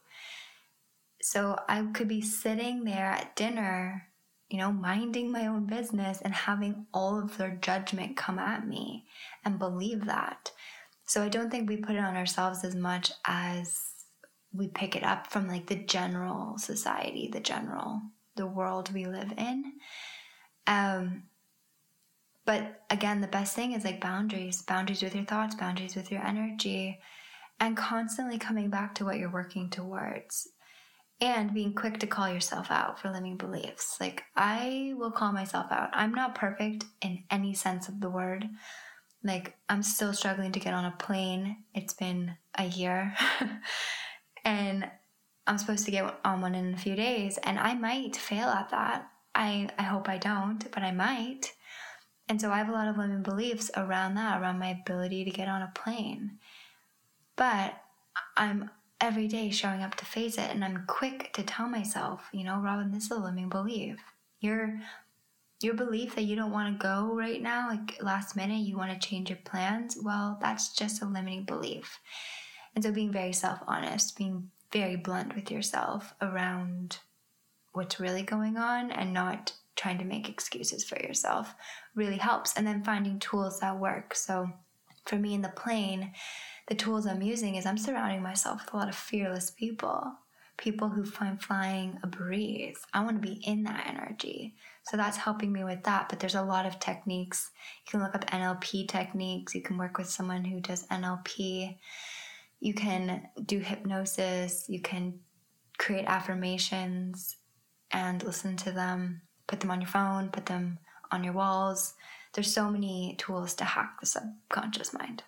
So 1.21 1.57
I 1.69 1.81
could 1.93 2.07
be 2.07 2.21
sitting 2.21 2.83
there 2.83 3.05
at 3.05 3.35
dinner, 3.35 4.07
you 4.49 4.57
know, 4.57 4.71
minding 4.71 5.31
my 5.31 5.47
own 5.47 5.65
business 5.65 6.21
and 6.21 6.33
having 6.33 6.85
all 6.93 7.19
of 7.19 7.37
their 7.37 7.57
judgment 7.61 8.15
come 8.15 8.39
at 8.39 8.67
me 8.67 9.05
and 9.43 9.59
believe 9.59 10.05
that. 10.05 10.51
So 11.05 11.23
I 11.23 11.29
don't 11.29 11.49
think 11.49 11.69
we 11.69 11.77
put 11.77 11.95
it 11.95 12.03
on 12.03 12.15
ourselves 12.15 12.63
as 12.63 12.75
much 12.75 13.11
as 13.25 13.79
we 14.53 14.67
pick 14.67 14.95
it 14.95 15.03
up 15.03 15.27
from 15.27 15.47
like 15.47 15.67
the 15.67 15.75
general 15.75 16.57
society, 16.57 17.29
the 17.31 17.39
general 17.39 18.01
the 18.35 18.45
world 18.45 18.93
we 18.93 19.05
live 19.05 19.33
in. 19.37 19.73
Um, 20.67 21.23
but 22.45 22.83
again, 22.89 23.21
the 23.21 23.27
best 23.27 23.55
thing 23.55 23.73
is 23.73 23.83
like 23.83 24.01
boundaries 24.01 24.61
boundaries 24.61 25.01
with 25.01 25.15
your 25.15 25.25
thoughts, 25.25 25.55
boundaries 25.55 25.95
with 25.95 26.11
your 26.11 26.21
energy, 26.21 26.99
and 27.59 27.75
constantly 27.75 28.37
coming 28.37 28.69
back 28.69 28.95
to 28.95 29.05
what 29.05 29.17
you're 29.17 29.31
working 29.31 29.69
towards. 29.69 30.49
And 31.21 31.53
being 31.53 31.73
quick 31.73 31.99
to 31.99 32.07
call 32.07 32.29
yourself 32.29 32.69
out 32.69 32.99
for 32.99 33.09
limiting 33.09 33.37
beliefs. 33.37 33.97
Like, 34.01 34.23
I 34.35 34.93
will 34.97 35.11
call 35.11 35.31
myself 35.31 35.71
out. 35.71 35.89
I'm 35.93 36.13
not 36.13 36.35
perfect 36.35 36.85
in 37.01 37.23
any 37.31 37.53
sense 37.53 37.87
of 37.87 38.01
the 38.01 38.09
word. 38.09 38.49
Like, 39.23 39.55
I'm 39.69 39.81
still 39.81 40.13
struggling 40.13 40.51
to 40.51 40.59
get 40.59 40.73
on 40.73 40.85
a 40.85 40.91
plane. 40.91 41.63
It's 41.73 41.93
been 41.93 42.35
a 42.57 42.65
year. 42.65 43.15
and 44.45 44.89
I'm 45.47 45.57
supposed 45.57 45.85
to 45.85 45.91
get 45.91 46.19
on 46.25 46.41
one 46.41 46.53
in 46.55 46.73
a 46.73 46.77
few 46.77 46.95
days, 46.95 47.37
and 47.43 47.59
I 47.59 47.75
might 47.75 48.15
fail 48.15 48.49
at 48.49 48.69
that. 48.69 49.09
I, 49.33 49.69
I 49.77 49.83
hope 49.83 50.09
I 50.09 50.17
don't, 50.17 50.69
but 50.71 50.83
I 50.83 50.91
might. 50.91 51.53
And 52.27 52.41
so 52.41 52.51
I 52.51 52.57
have 52.57 52.69
a 52.69 52.71
lot 52.71 52.87
of 52.87 52.97
limiting 52.97 53.21
beliefs 53.21 53.69
around 53.77 54.15
that, 54.15 54.41
around 54.41 54.59
my 54.59 54.69
ability 54.69 55.25
to 55.25 55.31
get 55.31 55.47
on 55.47 55.61
a 55.61 55.71
plane. 55.75 56.39
But 57.35 57.75
I'm 58.35 58.71
every 59.01 59.27
day 59.27 59.49
showing 59.49 59.83
up 59.83 59.95
to 59.95 60.05
face 60.05 60.37
it 60.37 60.49
and 60.49 60.63
I'm 60.63 60.85
quick 60.87 61.33
to 61.33 61.43
tell 61.43 61.67
myself, 61.67 62.29
you 62.31 62.43
know, 62.43 62.59
Robin, 62.59 62.91
this 62.91 63.05
is 63.05 63.11
a 63.11 63.15
limiting 63.15 63.49
belief. 63.49 63.97
Your 64.39 64.79
your 65.61 65.73
belief 65.73 66.15
that 66.15 66.23
you 66.23 66.35
don't 66.35 66.51
want 66.51 66.73
to 66.73 66.83
go 66.83 67.15
right 67.15 67.41
now, 67.41 67.69
like 67.69 68.01
last 68.01 68.35
minute, 68.35 68.59
you 68.59 68.77
want 68.77 68.91
to 68.91 69.07
change 69.07 69.29
your 69.29 69.39
plans, 69.45 69.97
well, 70.01 70.37
that's 70.41 70.73
just 70.73 71.01
a 71.01 71.05
limiting 71.05 71.45
belief. 71.45 71.99
And 72.75 72.83
so 72.83 72.91
being 72.91 73.11
very 73.11 73.31
self-honest, 73.31 74.17
being 74.17 74.51
very 74.71 74.97
blunt 74.97 75.33
with 75.33 75.49
yourself 75.49 76.13
around 76.21 76.99
what's 77.71 77.99
really 77.99 78.23
going 78.23 78.57
on 78.57 78.91
and 78.91 79.13
not 79.13 79.53
trying 79.75 79.97
to 79.97 80.05
make 80.05 80.29
excuses 80.29 80.83
for 80.83 80.99
yourself 81.01 81.55
really 81.95 82.17
helps. 82.17 82.53
And 82.55 82.67
then 82.67 82.83
finding 82.83 83.19
tools 83.19 83.59
that 83.59 83.79
work. 83.79 84.13
So 84.13 84.49
for 85.05 85.15
me 85.15 85.33
in 85.33 85.41
the 85.41 85.49
plane, 85.49 86.11
the 86.67 86.75
tools 86.75 87.05
I'm 87.05 87.21
using 87.21 87.55
is 87.55 87.65
I'm 87.65 87.77
surrounding 87.77 88.23
myself 88.23 88.65
with 88.65 88.73
a 88.73 88.77
lot 88.77 88.89
of 88.89 88.95
fearless 88.95 89.51
people, 89.51 90.13
people 90.57 90.89
who 90.89 91.05
find 91.05 91.41
flying 91.41 91.99
a 92.01 92.07
breeze. 92.07 92.79
I 92.93 93.03
want 93.03 93.21
to 93.21 93.27
be 93.27 93.41
in 93.45 93.63
that 93.63 93.85
energy. 93.87 94.55
So 94.83 94.97
that's 94.97 95.17
helping 95.17 95.51
me 95.51 95.63
with 95.63 95.83
that. 95.83 96.09
But 96.09 96.19
there's 96.19 96.35
a 96.35 96.41
lot 96.41 96.65
of 96.65 96.79
techniques. 96.79 97.51
You 97.85 97.91
can 97.91 97.99
look 98.01 98.15
up 98.15 98.25
NLP 98.29 98.87
techniques, 98.87 99.53
you 99.53 99.61
can 99.61 99.77
work 99.77 99.97
with 99.97 100.09
someone 100.09 100.43
who 100.43 100.59
does 100.59 100.87
NLP, 100.87 101.77
you 102.59 102.73
can 102.73 103.27
do 103.45 103.59
hypnosis, 103.59 104.65
you 104.67 104.81
can 104.81 105.19
create 105.77 106.05
affirmations 106.05 107.35
and 107.91 108.23
listen 108.23 108.57
to 108.57 108.71
them, 108.71 109.21
put 109.45 109.59
them 109.59 109.71
on 109.71 109.81
your 109.81 109.89
phone, 109.89 110.29
put 110.29 110.47
them 110.47 110.79
on 111.11 111.23
your 111.23 111.33
walls. 111.33 111.93
There's 112.33 112.51
so 112.51 112.69
many 112.69 113.15
tools 113.19 113.53
to 113.55 113.65
hack 113.65 113.99
the 113.99 114.07
subconscious 114.07 114.93
mind. 114.93 115.23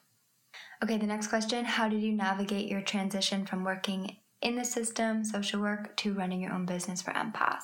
Okay, 0.84 0.97
the 0.97 1.07
next 1.07 1.28
question 1.28 1.65
How 1.65 1.89
did 1.89 2.01
you 2.01 2.13
navigate 2.13 2.69
your 2.69 2.82
transition 2.82 3.47
from 3.47 3.63
working 3.63 4.17
in 4.41 4.55
the 4.55 4.63
system, 4.63 5.23
social 5.25 5.59
work, 5.59 5.97
to 5.97 6.13
running 6.13 6.39
your 6.41 6.53
own 6.53 6.67
business 6.67 7.01
for 7.01 7.11
empaths? 7.13 7.63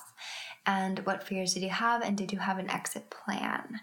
And 0.66 0.98
what 1.00 1.22
fears 1.22 1.54
did 1.54 1.62
you 1.62 1.68
have? 1.68 2.02
And 2.02 2.16
did 2.16 2.32
you 2.32 2.40
have 2.40 2.58
an 2.58 2.70
exit 2.70 3.10
plan? 3.10 3.80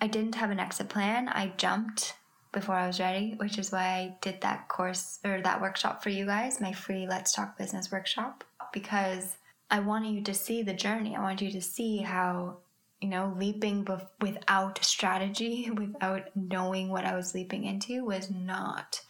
I 0.00 0.08
didn't 0.08 0.34
have 0.34 0.50
an 0.50 0.58
exit 0.58 0.88
plan. 0.88 1.28
I 1.28 1.52
jumped 1.56 2.14
before 2.52 2.74
I 2.74 2.88
was 2.88 2.98
ready, 2.98 3.34
which 3.36 3.56
is 3.56 3.70
why 3.70 3.84
I 3.84 4.16
did 4.20 4.40
that 4.40 4.68
course 4.68 5.20
or 5.24 5.40
that 5.42 5.60
workshop 5.60 6.02
for 6.02 6.10
you 6.10 6.26
guys, 6.26 6.60
my 6.60 6.72
free 6.72 7.06
Let's 7.08 7.32
Talk 7.32 7.56
Business 7.56 7.92
workshop, 7.92 8.42
because 8.72 9.36
I 9.70 9.78
wanted 9.78 10.14
you 10.14 10.22
to 10.22 10.34
see 10.34 10.62
the 10.62 10.74
journey. 10.74 11.14
I 11.14 11.22
wanted 11.22 11.42
you 11.42 11.52
to 11.52 11.62
see 11.62 11.98
how 11.98 12.56
you 13.00 13.08
know, 13.08 13.34
leaping 13.38 13.84
bef- 13.84 14.08
without 14.20 14.82
strategy, 14.84 15.70
without 15.74 16.24
knowing 16.34 16.88
what 16.88 17.04
I 17.04 17.16
was 17.16 17.34
leaping 17.34 17.64
into, 17.64 18.04
was 18.04 18.30
not 18.30 19.00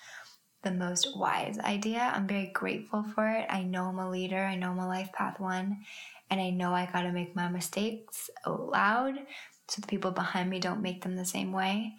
the 0.62 0.72
most 0.72 1.16
wise 1.16 1.58
idea. 1.60 2.10
I'm 2.14 2.26
very 2.26 2.50
grateful 2.52 3.04
for 3.14 3.28
it. 3.28 3.46
I 3.48 3.62
know 3.62 3.84
I'm 3.84 3.98
a 3.98 4.10
leader, 4.10 4.44
I 4.44 4.56
know 4.56 4.70
I'm 4.70 4.78
a 4.78 4.88
life 4.88 5.12
path 5.12 5.38
one, 5.38 5.78
and 6.30 6.40
I 6.40 6.50
know 6.50 6.74
I 6.74 6.88
gotta 6.92 7.12
make 7.12 7.36
my 7.36 7.48
mistakes 7.48 8.28
out 8.46 8.68
loud 8.68 9.14
so 9.68 9.80
the 9.80 9.86
people 9.86 10.10
behind 10.12 10.48
me 10.48 10.60
don't 10.60 10.82
make 10.82 11.02
them 11.02 11.16
the 11.16 11.24
same 11.24 11.52
way. 11.52 11.94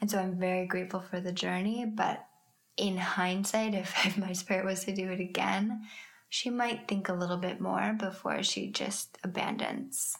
And 0.00 0.10
so 0.10 0.18
I'm 0.18 0.38
very 0.38 0.66
grateful 0.66 1.00
for 1.00 1.20
the 1.20 1.32
journey. 1.32 1.84
But 1.86 2.24
in 2.76 2.96
hindsight, 2.96 3.74
if, 3.74 4.06
if 4.06 4.18
my 4.18 4.32
spirit 4.32 4.64
was 4.64 4.84
to 4.84 4.94
do 4.94 5.10
it 5.10 5.20
again, 5.20 5.82
she 6.28 6.50
might 6.50 6.88
think 6.88 7.08
a 7.08 7.14
little 7.14 7.36
bit 7.36 7.60
more 7.60 7.94
before 7.98 8.42
she 8.42 8.70
just 8.70 9.18
abandons 9.22 10.16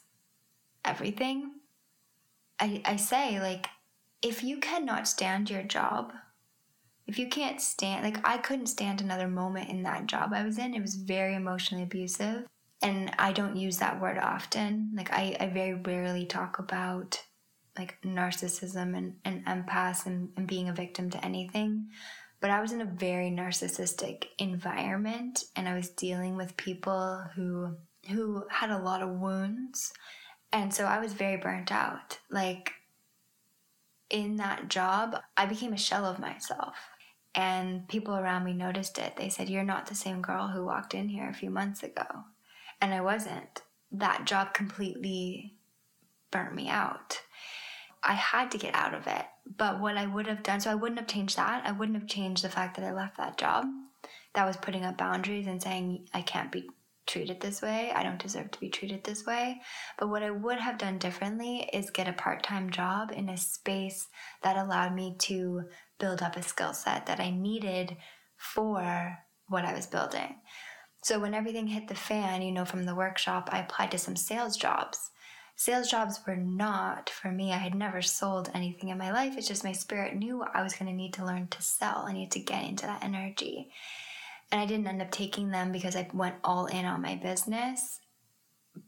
everything, 0.85 1.53
I, 2.59 2.83
I 2.85 2.97
say, 2.97 3.41
like, 3.41 3.66
if 4.22 4.45
you 4.45 4.59
cannot 4.59 5.09
stand 5.09 5.51
your 5.51 5.62
job, 5.62 6.12
if 7.07 7.18
you 7.18 7.28
can't 7.28 7.61
stand, 7.61 8.05
like, 8.05 8.26
I 8.26 8.39
couldn't 8.39 8.66
stand 8.66 9.01
another 9.01 9.28
moment 9.28 9.68
in 9.68 9.83
that 9.83 10.07
job 10.07 10.33
I 10.33 10.45
was 10.45 10.59
in. 10.59 10.74
It 10.74 10.83
was 10.83 10.95
very 10.95 11.35
emotionally 11.35 11.85
abusive. 11.85 12.47
And 12.80 13.12
I 13.18 13.33
don't 13.33 13.57
use 13.57 13.78
that 13.78 14.01
word 14.01 14.18
often. 14.18 14.93
Like, 14.95 15.12
I, 15.12 15.37
I 15.39 15.49
very 15.49 15.74
rarely 15.74 16.26
talk 16.26 16.59
about 16.59 17.22
like 17.78 17.99
narcissism 18.05 18.97
and, 18.97 19.14
and 19.24 19.45
empaths 19.47 20.07
and, 20.07 20.28
and 20.37 20.47
being 20.47 20.68
a 20.68 20.74
victim 20.74 21.11
to 21.11 21.24
anything. 21.24 21.89
But 22.41 22.51
I 22.51 22.61
was 22.61 22.72
in 22.72 22.80
a 22.80 22.87
very 22.87 23.30
narcissistic 23.30 24.24
environment 24.39 25.45
and 25.57 25.68
I 25.68 25.74
was 25.74 25.91
dealing 25.91 26.37
with 26.37 26.57
people 26.57 27.24
who 27.35 27.76
who 28.11 28.45
had 28.51 28.70
a 28.70 28.83
lot 28.83 29.01
of 29.01 29.11
wounds 29.11 29.93
and 30.53 30.72
so 30.72 30.84
I 30.84 30.98
was 30.98 31.14
very 31.14 31.36
burnt 31.36 31.72
out. 31.72 32.18
Like 32.30 32.72
in 34.11 34.36
that 34.36 34.68
job, 34.68 35.16
I 35.36 35.46
became 35.46 35.72
a 35.72 35.78
shell 35.78 36.05
of 36.05 36.18
myself. 36.18 36.76
And 37.34 37.88
people 37.88 38.14
around 38.14 38.44
me 38.44 38.53
noticed 38.53 38.98
it. 38.98 39.16
They 39.16 39.30
said, 39.30 39.48
You're 39.48 39.64
not 39.64 39.86
the 39.86 39.94
same 39.94 40.20
girl 40.20 40.48
who 40.48 40.66
walked 40.66 40.92
in 40.94 41.09
here 41.09 41.28
a 41.28 41.34
few 41.34 41.50
months 41.50 41.82
ago. 41.82 42.05
And 42.80 42.92
I 42.92 43.00
wasn't. 43.00 43.62
That 43.90 44.26
job 44.26 44.53
completely 44.53 45.55
burnt 46.30 46.55
me 46.55 46.68
out. 46.68 47.22
I 48.03 48.12
had 48.14 48.50
to 48.50 48.59
get 48.59 48.74
out 48.74 48.94
of 48.94 49.07
it. 49.07 49.24
But 49.57 49.80
what 49.80 49.96
I 49.96 50.07
would 50.07 50.26
have 50.26 50.42
done, 50.42 50.61
so 50.61 50.70
I 50.70 50.74
wouldn't 50.74 50.98
have 50.98 51.09
changed 51.09 51.36
that. 51.36 51.64
I 51.64 51.72
wouldn't 51.72 51.98
have 51.98 52.09
changed 52.09 52.44
the 52.44 52.48
fact 52.50 52.76
that 52.76 52.84
I 52.84 52.92
left 52.92 53.16
that 53.16 53.38
job. 53.38 53.64
That 54.34 54.46
was 54.46 54.57
putting 54.57 54.84
up 54.84 54.98
boundaries 54.98 55.46
and 55.46 55.62
saying, 55.62 56.09
I 56.12 56.20
can't 56.20 56.53
be 56.53 56.68
treated 57.07 57.40
this 57.40 57.62
way. 57.62 57.92
I 57.94 58.03
don't 58.03 58.20
deserve 58.20 58.50
to 58.50 58.61
be 58.61 58.68
treated 58.68 59.05
this 59.05 59.26
way. 59.26 59.61
But 59.98 60.09
what 60.09 60.22
I 60.22 60.30
would 60.30 60.59
have 60.59 60.78
done 60.78 60.98
differently 60.98 61.68
is 61.72 61.90
get 61.90 62.09
a 62.09 62.12
part 62.12 62.42
time 62.42 62.70
job 62.70 63.12
in 63.12 63.28
a 63.28 63.36
space 63.36 64.09
that 64.42 64.57
allowed 64.57 64.94
me 64.94 65.16
to 65.20 65.62
build 65.98 66.22
up 66.22 66.36
a 66.36 66.42
skill 66.42 66.72
set 66.72 67.07
that 67.07 67.20
I 67.20 67.30
needed 67.30 67.96
for 68.36 69.18
what 69.48 69.64
I 69.64 69.74
was 69.74 69.86
building. 69.86 70.36
So 71.03 71.18
when 71.18 71.34
everything 71.34 71.66
hit 71.66 71.88
the 71.88 71.94
fan, 71.94 72.42
you 72.42 72.53
know, 72.53 72.64
from 72.64 72.84
the 72.84 72.94
workshop, 72.94 73.48
I 73.53 73.61
applied 73.61 73.90
to 73.90 73.98
some 73.98 74.16
sales 74.16 74.57
jobs. 74.57 75.11
Sales 75.57 75.90
jobs 75.90 76.20
were 76.26 76.36
not 76.36 77.11
for 77.11 77.30
me. 77.30 77.53
I 77.53 77.59
had 77.59 77.74
never 77.74 78.03
sold 78.03 78.50
anything 78.55 78.88
in 78.88 78.98
my 78.98 79.12
life. 79.12 79.36
It's 79.36 79.48
just 79.48 79.64
my 79.64 79.72
spirit 79.72 80.16
knew 80.16 80.42
I 80.42 80.62
was 80.62 80.74
going 80.74 80.90
to 80.90 80.96
need 80.96 81.14
to 81.14 81.26
learn 81.26 81.48
to 81.48 81.62
sell. 81.62 82.05
I 82.07 82.12
need 82.12 82.30
to 82.32 82.40
get 82.40 82.64
into 82.64 82.86
that 82.86 83.05
energy. 83.05 83.70
And 84.53 84.61
I 84.61 84.66
didn't 84.66 84.86
end 84.86 85.00
up 85.00 85.11
taking 85.11 85.50
them 85.50 85.72
because 85.72 85.96
I 85.96 86.09
went 86.12 86.36
all 86.44 86.66
in 86.66 86.84
on 86.84 87.00
my 87.00 87.16
business. 87.16 88.00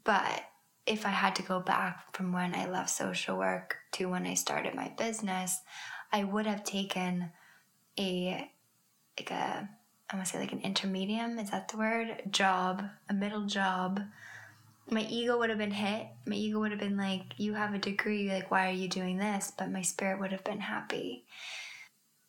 But 0.04 0.44
if 0.86 1.06
I 1.06 1.10
had 1.10 1.34
to 1.36 1.42
go 1.42 1.58
back 1.58 2.14
from 2.14 2.32
when 2.32 2.54
I 2.54 2.68
left 2.68 2.90
social 2.90 3.38
work 3.38 3.78
to 3.92 4.10
when 4.10 4.26
I 4.26 4.34
started 4.34 4.74
my 4.74 4.92
business, 4.98 5.58
I 6.12 6.24
would 6.24 6.46
have 6.46 6.64
taken 6.64 7.30
a 7.98 8.50
like 9.18 9.30
a 9.30 9.68
I 10.10 10.16
want 10.16 10.26
to 10.26 10.32
say 10.32 10.38
like 10.38 10.52
an 10.52 10.60
intermediate, 10.60 11.38
is 11.38 11.50
that 11.50 11.68
the 11.68 11.78
word? 11.78 12.22
Job, 12.30 12.84
a 13.08 13.14
middle 13.14 13.46
job. 13.46 14.00
My 14.90 15.06
ego 15.08 15.38
would 15.38 15.48
have 15.48 15.58
been 15.58 15.70
hit. 15.70 16.08
My 16.26 16.34
ego 16.34 16.60
would 16.60 16.72
have 16.72 16.80
been 16.80 16.98
like, 16.98 17.22
you 17.38 17.54
have 17.54 17.72
a 17.72 17.78
degree, 17.78 18.28
like, 18.28 18.50
why 18.50 18.68
are 18.68 18.74
you 18.74 18.86
doing 18.86 19.16
this? 19.16 19.50
But 19.56 19.72
my 19.72 19.80
spirit 19.80 20.20
would 20.20 20.30
have 20.30 20.44
been 20.44 20.60
happy 20.60 21.24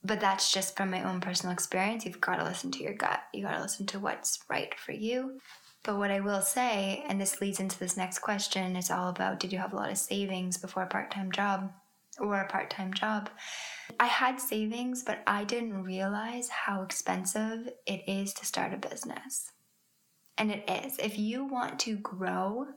but 0.06 0.20
that's 0.20 0.52
just 0.52 0.78
from 0.78 0.92
my 0.92 1.04
own 1.04 1.20
personal 1.20 1.54
experience. 1.54 2.06
You've 2.06 2.22
got 2.22 2.36
to 2.36 2.44
listen 2.44 2.72
to 2.72 2.84
your 2.84 2.94
gut. 2.94 3.22
You 3.34 3.44
got 3.44 3.56
to 3.56 3.62
listen 3.62 3.88
to 3.88 4.00
what's 4.00 4.40
right 4.50 4.78
for 4.78 4.92
you. 4.92 5.40
But 5.84 5.98
what 5.98 6.12
I 6.12 6.20
will 6.20 6.42
say, 6.42 7.04
and 7.08 7.20
this 7.20 7.42
leads 7.42 7.60
into 7.60 7.78
this 7.80 7.98
next 7.98 8.20
question, 8.20 8.76
is 8.76 8.92
all 8.92 9.10
about 9.10 9.40
did 9.40 9.52
you 9.52 9.60
have 9.60 9.74
a 9.74 9.76
lot 9.76 9.92
of 9.92 9.98
savings 9.98 10.58
before 10.58 10.84
a 10.84 10.88
part 10.88 11.12
time 11.12 11.32
job 11.32 11.72
or 12.20 12.40
a 12.40 12.48
part 12.48 12.70
time 12.70 12.94
job? 12.94 13.30
I 14.00 14.06
had 14.06 14.40
savings, 14.40 15.04
but 15.04 15.22
I 15.26 15.44
didn't 15.44 15.84
realize 15.84 16.50
how 16.50 16.84
expensive 16.84 17.70
it 17.86 18.04
is 18.08 18.34
to 18.36 18.46
start 18.46 18.74
a 18.74 18.78
business. 18.78 19.52
And 20.38 20.52
it 20.52 20.70
is. 20.70 20.98
If 21.00 21.18
you 21.18 21.46
want 21.46 21.80
to 21.82 21.98
grow, 21.98 22.68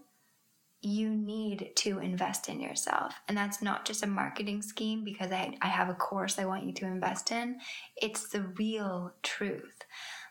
you 0.81 1.11
need 1.11 1.73
to 1.77 1.99
invest 1.99 2.49
in 2.49 2.61
yourself. 2.61 3.15
And 3.27 3.37
that's 3.37 3.61
not 3.61 3.85
just 3.85 4.05
a 4.05 4.07
marketing 4.07 4.63
scheme 4.63 5.03
because 5.03 5.33
I, 5.33 5.57
I 5.61 5.69
have 5.69 5.89
a 5.89 5.95
course 5.95 6.39
I 6.39 6.45
want 6.45 6.65
you 6.65 6.73
to 6.75 6.87
invest 6.87 7.33
in. 7.33 7.59
It's 7.97 8.29
the 8.29 8.43
real 8.43 9.13
truth. 9.23 9.85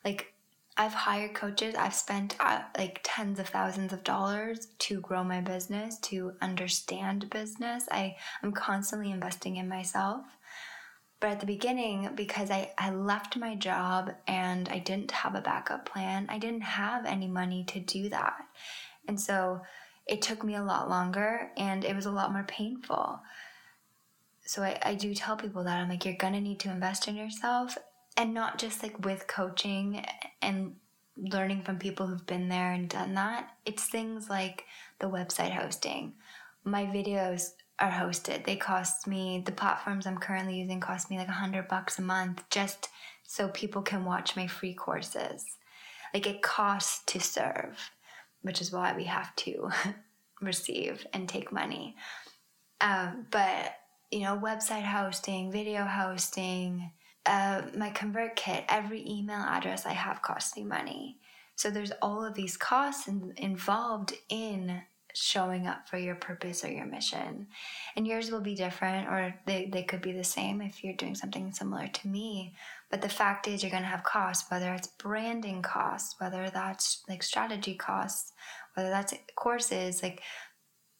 Like, 0.05 0.33
I've 0.79 0.93
hired 0.93 1.33
coaches, 1.33 1.73
I've 1.73 1.95
spent 1.95 2.35
uh, 2.39 2.61
like 2.77 2.99
tens 3.03 3.39
of 3.39 3.49
thousands 3.49 3.93
of 3.93 4.03
dollars 4.03 4.67
to 4.77 5.01
grow 5.01 5.23
my 5.23 5.41
business, 5.41 5.97
to 6.01 6.33
understand 6.39 7.31
business. 7.31 7.85
I, 7.91 8.15
I'm 8.43 8.51
constantly 8.51 9.09
investing 9.11 9.57
in 9.57 9.67
myself. 9.67 10.21
But 11.19 11.31
at 11.31 11.39
the 11.39 11.47
beginning, 11.47 12.11
because 12.13 12.51
I, 12.51 12.71
I 12.77 12.91
left 12.91 13.37
my 13.37 13.55
job 13.55 14.13
and 14.27 14.69
I 14.69 14.77
didn't 14.77 15.09
have 15.09 15.33
a 15.33 15.41
backup 15.41 15.89
plan, 15.89 16.27
I 16.29 16.37
didn't 16.37 16.61
have 16.61 17.07
any 17.07 17.27
money 17.27 17.63
to 17.69 17.79
do 17.79 18.09
that. 18.09 18.37
And 19.07 19.19
so 19.19 19.61
it 20.07 20.21
took 20.21 20.43
me 20.43 20.55
a 20.55 20.63
lot 20.63 20.89
longer 20.89 21.51
and 21.57 21.83
it 21.83 21.95
was 21.95 22.05
a 22.05 22.11
lot 22.11 22.31
more 22.31 22.43
painful. 22.43 23.19
So 24.45 24.63
I, 24.63 24.79
I 24.81 24.95
do 24.95 25.13
tell 25.13 25.35
people 25.35 25.63
that 25.65 25.77
I'm 25.77 25.89
like, 25.89 26.05
you're 26.05 26.15
gonna 26.15 26.41
need 26.41 26.59
to 26.61 26.71
invest 26.71 27.07
in 27.07 27.15
yourself 27.15 27.77
and 28.15 28.33
not 28.33 28.57
just 28.57 28.81
like 28.81 29.05
with 29.05 29.27
coaching 29.27 30.05
and 30.41 30.75
learning 31.17 31.63
from 31.63 31.77
people 31.79 32.07
who've 32.07 32.25
been 32.25 32.47
there 32.49 32.71
and 32.71 32.89
done 32.89 33.15
that. 33.15 33.49
It's 33.65 33.85
things 33.85 34.29
like 34.29 34.65
the 34.99 35.09
website 35.09 35.51
hosting. 35.51 36.13
My 36.63 36.85
videos 36.85 37.51
are 37.79 37.91
hosted. 37.91 38.45
They 38.45 38.55
cost 38.55 39.07
me 39.07 39.43
the 39.45 39.51
platforms 39.51 40.07
I'm 40.07 40.17
currently 40.17 40.59
using 40.59 40.79
cost 40.79 41.09
me 41.09 41.17
like 41.17 41.27
a 41.27 41.31
hundred 41.31 41.67
bucks 41.67 41.99
a 41.99 42.01
month 42.01 42.43
just 42.49 42.89
so 43.23 43.49
people 43.49 43.81
can 43.81 44.05
watch 44.05 44.35
my 44.35 44.47
free 44.47 44.73
courses. 44.73 45.45
Like 46.13 46.25
it 46.25 46.41
costs 46.41 47.03
to 47.07 47.19
serve, 47.19 47.77
which 48.41 48.61
is 48.61 48.71
why 48.71 48.95
we 48.95 49.05
have 49.05 49.35
to 49.37 49.69
receive 50.41 51.05
and 51.13 51.27
take 51.27 51.51
money. 51.51 51.95
Um, 52.81 53.27
but 53.31 53.75
you 54.11 54.21
know, 54.21 54.37
website 54.37 54.85
hosting, 54.85 55.51
video 55.51 55.83
hosting, 55.83 56.91
uh, 57.25 57.63
my 57.75 57.89
ConvertKit, 57.89 58.65
every 58.69 59.05
email 59.07 59.41
address 59.41 59.85
I 59.85 59.93
have 59.93 60.21
costs 60.21 60.55
me 60.55 60.63
money. 60.63 61.17
So 61.55 61.69
there's 61.69 61.91
all 62.01 62.23
of 62.23 62.35
these 62.35 62.55
costs 62.55 63.07
in, 63.07 63.33
involved 63.35 64.13
in 64.29 64.81
showing 65.19 65.67
up 65.67 65.87
for 65.89 65.97
your 65.97 66.15
purpose 66.15 66.63
or 66.63 66.71
your 66.71 66.85
mission. 66.85 67.47
And 67.95 68.05
yours 68.05 68.31
will 68.31 68.41
be 68.41 68.55
different, 68.55 69.07
or 69.07 69.33
they, 69.45 69.69
they 69.71 69.83
could 69.83 70.01
be 70.01 70.11
the 70.11 70.23
same 70.23 70.61
if 70.61 70.83
you're 70.83 70.95
doing 70.95 71.15
something 71.15 71.51
similar 71.51 71.87
to 71.87 72.07
me. 72.07 72.55
But 72.89 73.01
the 73.01 73.09
fact 73.09 73.47
is, 73.47 73.63
you're 73.63 73.71
going 73.71 73.83
to 73.83 73.89
have 73.89 74.03
costs, 74.03 74.49
whether 74.49 74.73
it's 74.73 74.87
branding 74.87 75.61
costs, 75.61 76.15
whether 76.19 76.49
that's 76.49 77.03
like 77.09 77.23
strategy 77.23 77.75
costs, 77.75 78.33
whether 78.75 78.89
that's 78.89 79.13
courses, 79.35 80.03
like 80.03 80.21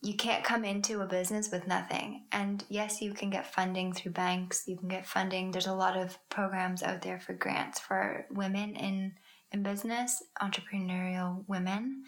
you 0.02 0.16
can't 0.16 0.44
come 0.44 0.64
into 0.64 1.02
a 1.02 1.08
business 1.08 1.52
with 1.52 1.68
nothing. 1.68 2.26
And 2.32 2.64
yes, 2.70 3.02
you 3.02 3.14
can 3.14 3.30
get 3.30 3.54
funding 3.54 3.94
through 3.94 4.12
banks, 4.12 4.64
you 4.68 4.78
can 4.78 4.90
get 4.90 5.08
funding. 5.08 5.52
There's 5.52 5.68
a 5.68 5.74
lot 5.74 5.98
of 5.98 6.18
programs 6.30 6.84
out 6.84 7.02
there 7.02 7.20
for 7.20 7.34
grants 7.34 7.80
for 7.80 8.26
women 8.32 8.76
in 8.76 9.14
in 9.52 9.64
business, 9.64 10.22
entrepreneurial 10.42 11.44
women. 11.48 12.04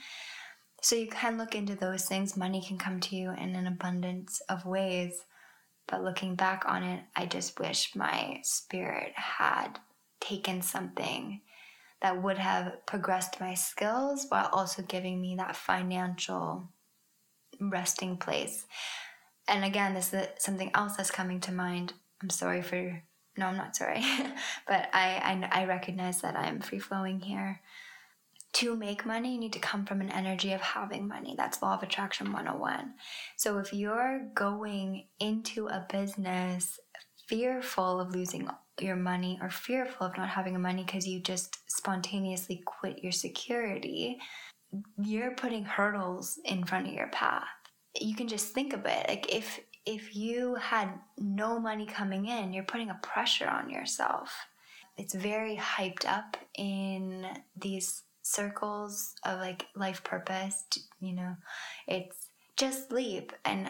So 0.82 0.96
you 0.96 1.08
can 1.08 1.38
look 1.38 1.56
into 1.56 1.76
those 1.76 2.06
things. 2.06 2.38
Money 2.38 2.64
can 2.66 2.78
come 2.78 3.00
to 3.02 3.16
you 3.16 3.32
in 3.32 3.56
an 3.56 3.68
abundance 3.68 4.42
of 4.50 4.66
ways. 4.66 5.26
But 5.88 6.04
looking 6.04 6.36
back 6.36 6.64
on 6.68 6.84
it, 6.84 7.04
I 7.16 7.26
just 7.26 7.60
wish 7.60 7.96
my 7.96 8.40
spirit 8.44 9.14
had 9.16 9.80
taken 10.22 10.62
something 10.62 11.42
that 12.02 12.22
would 12.22 12.38
have 12.38 12.86
progressed 12.86 13.40
my 13.40 13.56
skills 13.56 14.26
while 14.30 14.50
also 14.54 14.82
giving 14.84 15.20
me 15.20 15.36
that 15.36 15.56
financial 15.56 16.70
resting 17.60 18.18
place. 18.18 18.66
And 19.48 19.66
again, 19.66 19.94
this 19.94 20.14
is 20.14 20.28
something 20.38 20.72
else 20.74 20.96
that's 20.96 21.12
coming 21.12 21.40
to 21.42 21.52
mind. 21.52 21.94
I'm 22.22 22.30
sorry 22.30 22.62
for 22.62 23.02
no, 23.38 23.46
I'm 23.46 23.58
not 23.58 23.76
sorry, 23.76 24.04
but 24.68 24.90
I, 24.94 25.50
I 25.52 25.62
I 25.62 25.66
recognize 25.66 26.22
that 26.22 26.36
I'm 26.36 26.60
free 26.60 26.80
flowing 26.80 27.22
here. 27.22 27.62
To 28.54 28.76
make 28.76 29.06
money, 29.06 29.34
you 29.34 29.40
need 29.40 29.54
to 29.54 29.60
come 29.60 29.86
from 29.86 30.02
an 30.02 30.10
energy 30.10 30.54
of 30.54 30.62
having 30.62 31.08
money. 31.08 31.36
That's 31.38 31.62
law 31.62 31.76
of 31.76 31.84
attraction 31.84 32.32
101. 32.34 32.94
So 33.38 33.58
if 33.60 33.74
you're 33.74 34.28
going 34.34 35.06
into 35.20 35.68
a 35.68 35.86
business 35.92 36.80
fearful 37.28 38.00
of 38.00 38.14
losing 38.14 38.50
your 38.82 38.96
money 38.96 39.38
or 39.42 39.50
fearful 39.50 40.08
of 40.08 40.18
not 40.18 40.30
having 40.30 40.60
money 40.60 40.84
because 40.84 41.08
you 41.08 41.20
just 41.20 41.58
spontaneously 41.70 42.64
quit 42.66 43.04
your 43.04 43.12
security, 43.12 44.18
you're 45.02 45.36
putting 45.36 45.64
hurdles 45.64 46.40
in 46.44 46.64
front 46.64 46.88
of 46.88 46.94
your 46.94 47.08
path 47.08 47.46
you 48.00 48.16
can 48.16 48.28
just 48.28 48.54
think 48.54 48.74
of 48.74 48.86
it 48.86 49.06
like 49.08 49.34
if 49.34 49.60
if 49.86 50.16
you 50.16 50.56
had 50.56 50.90
no 51.18 51.60
money 51.60 51.86
coming 51.86 52.28
in 52.28 52.54
you're 52.54 52.64
putting 52.64 52.90
a 52.90 53.00
pressure 53.02 53.48
on 53.48 53.70
yourself 53.70 54.32
it's 54.98 55.14
very 55.14 55.56
hyped 55.56 56.06
up 56.06 56.38
in 56.58 57.26
these 57.56 58.04
circles 58.30 59.16
of 59.24 59.40
like 59.40 59.68
life 59.76 60.04
purpose 60.04 60.64
you 61.00 61.14
know 61.14 61.36
it's 61.88 62.30
just 62.58 62.92
leap 62.92 63.34
and 63.46 63.70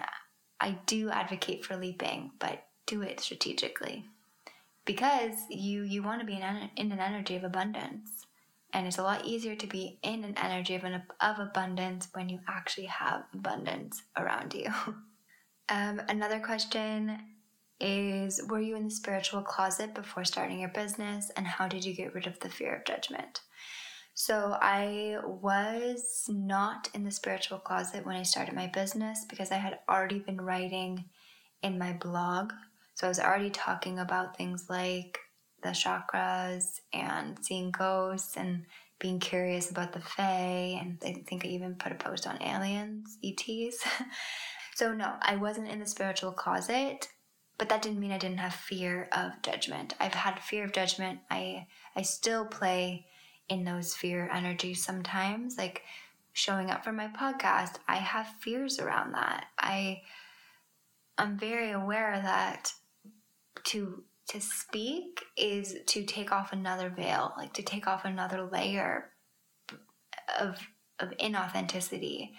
i 0.60 0.78
do 0.86 1.10
advocate 1.10 1.64
for 1.64 1.76
leaping 1.76 2.32
but 2.40 2.66
do 2.86 3.02
it 3.02 3.20
strategically 3.20 4.06
because 4.86 5.36
you 5.50 5.84
you 5.84 6.02
want 6.04 6.20
to 6.20 6.26
be 6.26 6.34
in, 6.34 6.70
in 6.76 6.92
an 6.92 7.00
energy 7.00 7.36
of 7.36 7.44
abundance 7.44 8.26
and 8.74 8.86
it's 8.86 9.00
a 9.00 9.04
lot 9.04 9.26
easier 9.26 9.56
to 9.56 9.68
be 9.68 9.98
in 10.04 10.24
an 10.24 10.36
energy 10.38 10.76
of, 10.76 10.84
an, 10.84 11.02
of 11.22 11.40
abundance 11.40 12.08
when 12.14 12.30
you 12.30 12.40
actually 12.48 12.86
have 12.86 13.24
abundance 13.34 14.04
around 14.16 14.54
you. 14.54 14.68
um, 15.70 16.02
another 16.08 16.40
question 16.40 17.20
is 17.80 18.42
Were 18.48 18.60
you 18.60 18.76
in 18.76 18.86
the 18.86 18.92
spiritual 18.92 19.42
closet 19.42 19.96
before 19.96 20.24
starting 20.24 20.60
your 20.60 20.70
business? 20.70 21.32
And 21.36 21.48
how 21.48 21.68
did 21.68 21.84
you 21.84 21.94
get 21.94 22.14
rid 22.14 22.28
of 22.28 22.40
the 22.42 22.50
fear 22.50 22.76
of 22.76 22.86
judgment? 22.86 23.42
So, 24.22 24.58
I 24.60 25.18
was 25.24 26.26
not 26.28 26.90
in 26.94 27.06
the 27.06 27.10
spiritual 27.10 27.58
closet 27.58 28.06
when 28.06 28.18
I 28.18 28.24
started 28.24 28.54
my 28.54 28.68
business 28.68 29.24
because 29.24 29.50
I 29.50 29.56
had 29.56 29.80
already 29.88 30.20
been 30.20 30.42
writing 30.42 31.06
in 31.64 31.80
my 31.80 31.94
blog. 31.94 32.52
So, 32.96 33.08
I 33.08 33.10
was 33.10 33.22
already 33.22 33.50
talking 33.50 33.98
about 33.98 34.36
things 34.36 34.70
like 34.70 35.20
the 35.64 35.70
chakras 35.70 36.82
and 36.92 37.38
seeing 37.42 37.72
ghosts 37.72 38.36
and 38.36 38.66
being 39.00 39.22
curious 39.22 39.72
about 39.72 39.94
the 39.94 40.02
Fae. 40.02 40.78
And 40.82 41.02
I 41.06 41.24
think 41.26 41.46
I 41.46 41.48
even 41.48 41.76
put 41.76 41.94
a 41.94 41.96
post 41.96 42.28
on 42.28 42.44
aliens, 42.44 43.18
ETs. 43.24 43.86
so, 44.76 44.92
no, 44.94 45.14
I 45.22 45.38
wasn't 45.38 45.70
in 45.70 45.80
the 45.80 45.88
spiritual 45.88 46.34
closet, 46.34 47.08
but 47.58 47.70
that 47.70 47.82
didn't 47.82 48.02
mean 48.02 48.12
I 48.12 48.18
didn't 48.18 48.40
have 48.40 48.54
fear 48.54 49.08
of 49.14 49.42
judgment. 49.44 49.94
I've 49.98 50.14
had 50.14 50.42
fear 50.42 50.66
of 50.66 50.74
judgment. 50.74 51.20
I, 51.32 51.68
I 51.96 52.02
still 52.02 52.44
play 52.44 53.06
in 53.50 53.64
those 53.64 53.96
fear 53.96 54.30
energies 54.32 54.84
sometimes, 54.84 55.58
like 55.58 55.84
showing 56.34 56.70
up 56.70 56.84
for 56.84 56.92
my 56.94 57.08
podcast. 57.08 57.76
I 57.88 57.98
have 57.98 58.28
fears 58.40 58.80
around 58.80 59.14
that. 59.14 59.46
I, 59.58 60.02
I'm 61.18 61.38
very 61.38 61.72
aware 61.72 62.20
that 62.24 62.72
to 63.66 64.04
to 64.30 64.40
speak 64.40 65.26
is 65.36 65.76
to 65.88 66.04
take 66.04 66.32
off 66.32 66.54
another 66.54 66.90
veil, 66.90 67.34
like 67.36 67.52
to 67.54 67.64
take 67.64 67.88
off 67.88 68.06
another 68.06 68.44
layer 68.44 69.10
of 70.40 70.60
of 71.00 71.10
inauthenticity. 71.18 72.32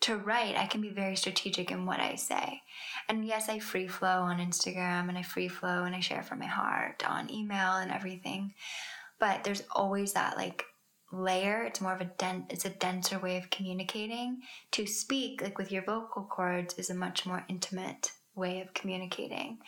To 0.00 0.16
write, 0.16 0.56
I 0.56 0.66
can 0.66 0.80
be 0.82 0.90
very 0.90 1.16
strategic 1.16 1.70
in 1.70 1.86
what 1.86 2.00
I 2.00 2.16
say. 2.16 2.60
And 3.08 3.24
yes, 3.24 3.48
I 3.48 3.60
free 3.60 3.86
flow 3.86 4.22
on 4.22 4.38
Instagram 4.38 5.08
and 5.08 5.16
I 5.16 5.22
free 5.22 5.48
flow 5.48 5.84
and 5.84 5.94
I 5.94 6.00
share 6.00 6.22
from 6.22 6.40
my 6.40 6.46
heart 6.46 7.02
on 7.08 7.30
email 7.30 7.76
and 7.76 7.90
everything. 7.90 8.52
But 9.18 9.44
there's 9.44 9.62
always 9.74 10.12
that 10.12 10.36
like 10.36 10.64
layer. 11.12 11.62
It's 11.62 11.80
more 11.80 11.94
of 11.94 12.00
a 12.00 12.10
dent 12.18 12.46
it's 12.50 12.64
a 12.64 12.70
denser 12.70 13.18
way 13.18 13.36
of 13.36 13.50
communicating. 13.50 14.40
To 14.72 14.86
speak, 14.86 15.42
like 15.42 15.58
with 15.58 15.72
your 15.72 15.84
vocal 15.84 16.24
cords, 16.24 16.74
is 16.74 16.90
a 16.90 16.94
much 16.94 17.26
more 17.26 17.44
intimate 17.48 18.12
way 18.34 18.60
of 18.60 18.74
communicating. 18.74 19.58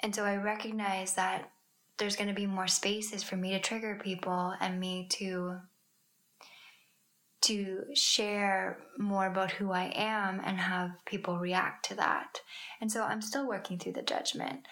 And 0.00 0.14
so 0.14 0.24
I 0.24 0.36
recognize 0.36 1.14
that 1.14 1.50
there's 1.98 2.16
going 2.16 2.28
to 2.28 2.34
be 2.34 2.46
more 2.46 2.66
spaces 2.66 3.22
for 3.22 3.36
me 3.36 3.52
to 3.52 3.60
trigger 3.60 3.98
people 4.02 4.54
and 4.60 4.78
me 4.78 5.08
to 5.12 5.56
to 7.42 7.84
share 7.94 8.78
more 8.98 9.26
about 9.26 9.52
who 9.52 9.70
I 9.70 9.92
am 9.94 10.40
and 10.44 10.58
have 10.58 10.90
people 11.04 11.38
react 11.38 11.88
to 11.88 11.94
that. 11.94 12.40
And 12.80 12.90
so 12.90 13.04
I'm 13.04 13.22
still 13.22 13.46
working 13.46 13.78
through 13.78 13.92
the 13.92 14.02
judgment. 14.02 14.66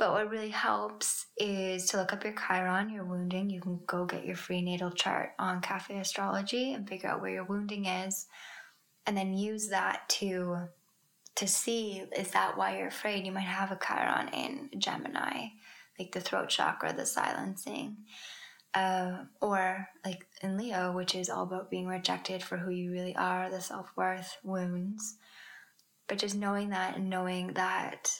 But 0.00 0.12
what 0.12 0.30
really 0.30 0.48
helps 0.48 1.26
is 1.36 1.84
to 1.88 1.98
look 1.98 2.14
up 2.14 2.24
your 2.24 2.32
Chiron, 2.32 2.88
your 2.88 3.04
wounding. 3.04 3.50
You 3.50 3.60
can 3.60 3.80
go 3.86 4.06
get 4.06 4.24
your 4.24 4.34
free 4.34 4.62
natal 4.62 4.90
chart 4.90 5.32
on 5.38 5.60
Cafe 5.60 5.94
Astrology 5.98 6.72
and 6.72 6.88
figure 6.88 7.10
out 7.10 7.20
where 7.20 7.30
your 7.30 7.44
wounding 7.44 7.84
is, 7.84 8.26
and 9.04 9.14
then 9.14 9.34
use 9.34 9.68
that 9.68 10.08
to 10.08 10.68
to 11.36 11.46
see 11.46 12.02
is 12.16 12.30
that 12.30 12.56
why 12.56 12.78
you're 12.78 12.88
afraid? 12.88 13.26
You 13.26 13.32
might 13.32 13.40
have 13.42 13.72
a 13.72 13.78
Chiron 13.78 14.28
in 14.28 14.70
Gemini, 14.80 15.48
like 15.98 16.12
the 16.12 16.20
throat 16.22 16.48
chakra, 16.48 16.94
the 16.94 17.04
silencing. 17.04 17.98
Uh, 18.72 19.24
or 19.42 19.86
like 20.02 20.26
in 20.42 20.56
Leo, 20.56 20.92
which 20.92 21.14
is 21.14 21.28
all 21.28 21.42
about 21.42 21.70
being 21.70 21.86
rejected 21.86 22.42
for 22.42 22.56
who 22.56 22.70
you 22.70 22.90
really 22.90 23.14
are, 23.16 23.50
the 23.50 23.60
self 23.60 23.88
worth 23.96 24.38
wounds. 24.42 25.18
But 26.08 26.16
just 26.16 26.36
knowing 26.36 26.70
that 26.70 26.96
and 26.96 27.10
knowing 27.10 27.52
that 27.52 28.10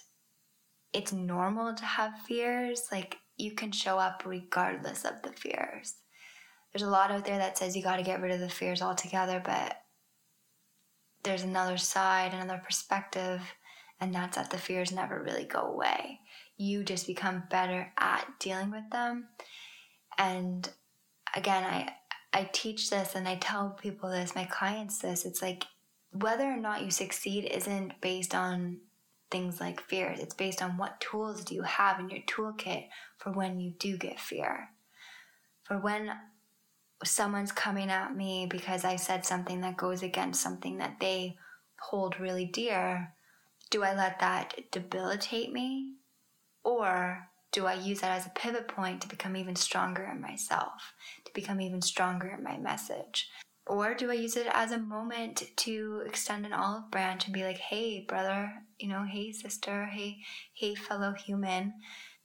it's 0.93 1.13
normal 1.13 1.75
to 1.75 1.85
have 1.85 2.21
fears, 2.27 2.89
like 2.91 3.19
you 3.37 3.53
can 3.53 3.73
show 3.73 3.99
up 3.99 4.23
regardless 4.27 5.05
of 5.05 5.23
the 5.23 5.33
fears. 5.33 5.95
There's 6.73 6.83
a 6.83 6.91
lot 6.91 7.11
out 7.11 7.25
there 7.25 7.39
that 7.39 7.59
says 7.59 7.77
you 7.77 7.83
got 7.83 7.97
to 7.97 8.03
get 8.03 8.21
rid 8.21 8.33
of 8.33 8.41
the 8.41 8.49
fears 8.49 8.83
altogether, 8.83 9.41
but 9.45 9.77
there's 11.23 11.43
another 11.43 11.77
side, 11.77 12.33
another 12.33 12.61
perspective, 12.65 13.43
and 14.01 14.15
that's 14.15 14.37
that 14.37 14.51
the 14.51 14.59
fears 14.59 14.93
never 14.93 15.23
really 15.23 15.45
go 15.45 15.61
away. 15.61 16.21
You 16.57 16.85
just 16.85 17.07
become 17.07 17.45
better 17.51 17.93
at 17.99 18.27
dealing 18.39 18.71
with 18.71 18.89
them. 18.91 19.29
And 20.19 20.69
again, 21.35 21.65
I 21.65 21.95
I 22.33 22.49
teach 22.53 22.91
this 22.91 23.17
and 23.17 23.27
I 23.27 23.37
tell 23.37 23.71
people 23.71 24.11
this, 24.11 24.37
my 24.37 24.45
clients 24.45 24.99
this. 24.99 25.25
It's 25.25 25.43
like 25.43 25.65
whether 26.13 26.45
or 26.45 26.57
not 26.57 26.85
you 26.85 26.91
succeed 26.91 27.45
isn't 27.45 28.01
based 28.01 28.35
on 28.35 28.79
things 29.31 29.61
like 29.61 29.81
fears. 29.81 30.19
It's 30.19 30.35
based 30.35 30.63
on 30.63 30.77
what 30.77 31.01
tools 31.01 31.45
do 31.45 31.55
you 31.55 31.63
have 31.63 32.01
in 32.01 32.11
your 32.11 32.21
toolkit 32.23 32.89
for 33.19 33.33
when 33.33 33.61
you 33.61 33.73
do 33.79 33.97
get 33.97 34.19
fear. 34.19 34.71
For 35.65 35.79
when 35.79 36.11
someone's 37.05 37.53
coming 37.53 37.91
at 37.91 38.15
me 38.15 38.47
because 38.51 38.85
I 38.85 38.97
said 38.97 39.25
something 39.25 39.61
that 39.63 39.77
goes 39.77 40.03
against 40.03 40.43
something 40.43 40.79
that 40.79 40.97
they 41.01 41.37
hold 41.81 42.21
really 42.21 42.45
dear, 42.45 43.15
do 43.71 43.83
I 43.83 43.95
let 43.95 44.21
that 44.21 44.55
debilitate 44.71 45.53
me? 45.53 45.95
Or 46.63 47.29
do 47.53 47.67
I 47.67 47.75
use 47.75 48.01
that 48.01 48.17
as 48.19 48.27
a 48.27 48.31
pivot 48.31 48.69
point 48.69 49.01
to 49.03 49.09
become 49.09 49.37
even 49.37 49.57
stronger 49.57 50.05
in 50.05 50.21
myself, 50.21 50.93
to 51.25 51.33
become 51.33 51.61
even 51.61 51.81
stronger 51.81 52.29
in 52.29 52.45
my 52.45 52.59
message? 52.59 53.31
Or 53.71 53.95
do 53.95 54.11
I 54.11 54.15
use 54.15 54.37
it 54.37 54.49
as 54.53 54.73
a 54.73 54.79
moment 54.79 55.45
to 55.59 56.03
extend 56.05 56.45
an 56.45 56.53
olive 56.53 56.91
branch 56.91 57.27
and 57.27 57.33
be 57.33 57.45
like, 57.45 57.59
hey, 57.59 58.01
brother, 58.01 58.53
you 58.81 58.89
know, 58.89 59.05
hey, 59.09 59.31
sister, 59.31 59.87
hey, 59.87 60.17
hey, 60.55 60.75
fellow 60.75 61.13
human, 61.13 61.75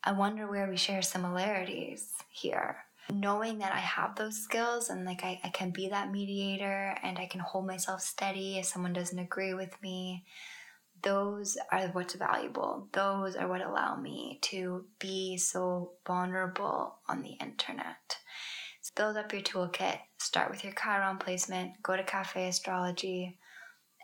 I 0.03 0.13
wonder 0.13 0.49
where 0.49 0.67
we 0.67 0.75
share 0.75 1.03
similarities 1.03 2.11
here. 2.31 2.77
Knowing 3.13 3.59
that 3.59 3.71
I 3.71 3.79
have 3.79 4.15
those 4.15 4.41
skills 4.41 4.89
and 4.89 5.05
like 5.05 5.23
I, 5.23 5.39
I 5.43 5.49
can 5.49 5.69
be 5.69 5.87
that 5.89 6.11
mediator 6.11 6.97
and 7.03 7.19
I 7.19 7.27
can 7.27 7.41
hold 7.41 7.67
myself 7.67 8.01
steady 8.01 8.57
if 8.57 8.65
someone 8.65 8.93
doesn't 8.93 9.19
agree 9.19 9.53
with 9.53 9.79
me, 9.83 10.25
those 11.03 11.59
are 11.71 11.89
what's 11.89 12.15
valuable. 12.15 12.87
Those 12.91 13.35
are 13.35 13.47
what 13.47 13.61
allow 13.61 13.95
me 13.97 14.39
to 14.45 14.85
be 14.97 15.37
so 15.37 15.91
vulnerable 16.07 16.95
on 17.07 17.21
the 17.21 17.33
internet. 17.33 18.17
So 18.81 18.91
build 18.95 19.17
up 19.17 19.31
your 19.31 19.41
toolkit, 19.43 19.99
start 20.25 20.49
with 20.49 20.63
your 20.63 20.73
Chiron 20.73 21.17
placement, 21.17 21.81
go 21.83 21.95
to 21.95 22.03
Cafe 22.03 22.47
Astrology, 22.47 23.37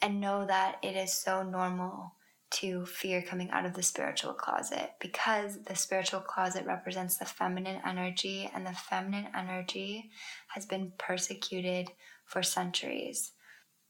and 0.03 0.21
know 0.21 0.45
that 0.45 0.77
it 0.83 0.95
is 0.95 1.13
so 1.13 1.41
normal 1.41 2.13
to 2.51 2.85
fear 2.85 3.21
coming 3.21 3.49
out 3.49 3.65
of 3.65 3.73
the 3.73 3.81
spiritual 3.81 4.33
closet 4.33 4.91
because 4.99 5.63
the 5.63 5.75
spiritual 5.75 6.19
closet 6.19 6.65
represents 6.65 7.17
the 7.17 7.25
feminine 7.25 7.81
energy, 7.85 8.49
and 8.53 8.67
the 8.67 8.73
feminine 8.73 9.27
energy 9.35 10.11
has 10.49 10.65
been 10.65 10.91
persecuted 10.99 11.87
for 12.25 12.43
centuries. 12.43 13.31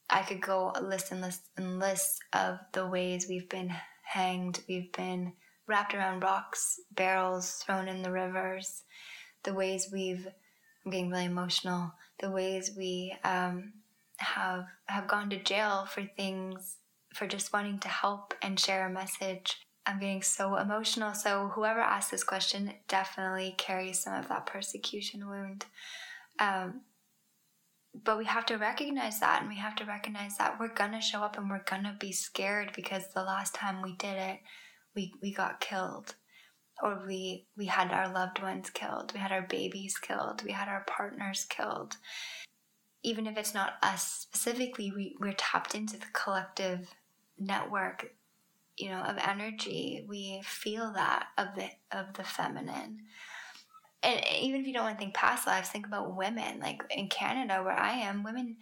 I 0.10 0.22
could 0.22 0.42
go 0.42 0.74
list 0.82 1.12
and 1.12 1.22
list 1.22 1.50
and 1.58 1.80
lists 1.80 2.20
of 2.34 2.60
the 2.72 2.88
ways 2.88 3.26
we've 3.28 3.50
been 3.50 3.74
hanged, 4.04 4.62
we've 4.70 4.92
been 4.94 5.34
wrapped 5.68 5.94
around 5.94 6.22
rocks, 6.22 6.80
barrels 6.92 7.52
thrown 7.66 7.90
in 7.90 8.04
the 8.04 8.12
rivers, 8.12 8.84
the 9.44 9.54
ways 9.54 9.90
we've 9.92 10.28
I'm 10.86 10.92
getting 10.92 11.12
really 11.12 11.26
emotional. 11.26 11.94
The 12.22 12.32
ways 12.32 12.72
we 12.78 13.14
um, 13.24 13.74
have 14.18 14.66
have 14.86 15.08
gone 15.08 15.30
to 15.32 15.44
jail 15.44 15.86
for 15.86 16.04
things 16.16 16.78
for 17.14 17.28
just 17.28 17.52
wanting 17.52 17.80
to 17.80 17.90
help 17.90 18.34
and 18.42 18.60
share 18.60 18.88
a 18.88 18.92
message. 18.92 19.58
I'm 19.86 20.00
getting 20.00 20.22
so 20.22 20.56
emotional. 20.56 21.14
So 21.14 21.52
whoever 21.56 21.80
asked 21.80 22.12
this 22.12 22.24
question 22.24 22.72
definitely 22.88 23.56
carries 23.58 24.00
some 24.00 24.14
of 24.14 24.30
that 24.30 24.46
persecution 24.46 25.28
wound. 25.28 25.66
Um, 26.40 26.82
but 27.94 28.18
we 28.18 28.26
have 28.26 28.46
to 28.46 28.58
recognize 28.58 29.20
that 29.20 29.42
and 29.42 29.50
we 29.50 29.58
have 29.58 29.76
to 29.76 29.86
recognize 29.86 30.38
that 30.38 30.60
we're 30.60 30.74
gonna 30.74 31.02
show 31.02 31.22
up 31.22 31.38
and 31.38 31.50
we're 31.50 31.64
gonna 31.64 31.96
be 32.00 32.12
scared 32.12 32.72
because 32.76 33.04
the 33.14 33.24
last 33.24 33.54
time 33.54 33.82
we 33.82 33.96
did 33.96 34.16
it 34.16 34.40
we 34.96 35.14
we 35.22 35.34
got 35.34 35.60
killed 35.60 36.16
or 36.82 37.02
we 37.06 37.46
we 37.58 37.66
had 37.66 37.92
our 37.92 38.12
loved 38.12 38.42
ones 38.42 38.70
killed 38.70 39.12
we 39.14 39.20
had 39.20 39.32
our 39.32 39.44
babies 39.44 39.98
killed 39.98 40.44
we 40.44 40.52
had 40.52 40.68
our 40.68 40.84
partners 40.88 41.46
killed 41.50 41.98
even 43.04 43.26
if 43.26 43.38
it's 43.38 43.54
not 43.54 43.74
us 43.82 44.28
specifically 44.32 44.92
we, 44.96 45.16
we're 45.20 45.34
tapped 45.34 45.76
into 45.76 45.98
the 45.98 46.06
collective 46.14 46.88
network 47.40 48.14
you 48.78 48.90
know 48.90 49.02
of 49.02 49.18
energy 49.18 50.06
we 50.08 50.42
feel 50.44 50.92
that 50.94 51.28
of 51.38 51.48
the 51.56 51.70
of 51.92 52.14
the 52.14 52.24
feminine 52.24 53.00
and 54.04 54.20
even 54.40 54.62
if 54.62 54.68
you 54.68 54.74
don't 54.74 54.84
want 54.84 54.98
to 54.98 55.00
think 55.00 55.14
past 55.14 55.46
lives, 55.46 55.70
think 55.70 55.86
about 55.86 56.16
women. 56.16 56.60
Like 56.60 56.82
in 56.90 57.08
Canada, 57.08 57.62
where 57.64 57.78
I 57.78 57.94
am, 57.94 58.24
women 58.24 58.58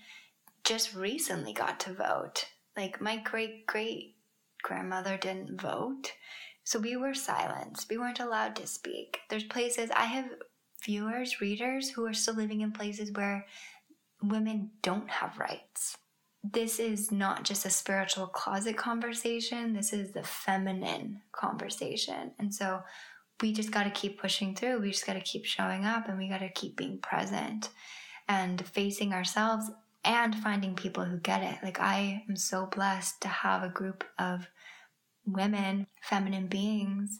just 0.63 0.93
recently 0.93 1.53
got 1.53 1.80
to 1.82 1.93
vote. 1.93 2.45
Like 2.76 3.01
my 3.01 3.17
great 3.17 3.65
great 3.65 4.15
grandmother 4.61 5.17
didn't 5.17 5.59
vote. 5.61 6.11
So 6.70 6.78
we 6.78 6.95
were 6.95 7.15
silenced. 7.15 7.89
We 7.89 7.97
weren't 7.97 8.20
allowed 8.20 8.55
to 8.57 8.67
speak. 8.67 9.22
There's 9.28 9.43
places 9.43 9.89
I 9.89 10.05
have 10.05 10.30
viewers, 10.86 11.41
readers 11.41 11.89
who 11.89 12.05
are 12.05 12.13
still 12.13 12.36
living 12.36 12.61
in 12.61 12.72
places 12.72 13.11
where 13.11 13.47
women 14.22 14.70
don't 14.84 15.09
have 15.09 15.39
rights. 15.39 15.97
This 16.43 16.78
is 16.80 17.11
not 17.11 17.43
just 17.43 17.65
a 17.65 17.72
spiritual 17.72 18.28
closet 18.28 18.78
conversation, 18.78 19.74
this 19.74 19.93
is 19.93 20.11
the 20.11 20.22
feminine 20.22 21.24
conversation. 21.32 22.34
And 22.38 22.53
so 22.53 22.84
we 23.41 23.51
just 23.51 23.72
got 23.72 23.86
to 23.86 23.89
keep 23.89 24.22
pushing 24.22 24.53
through. 24.53 24.82
We 24.82 24.91
just 24.91 25.07
got 25.07 25.13
to 25.13 25.22
keep 25.22 25.45
showing 25.45 25.86
up 25.86 26.07
and 26.07 26.20
we 26.20 26.30
got 26.30 26.41
to 26.41 26.49
keep 26.49 26.78
being 26.78 26.99
present 26.99 27.70
and 28.28 28.63
facing 28.63 29.11
ourselves 29.11 29.72
and 30.05 30.36
finding 30.36 30.76
people 30.76 31.03
who 31.03 31.17
get 31.17 31.41
it. 31.41 31.57
Like, 31.63 31.80
I 31.80 32.26
am 32.30 32.36
so 32.36 32.67
blessed 32.67 33.22
to 33.22 33.28
have 33.28 33.63
a 33.63 33.70
group 33.70 34.03
of 34.20 34.47
women, 35.34 35.88
feminine 36.01 36.47
beings 36.47 37.19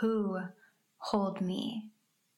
who 0.00 0.38
hold 0.98 1.40
me 1.40 1.90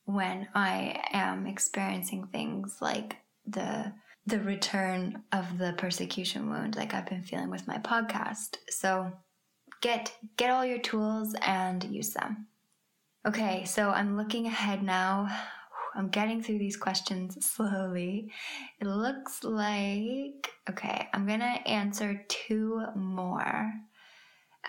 when 0.05 0.49
I 0.55 1.03
am 1.13 1.47
experiencing 1.47 2.27
things 2.27 2.79
like 2.81 3.17
the 3.47 3.93
the 4.27 4.41
return 4.41 5.23
of 5.33 5.59
the 5.59 5.75
persecution 5.77 6.49
wound 6.49 6.77
like 6.77 6.95
I've 6.95 7.07
been 7.07 7.23
feeling 7.23 7.51
with 7.51 7.69
my 7.69 7.77
podcast. 7.79 8.57
So 8.71 9.13
get 9.83 10.15
get 10.37 10.51
all 10.51 10.65
your 10.65 10.79
tools 10.79 11.35
and 11.43 11.85
use 11.85 12.15
them. 12.15 12.47
Okay, 13.27 13.65
so 13.65 13.91
I'm 13.91 14.17
looking 14.17 14.47
ahead 14.47 14.83
now. 14.83 15.29
I'm 15.95 16.09
getting 16.09 16.43
through 16.43 16.59
these 16.59 16.77
questions 16.77 17.45
slowly. 17.51 18.31
It 18.81 18.87
looks 18.87 19.45
like, 19.45 20.51
okay, 20.69 21.09
I'm 21.13 21.27
gonna 21.27 21.61
answer 21.67 22.25
two 22.29 22.83
more. 22.95 23.73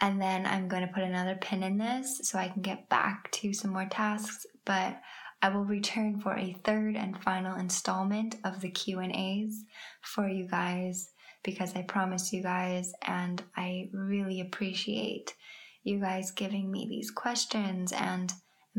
And 0.01 0.21
then 0.21 0.45
I'm 0.45 0.67
going 0.67 0.85
to 0.85 0.93
put 0.93 1.03
another 1.03 1.35
pin 1.35 1.63
in 1.63 1.77
this 1.77 2.19
so 2.23 2.37
I 2.37 2.49
can 2.49 2.61
get 2.61 2.89
back 2.89 3.31
to 3.33 3.53
some 3.53 3.71
more 3.71 3.87
tasks. 3.89 4.45
But 4.65 4.99
I 5.41 5.49
will 5.49 5.65
return 5.65 6.19
for 6.19 6.35
a 6.35 6.57
third 6.63 6.95
and 6.95 7.21
final 7.21 7.55
installment 7.57 8.35
of 8.43 8.61
the 8.61 8.71
Q&As 8.71 9.63
for 10.01 10.27
you 10.27 10.47
guys 10.47 11.09
because 11.43 11.75
I 11.75 11.83
promised 11.83 12.33
you 12.33 12.41
guys 12.41 12.91
and 13.03 13.43
I 13.55 13.89
really 13.93 14.41
appreciate 14.41 15.35
you 15.83 15.99
guys 15.99 16.31
giving 16.31 16.71
me 16.71 16.87
these 16.89 17.11
questions 17.11 17.91
and 17.91 18.33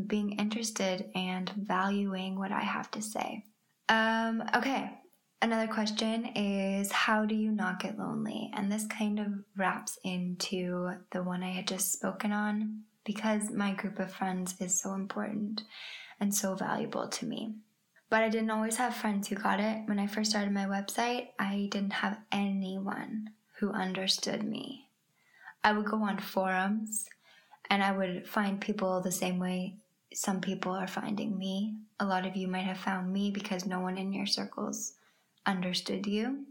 being 0.07 0.33
interested 0.33 1.09
and 1.15 1.49
valuing 1.51 2.39
what 2.39 2.53
I 2.53 2.61
have 2.61 2.91
to 2.91 3.01
say. 3.03 3.45
Um, 3.89 4.43
okay, 4.55 4.91
another 5.43 5.67
question 5.67 6.27
is 6.35 6.91
how 6.91 7.25
do 7.25 7.35
you 7.35 7.51
not 7.51 7.81
get 7.81 7.99
lonely? 7.99 8.51
And 8.55 8.71
this 8.71 8.87
kind 8.87 9.19
of 9.19 9.27
wraps 9.57 9.99
into 10.05 10.91
the 11.13 11.23
one 11.23 11.43
I 11.43 11.51
had 11.51 11.69
just 11.69 11.93
spoken 11.93 12.33
on 12.33 12.83
because 13.05 13.51
my 13.51 13.73
group 13.75 13.99
of 13.99 14.13
friends 14.13 14.55
is 14.61 14.81
so 14.81 14.95
important 14.95 15.63
and 16.21 16.35
so 16.35 16.55
valuable 16.55 17.09
to 17.09 17.27
me. 17.27 17.55
But 18.09 18.23
I 18.23 18.29
didn't 18.29 18.51
always 18.51 18.77
have 18.77 18.95
friends 18.95 19.29
who 19.29 19.37
got 19.37 19.61
it. 19.61 19.83
When 19.87 19.99
I 19.99 20.07
first 20.07 20.31
started 20.31 20.53
my 20.53 20.67
website, 20.67 21.29
I 21.39 21.69
didn't 21.71 21.93
have 21.93 22.19
anyone 22.31 23.31
who 23.59 23.73
understood 23.73 24.45
me. 24.45 24.89
I 25.65 25.73
would 25.73 25.87
go 25.87 26.03
on 26.03 26.19
forums 26.19 27.07
and 27.69 27.83
I 27.83 27.93
would 27.93 28.29
find 28.29 28.61
people 28.61 29.01
the 29.01 29.11
same 29.11 29.39
way 29.39 29.77
some 30.15 30.41
people 30.41 30.73
are 30.73 30.87
finding 30.87 31.37
me. 31.37 31.75
A 31.99 32.07
lot 32.07 32.27
of 32.27 32.37
you 32.37 32.47
might 32.47 32.61
have 32.61 32.79
found 32.79 33.13
me 33.13 33.31
because 33.31 33.67
no 33.67 33.81
one 33.81 33.99
in 33.99 34.13
your 34.13 34.27
circles 34.27 34.95
understood 35.47 36.07
you. 36.07 36.45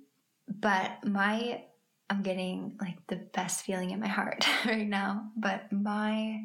But 0.48 1.04
my, 1.04 1.64
I'm 2.10 2.22
getting 2.22 2.78
like 2.80 2.98
the 3.08 3.28
best 3.34 3.66
feeling 3.66 3.92
in 3.92 4.00
my 4.00 4.08
heart 4.08 4.48
right 4.66 4.88
now. 4.88 5.32
But 5.36 5.72
my 5.72 6.42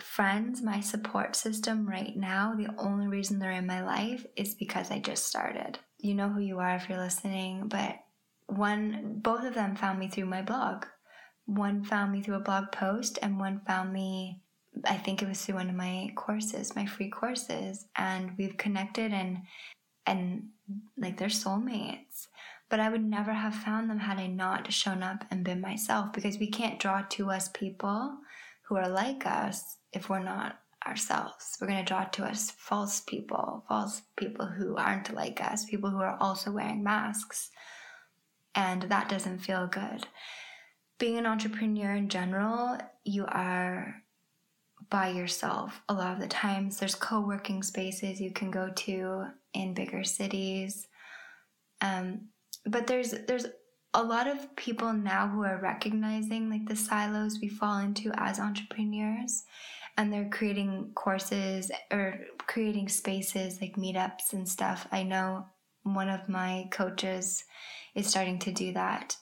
friends, 0.00 0.62
my 0.62 0.80
support 0.80 1.36
system 1.36 1.88
right 1.88 2.16
now, 2.16 2.54
the 2.54 2.74
only 2.78 3.08
reason 3.08 3.38
they're 3.38 3.52
in 3.52 3.66
my 3.66 3.82
life 3.82 4.24
is 4.36 4.54
because 4.54 4.90
I 4.90 4.98
just 4.98 5.26
started. 5.26 5.78
You 5.98 6.14
know 6.14 6.28
who 6.28 6.40
you 6.40 6.58
are 6.58 6.74
if 6.76 6.88
you're 6.88 6.98
listening, 6.98 7.68
but 7.68 7.96
one, 8.46 9.20
both 9.22 9.44
of 9.44 9.54
them 9.54 9.76
found 9.76 9.98
me 9.98 10.08
through 10.08 10.26
my 10.26 10.42
blog. 10.42 10.86
One 11.46 11.84
found 11.84 12.12
me 12.12 12.22
through 12.22 12.36
a 12.36 12.40
blog 12.40 12.72
post, 12.72 13.18
and 13.22 13.38
one 13.38 13.60
found 13.66 13.92
me 13.92 14.42
I 14.86 14.96
think 14.96 15.22
it 15.22 15.28
was 15.28 15.44
through 15.44 15.56
one 15.56 15.68
of 15.68 15.76
my 15.76 16.10
courses, 16.16 16.74
my 16.74 16.86
free 16.86 17.10
courses, 17.10 17.86
and 17.96 18.32
we've 18.38 18.56
connected 18.56 19.12
and 19.12 19.38
and 20.06 20.48
like 20.96 21.18
they're 21.18 21.28
soulmates. 21.28 22.28
But 22.68 22.80
I 22.80 22.88
would 22.88 23.04
never 23.04 23.32
have 23.32 23.54
found 23.54 23.90
them 23.90 23.98
had 23.98 24.18
I 24.18 24.26
not 24.26 24.72
shown 24.72 25.02
up 25.02 25.24
and 25.30 25.44
been 25.44 25.60
myself 25.60 26.12
because 26.12 26.38
we 26.38 26.50
can't 26.50 26.80
draw 26.80 27.02
to 27.10 27.30
us 27.30 27.48
people 27.48 28.16
who 28.62 28.76
are 28.76 28.88
like 28.88 29.26
us 29.26 29.76
if 29.92 30.08
we're 30.08 30.22
not 30.22 30.58
ourselves. 30.86 31.58
We're 31.60 31.66
going 31.66 31.84
to 31.84 31.88
draw 31.88 32.04
to 32.04 32.24
us 32.24 32.50
false 32.50 33.00
people, 33.00 33.64
false 33.68 34.02
people 34.16 34.46
who 34.46 34.76
aren't 34.76 35.14
like 35.14 35.42
us, 35.42 35.64
people 35.64 35.90
who 35.90 36.00
are 36.00 36.16
also 36.20 36.50
wearing 36.50 36.82
masks. 36.82 37.50
And 38.54 38.82
that 38.84 39.08
doesn't 39.08 39.40
feel 39.40 39.66
good. 39.66 40.06
Being 40.98 41.18
an 41.18 41.26
entrepreneur 41.26 41.94
in 41.94 42.08
general, 42.08 42.78
you 43.04 43.26
are 43.26 44.01
by 44.92 45.08
yourself 45.08 45.80
a 45.88 45.94
lot 45.94 46.12
of 46.12 46.20
the 46.20 46.28
times. 46.28 46.76
There's 46.76 46.94
co 46.94 47.20
working 47.20 47.62
spaces 47.62 48.20
you 48.20 48.30
can 48.30 48.50
go 48.50 48.68
to 48.68 49.24
in 49.54 49.72
bigger 49.72 50.04
cities. 50.04 50.86
Um, 51.80 52.28
but 52.66 52.86
there's 52.86 53.12
there's 53.26 53.46
a 53.94 54.02
lot 54.02 54.28
of 54.28 54.54
people 54.54 54.92
now 54.92 55.26
who 55.26 55.44
are 55.44 55.60
recognizing 55.60 56.50
like 56.50 56.66
the 56.68 56.76
silos 56.76 57.38
we 57.40 57.48
fall 57.48 57.78
into 57.78 58.12
as 58.16 58.38
entrepreneurs 58.38 59.44
and 59.96 60.12
they're 60.12 60.30
creating 60.30 60.92
courses 60.94 61.70
or 61.90 62.20
creating 62.46 62.88
spaces 62.88 63.60
like 63.60 63.76
meetups 63.76 64.32
and 64.32 64.46
stuff. 64.46 64.86
I 64.92 65.02
know 65.02 65.46
one 65.84 66.10
of 66.10 66.28
my 66.28 66.68
coaches 66.70 67.44
is 67.94 68.06
starting 68.06 68.38
to 68.40 68.52
do 68.52 68.72
that 68.74 69.16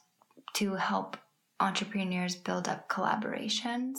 to 0.54 0.74
help 0.74 1.16
entrepreneurs 1.60 2.36
build 2.36 2.68
up 2.68 2.88
collaborations. 2.88 3.98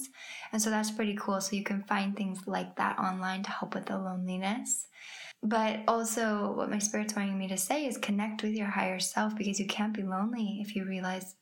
And 0.51 0.61
so 0.61 0.69
that's 0.69 0.91
pretty 0.91 1.15
cool. 1.19 1.39
So 1.41 1.55
you 1.55 1.63
can 1.63 1.83
find 1.83 2.15
things 2.15 2.47
like 2.47 2.75
that 2.77 2.99
online 2.99 3.43
to 3.43 3.51
help 3.51 3.75
with 3.75 3.85
the 3.85 3.97
loneliness. 3.97 4.87
But 5.43 5.79
also, 5.87 6.53
what 6.53 6.69
my 6.69 6.77
spirit's 6.77 7.15
wanting 7.15 7.37
me 7.37 7.47
to 7.47 7.57
say 7.57 7.85
is 7.85 7.97
connect 7.97 8.43
with 8.43 8.53
your 8.53 8.67
higher 8.67 8.99
self 8.99 9.35
because 9.35 9.59
you 9.59 9.65
can't 9.65 9.93
be 9.93 10.03
lonely 10.03 10.59
if 10.61 10.75
you 10.75 10.85
realize 10.85 11.35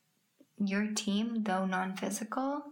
your 0.58 0.86
team, 0.94 1.42
though 1.42 1.66
non 1.66 1.96
physical, 1.96 2.62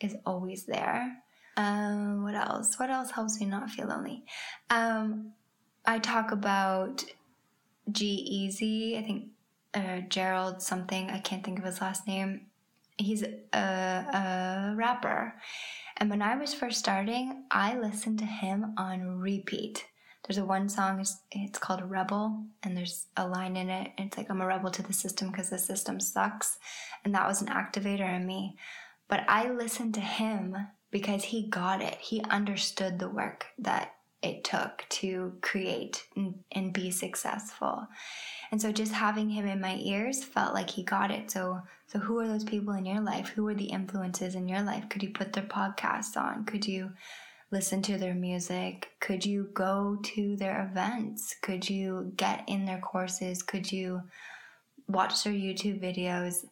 is 0.00 0.16
always 0.26 0.64
there. 0.64 1.22
Um, 1.56 2.24
what 2.24 2.34
else? 2.34 2.78
What 2.78 2.90
else 2.90 3.10
helps 3.10 3.38
me 3.38 3.46
not 3.46 3.70
feel 3.70 3.86
lonely? 3.86 4.24
Um, 4.70 5.32
I 5.84 5.98
talk 5.98 6.32
about 6.32 7.04
G-Eazy. 7.90 8.98
I 8.98 9.02
think 9.02 9.28
uh, 9.74 10.00
Gerald 10.08 10.62
something. 10.62 11.10
I 11.10 11.18
can't 11.18 11.44
think 11.44 11.58
of 11.58 11.64
his 11.64 11.80
last 11.80 12.06
name. 12.06 12.46
He's 12.96 13.22
a, 13.22 13.58
a 13.58 14.74
rapper. 14.76 15.34
And 15.96 16.10
when 16.10 16.22
I 16.22 16.36
was 16.36 16.54
first 16.54 16.78
starting, 16.78 17.44
I 17.50 17.78
listened 17.78 18.18
to 18.20 18.24
him 18.24 18.74
on 18.76 19.18
repeat. 19.18 19.86
There's 20.26 20.38
a 20.38 20.44
one 20.44 20.68
song, 20.68 21.00
it's, 21.00 21.16
it's 21.32 21.58
called 21.58 21.82
Rebel, 21.82 22.44
and 22.62 22.76
there's 22.76 23.06
a 23.16 23.26
line 23.26 23.56
in 23.56 23.68
it. 23.68 23.90
It's 23.98 24.16
like, 24.16 24.30
I'm 24.30 24.40
a 24.40 24.46
rebel 24.46 24.70
to 24.70 24.82
the 24.82 24.92
system 24.92 25.30
because 25.30 25.50
the 25.50 25.58
system 25.58 25.98
sucks. 25.98 26.58
And 27.04 27.14
that 27.14 27.26
was 27.26 27.42
an 27.42 27.48
activator 27.48 28.08
in 28.14 28.26
me. 28.26 28.56
But 29.08 29.24
I 29.28 29.50
listened 29.50 29.94
to 29.94 30.00
him 30.00 30.56
because 30.92 31.24
he 31.24 31.48
got 31.48 31.82
it. 31.82 31.96
He 31.96 32.22
understood 32.30 32.98
the 32.98 33.08
work 33.08 33.46
that 33.58 33.94
it 34.22 34.44
took 34.44 34.84
to 34.88 35.32
create 35.40 36.06
and, 36.16 36.38
and, 36.52 36.72
be 36.72 36.90
successful. 36.90 37.86
And 38.50 38.62
so 38.62 38.70
just 38.70 38.92
having 38.92 39.30
him 39.30 39.46
in 39.46 39.60
my 39.60 39.76
ears 39.76 40.22
felt 40.22 40.54
like 40.54 40.70
he 40.70 40.84
got 40.84 41.10
it. 41.10 41.30
So 41.30 41.60
so 41.88 41.98
who 41.98 42.18
are 42.20 42.28
those 42.28 42.44
people 42.44 42.72
in 42.74 42.86
your 42.86 43.00
life? 43.00 43.28
Who 43.28 43.46
are 43.48 43.54
the 43.54 43.66
influences 43.66 44.34
in 44.34 44.48
your 44.48 44.62
life? 44.62 44.88
Could 44.88 45.02
you 45.02 45.10
put 45.10 45.32
their 45.32 45.44
podcasts 45.44 46.16
on? 46.16 46.44
Could 46.46 46.66
you 46.66 46.92
listen 47.50 47.82
to 47.82 47.98
their 47.98 48.14
music? 48.14 48.92
Could 49.00 49.26
you 49.26 49.50
go 49.52 49.98
to 50.02 50.36
their 50.36 50.66
events? 50.70 51.36
Could 51.42 51.68
you 51.68 52.12
get 52.16 52.44
in 52.48 52.64
their 52.64 52.78
courses? 52.78 53.42
Could 53.42 53.70
you 53.70 54.02
watch 54.88 55.22
their 55.22 55.34
YouTube 55.34 55.82
videos? 55.82 56.46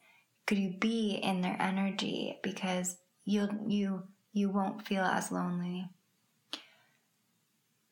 Could 0.46 0.58
you 0.58 0.74
be 0.78 1.20
in 1.22 1.40
their 1.40 1.56
energy 1.58 2.38
because 2.42 2.96
you'll 3.24 3.50
you 3.66 4.02
you 4.32 4.50
won't 4.50 4.86
feel 4.86 5.04
as 5.04 5.32
lonely 5.32 5.88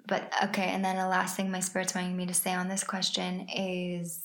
but 0.09 0.33
okay, 0.45 0.71
and 0.71 0.85
then 0.85 0.97
the 0.97 1.07
last 1.07 1.37
thing 1.37 1.51
my 1.51 1.61
spirit's 1.61 1.95
wanting 1.95 2.17
me 2.17 2.27
to 2.27 2.35
say 2.35 2.53
on 2.55 2.69
this 2.69 2.83
question 2.83 3.47
is 3.49 4.25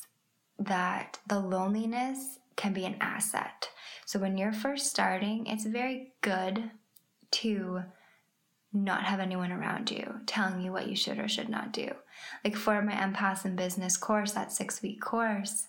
that 0.58 1.20
the 1.28 1.40
loneliness 1.40 2.40
can 2.56 2.74
be 2.74 2.86
an 2.86 2.96
asset. 3.02 3.70
So 4.06 4.18
when 4.18 4.38
you're 4.38 4.54
first 4.54 4.88
starting, 4.88 5.46
it's 5.48 5.66
very 5.66 6.14
good 6.22 6.72
to 7.32 7.84
not 8.72 9.04
have 9.04 9.20
anyone 9.20 9.52
around 9.52 9.92
you 9.92 10.22
telling 10.26 10.62
you 10.62 10.72
what 10.72 10.88
you 10.88 10.96
should 10.96 11.20
or 11.20 11.28
should 11.28 11.50
not 11.50 11.74
do. 11.74 11.92
Like 12.44 12.56
for 12.56 12.82
my 12.82 12.94
empath 12.94 13.46
and 13.46 13.56
business 13.56 13.98
course, 13.98 14.32
that 14.32 14.52
six 14.52 14.82
week 14.82 15.02
course, 15.02 15.68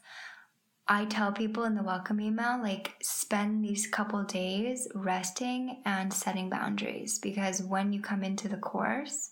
I 0.86 1.06
tell 1.06 1.32
people 1.32 1.64
in 1.64 1.74
the 1.74 1.82
welcome 1.82 2.20
email, 2.20 2.60
like, 2.62 2.92
spend 3.00 3.64
these 3.64 3.86
couple 3.86 4.22
days 4.24 4.86
resting 4.94 5.80
and 5.86 6.12
setting 6.12 6.50
boundaries 6.50 7.18
because 7.18 7.62
when 7.62 7.90
you 7.90 8.02
come 8.02 8.22
into 8.22 8.48
the 8.48 8.58
course, 8.58 9.30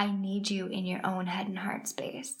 I 0.00 0.10
need 0.10 0.50
you 0.50 0.64
in 0.68 0.86
your 0.86 1.04
own 1.04 1.26
head 1.26 1.46
and 1.46 1.58
heart 1.58 1.86
space. 1.86 2.38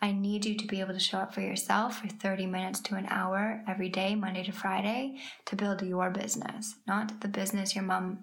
I 0.00 0.10
need 0.10 0.46
you 0.46 0.56
to 0.56 0.66
be 0.66 0.80
able 0.80 0.94
to 0.94 0.98
show 0.98 1.18
up 1.18 1.34
for 1.34 1.42
yourself 1.42 2.00
for 2.00 2.08
30 2.08 2.46
minutes 2.46 2.80
to 2.80 2.94
an 2.94 3.04
hour 3.10 3.62
every 3.68 3.90
day, 3.90 4.14
Monday 4.14 4.42
to 4.44 4.52
Friday, 4.52 5.18
to 5.44 5.54
build 5.54 5.82
your 5.82 6.08
business, 6.08 6.76
not 6.86 7.20
the 7.20 7.28
business 7.28 7.74
your 7.74 7.84
mom 7.84 8.20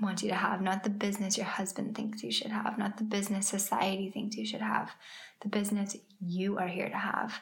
wants 0.00 0.22
you 0.22 0.28
to 0.28 0.36
have, 0.36 0.62
not 0.62 0.84
the 0.84 0.90
business 0.90 1.36
your 1.36 1.46
husband 1.46 1.96
thinks 1.96 2.22
you 2.22 2.30
should 2.30 2.52
have, 2.52 2.78
not 2.78 2.98
the 2.98 3.04
business 3.04 3.48
society 3.48 4.10
thinks 4.10 4.36
you 4.36 4.46
should 4.46 4.60
have, 4.60 4.92
the 5.40 5.48
business 5.48 5.96
you 6.20 6.58
are 6.58 6.68
here 6.68 6.88
to 6.88 6.96
have. 6.96 7.40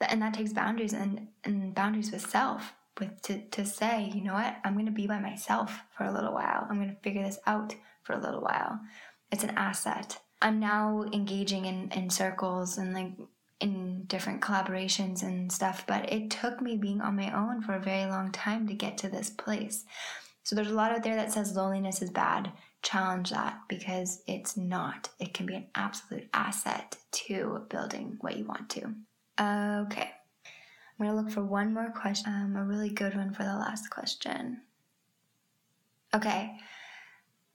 And 0.00 0.22
that 0.22 0.34
takes 0.34 0.52
boundaries 0.52 0.92
and, 0.92 1.26
and 1.42 1.74
boundaries 1.74 2.12
with 2.12 2.24
self, 2.24 2.74
with 3.00 3.20
to, 3.22 3.40
to 3.40 3.64
say, 3.64 4.12
you 4.14 4.22
know 4.22 4.34
what, 4.34 4.58
I'm 4.62 4.76
gonna 4.76 4.92
be 4.92 5.08
by 5.08 5.18
myself 5.18 5.80
for 5.96 6.04
a 6.04 6.12
little 6.12 6.32
while. 6.32 6.64
I'm 6.70 6.78
gonna 6.78 6.94
figure 7.02 7.24
this 7.24 7.40
out 7.44 7.74
for 8.04 8.12
a 8.12 8.20
little 8.20 8.40
while 8.40 8.78
it's 9.32 9.42
an 9.42 9.54
asset. 9.56 10.20
I'm 10.40 10.60
now 10.60 11.04
engaging 11.12 11.64
in, 11.64 11.90
in 11.92 12.10
circles 12.10 12.78
and 12.78 12.92
like 12.92 13.12
in 13.60 14.04
different 14.04 14.42
collaborations 14.42 15.22
and 15.22 15.50
stuff, 15.50 15.84
but 15.86 16.12
it 16.12 16.30
took 16.30 16.60
me 16.60 16.76
being 16.76 17.00
on 17.00 17.16
my 17.16 17.30
own 17.32 17.62
for 17.62 17.74
a 17.74 17.80
very 17.80 18.08
long 18.10 18.30
time 18.32 18.66
to 18.68 18.74
get 18.74 18.98
to 18.98 19.08
this 19.08 19.30
place. 19.30 19.84
So 20.42 20.54
there's 20.54 20.70
a 20.70 20.74
lot 20.74 20.92
out 20.92 21.02
there 21.02 21.16
that 21.16 21.32
says 21.32 21.56
loneliness 21.56 22.02
is 22.02 22.10
bad. 22.10 22.52
Challenge 22.82 23.30
that 23.30 23.60
because 23.68 24.22
it's 24.26 24.56
not. 24.56 25.08
It 25.20 25.32
can 25.32 25.46
be 25.46 25.54
an 25.54 25.66
absolute 25.76 26.28
asset 26.34 26.96
to 27.12 27.64
building 27.70 28.16
what 28.20 28.36
you 28.36 28.44
want 28.44 28.68
to. 28.70 28.80
Okay. 29.40 30.10
I'm 30.98 31.06
going 31.06 31.10
to 31.10 31.14
look 31.14 31.30
for 31.30 31.44
one 31.44 31.72
more 31.72 31.90
question, 31.90 32.32
um, 32.32 32.56
a 32.56 32.64
really 32.64 32.90
good 32.90 33.14
one 33.16 33.32
for 33.32 33.44
the 33.44 33.54
last 33.54 33.88
question. 33.90 34.60
Okay. 36.14 36.58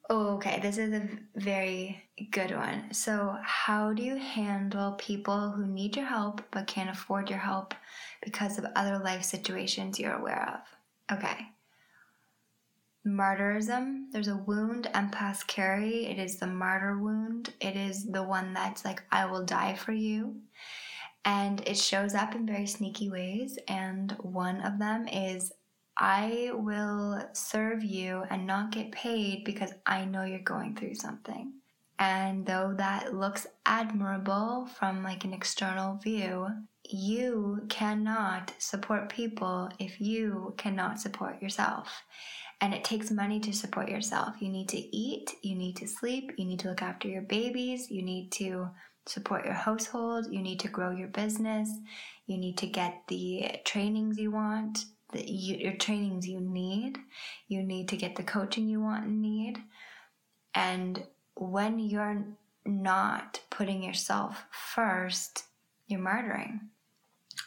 Oh, 0.09 0.35
okay. 0.35 0.59
This 0.61 0.77
is 0.77 0.93
a 0.93 1.09
very 1.35 2.01
good 2.31 2.51
one. 2.51 2.93
So, 2.93 3.35
how 3.43 3.91
do 3.91 4.01
you 4.03 4.15
handle 4.15 4.93
people 4.93 5.51
who 5.51 5.67
need 5.67 5.97
your 5.97 6.05
help 6.05 6.41
but 6.49 6.67
can't 6.67 6.89
afford 6.89 7.29
your 7.29 7.39
help 7.39 7.73
because 8.23 8.57
of 8.57 8.65
other 8.75 8.99
life 8.99 9.23
situations 9.23 9.99
you're 9.99 10.15
aware 10.15 10.61
of? 11.09 11.17
Okay. 11.17 11.47
Martyrism. 13.05 14.05
There's 14.11 14.29
a 14.29 14.37
wound 14.37 14.89
empaths 14.93 15.45
carry. 15.45 16.05
It 16.05 16.19
is 16.19 16.39
the 16.39 16.47
martyr 16.47 16.97
wound. 16.97 17.53
It 17.59 17.75
is 17.75 18.05
the 18.05 18.23
one 18.23 18.53
that's 18.53 18.85
like, 18.85 19.03
I 19.11 19.25
will 19.25 19.43
die 19.43 19.75
for 19.75 19.91
you. 19.91 20.37
And 21.25 21.67
it 21.67 21.77
shows 21.77 22.15
up 22.15 22.33
in 22.33 22.45
very 22.45 22.67
sneaky 22.67 23.09
ways. 23.09 23.59
And 23.67 24.13
one 24.21 24.61
of 24.61 24.79
them 24.79 25.05
is 25.09 25.51
I 25.99 26.51
will 26.53 27.27
serve 27.33 27.83
you 27.83 28.23
and 28.29 28.45
not 28.45 28.71
get 28.71 28.91
paid 28.91 29.43
because 29.43 29.73
I 29.85 30.05
know 30.05 30.23
you're 30.23 30.39
going 30.39 30.75
through 30.75 30.95
something. 30.95 31.53
And 31.99 32.45
though 32.45 32.75
that 32.77 33.15
looks 33.15 33.47
admirable 33.65 34.67
from 34.77 35.03
like 35.03 35.25
an 35.25 35.33
external 35.33 35.97
view, 35.97 36.47
you 36.87 37.65
cannot 37.69 38.53
support 38.59 39.09
people 39.09 39.69
if 39.79 39.99
you 39.99 40.53
cannot 40.57 40.99
support 40.99 41.41
yourself. 41.41 42.03
And 42.61 42.73
it 42.73 42.83
takes 42.83 43.09
money 43.09 43.39
to 43.41 43.53
support 43.53 43.89
yourself. 43.89 44.35
You 44.39 44.49
need 44.49 44.69
to 44.69 44.77
eat, 44.77 45.31
you 45.41 45.55
need 45.55 45.75
to 45.77 45.87
sleep, 45.87 46.31
you 46.37 46.45
need 46.45 46.59
to 46.59 46.69
look 46.69 46.83
after 46.83 47.07
your 47.07 47.23
babies, 47.23 47.89
you 47.89 48.03
need 48.03 48.31
to 48.33 48.69
support 49.07 49.45
your 49.45 49.53
household, 49.53 50.27
you 50.31 50.41
need 50.41 50.59
to 50.59 50.67
grow 50.67 50.91
your 50.91 51.07
business, 51.07 51.69
you 52.27 52.37
need 52.37 52.57
to 52.59 52.67
get 52.67 53.03
the 53.07 53.59
trainings 53.63 54.17
you 54.17 54.31
want, 54.31 54.85
the 55.13 55.29
you, 55.29 55.57
your 55.57 55.73
trainings 55.73 56.27
you 56.27 56.39
need. 56.39 56.97
You 57.47 57.63
need 57.63 57.89
to 57.89 57.97
get 57.97 58.15
the 58.15 58.23
coaching 58.23 58.67
you 58.67 58.81
want 58.81 59.05
and 59.05 59.21
need. 59.21 59.57
And 60.53 61.03
when 61.35 61.79
you're 61.79 62.25
not 62.65 63.41
putting 63.49 63.83
yourself 63.83 64.45
first, 64.51 65.43
you're 65.87 65.99
murdering. 65.99 66.69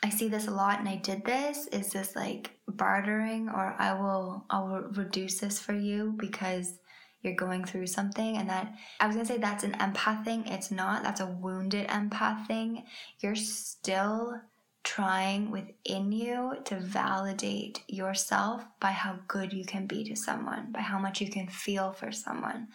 I 0.03 0.09
see 0.09 0.29
this 0.29 0.47
a 0.47 0.53
lot 0.53 0.79
and 0.79 0.89
I 0.89 0.97
did 0.97 1.25
this 1.25 1.67
is 1.69 1.93
this 1.93 2.17
like 2.17 2.53
bartering 2.69 3.49
or 3.49 3.75
I 3.79 3.93
will 3.93 4.45
I 4.49 4.61
will 4.61 4.83
reduce 4.93 5.41
this 5.41 5.59
for 5.59 5.75
you 5.75 6.15
because 6.17 6.79
you're 7.23 7.35
going 7.35 7.65
through 7.65 7.87
something 7.87 8.37
and 8.39 8.49
that 8.49 8.73
I 8.99 9.07
was 9.07 9.17
gonna 9.17 9.27
say 9.27 9.37
that's 9.37 9.65
an 9.65 9.73
empath 9.73 10.25
thing. 10.25 10.47
It's 10.47 10.71
not. 10.71 11.03
That's 11.03 11.21
a 11.21 11.27
wounded 11.27 11.89
empath 11.89 12.47
thing. 12.47 12.85
You're 13.19 13.37
still 13.37 14.41
trying 14.83 15.51
within 15.51 16.11
you 16.11 16.55
to 16.65 16.81
validate 16.81 17.83
yourself 17.87 18.65
by 18.81 18.91
how 18.91 19.19
good 19.29 19.53
you 19.53 19.65
can 19.65 19.87
be 19.87 20.05
to 20.05 20.17
someone, 20.17 20.73
by 20.73 20.81
how 20.81 20.99
much 20.99 21.21
you 21.21 21.31
can 21.31 21.49
feel 21.49 21.93
for 21.93 22.11
someone. 22.11 22.69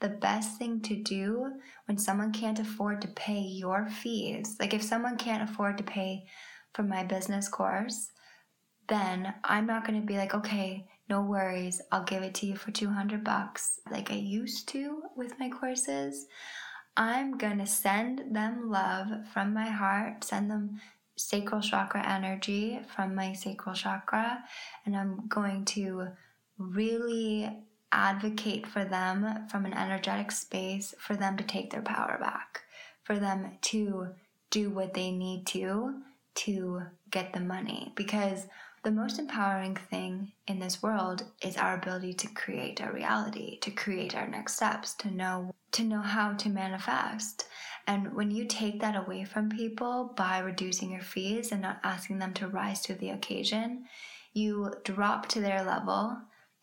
The 0.00 0.08
best 0.08 0.58
thing 0.58 0.80
to 0.82 0.96
do 0.96 1.52
when 1.84 1.98
someone 1.98 2.32
can't 2.32 2.58
afford 2.58 3.02
to 3.02 3.08
pay 3.08 3.40
your 3.40 3.88
fees, 3.88 4.56
like 4.58 4.72
if 4.72 4.82
someone 4.82 5.18
can't 5.18 5.48
afford 5.48 5.76
to 5.78 5.84
pay 5.84 6.24
for 6.72 6.82
my 6.82 7.04
business 7.04 7.48
course, 7.48 8.10
then 8.88 9.34
I'm 9.44 9.66
not 9.66 9.86
going 9.86 10.00
to 10.00 10.06
be 10.06 10.16
like, 10.16 10.34
okay, 10.34 10.86
no 11.10 11.22
worries, 11.22 11.82
I'll 11.92 12.04
give 12.04 12.22
it 12.22 12.34
to 12.36 12.46
you 12.46 12.56
for 12.56 12.70
200 12.70 13.22
bucks 13.22 13.80
like 13.90 14.10
I 14.10 14.14
used 14.14 14.68
to 14.70 15.02
with 15.14 15.38
my 15.38 15.50
courses. 15.50 16.26
I'm 16.96 17.36
going 17.36 17.58
to 17.58 17.66
send 17.66 18.34
them 18.34 18.70
love 18.70 19.08
from 19.32 19.52
my 19.52 19.68
heart, 19.68 20.24
send 20.24 20.50
them 20.50 20.80
sacral 21.20 21.60
chakra 21.60 22.06
energy 22.06 22.80
from 22.94 23.14
my 23.14 23.32
sacral 23.32 23.74
chakra, 23.74 24.42
and 24.84 24.96
I'm 24.96 25.28
going 25.28 25.64
to 25.66 26.08
really 26.58 27.50
advocate 27.92 28.66
for 28.66 28.84
them 28.84 29.48
from 29.50 29.66
an 29.66 29.74
energetic 29.74 30.30
space 30.30 30.94
for 30.98 31.16
them 31.16 31.36
to 31.36 31.44
take 31.44 31.70
their 31.70 31.82
power 31.82 32.16
back, 32.20 32.62
for 33.02 33.18
them 33.18 33.58
to 33.62 34.08
do 34.50 34.70
what 34.70 34.94
they 34.94 35.10
need 35.10 35.46
to 35.48 36.00
to 36.34 36.82
get 37.10 37.32
the 37.32 37.40
money. 37.40 37.92
Because 37.96 38.46
the 38.82 38.90
most 38.90 39.18
empowering 39.18 39.76
thing 39.76 40.32
in 40.46 40.58
this 40.58 40.82
world 40.82 41.24
is 41.42 41.56
our 41.56 41.74
ability 41.74 42.14
to 42.14 42.28
create 42.28 42.80
our 42.80 42.92
reality, 42.92 43.58
to 43.60 43.70
create 43.70 44.16
our 44.16 44.26
next 44.26 44.56
steps, 44.56 44.94
to 44.94 45.10
know 45.10 45.54
to 45.72 45.84
know 45.84 46.00
how 46.00 46.32
to 46.32 46.48
manifest. 46.48 47.46
And 47.86 48.14
when 48.14 48.30
you 48.32 48.44
take 48.44 48.80
that 48.80 48.96
away 48.96 49.24
from 49.24 49.48
people 49.50 50.12
by 50.16 50.40
reducing 50.40 50.90
your 50.90 51.02
fees 51.02 51.52
and 51.52 51.62
not 51.62 51.78
asking 51.84 52.18
them 52.18 52.34
to 52.34 52.48
rise 52.48 52.80
to 52.82 52.94
the 52.94 53.10
occasion, 53.10 53.84
you 54.32 54.72
drop 54.82 55.28
to 55.28 55.40
their 55.40 55.62
level. 55.62 56.16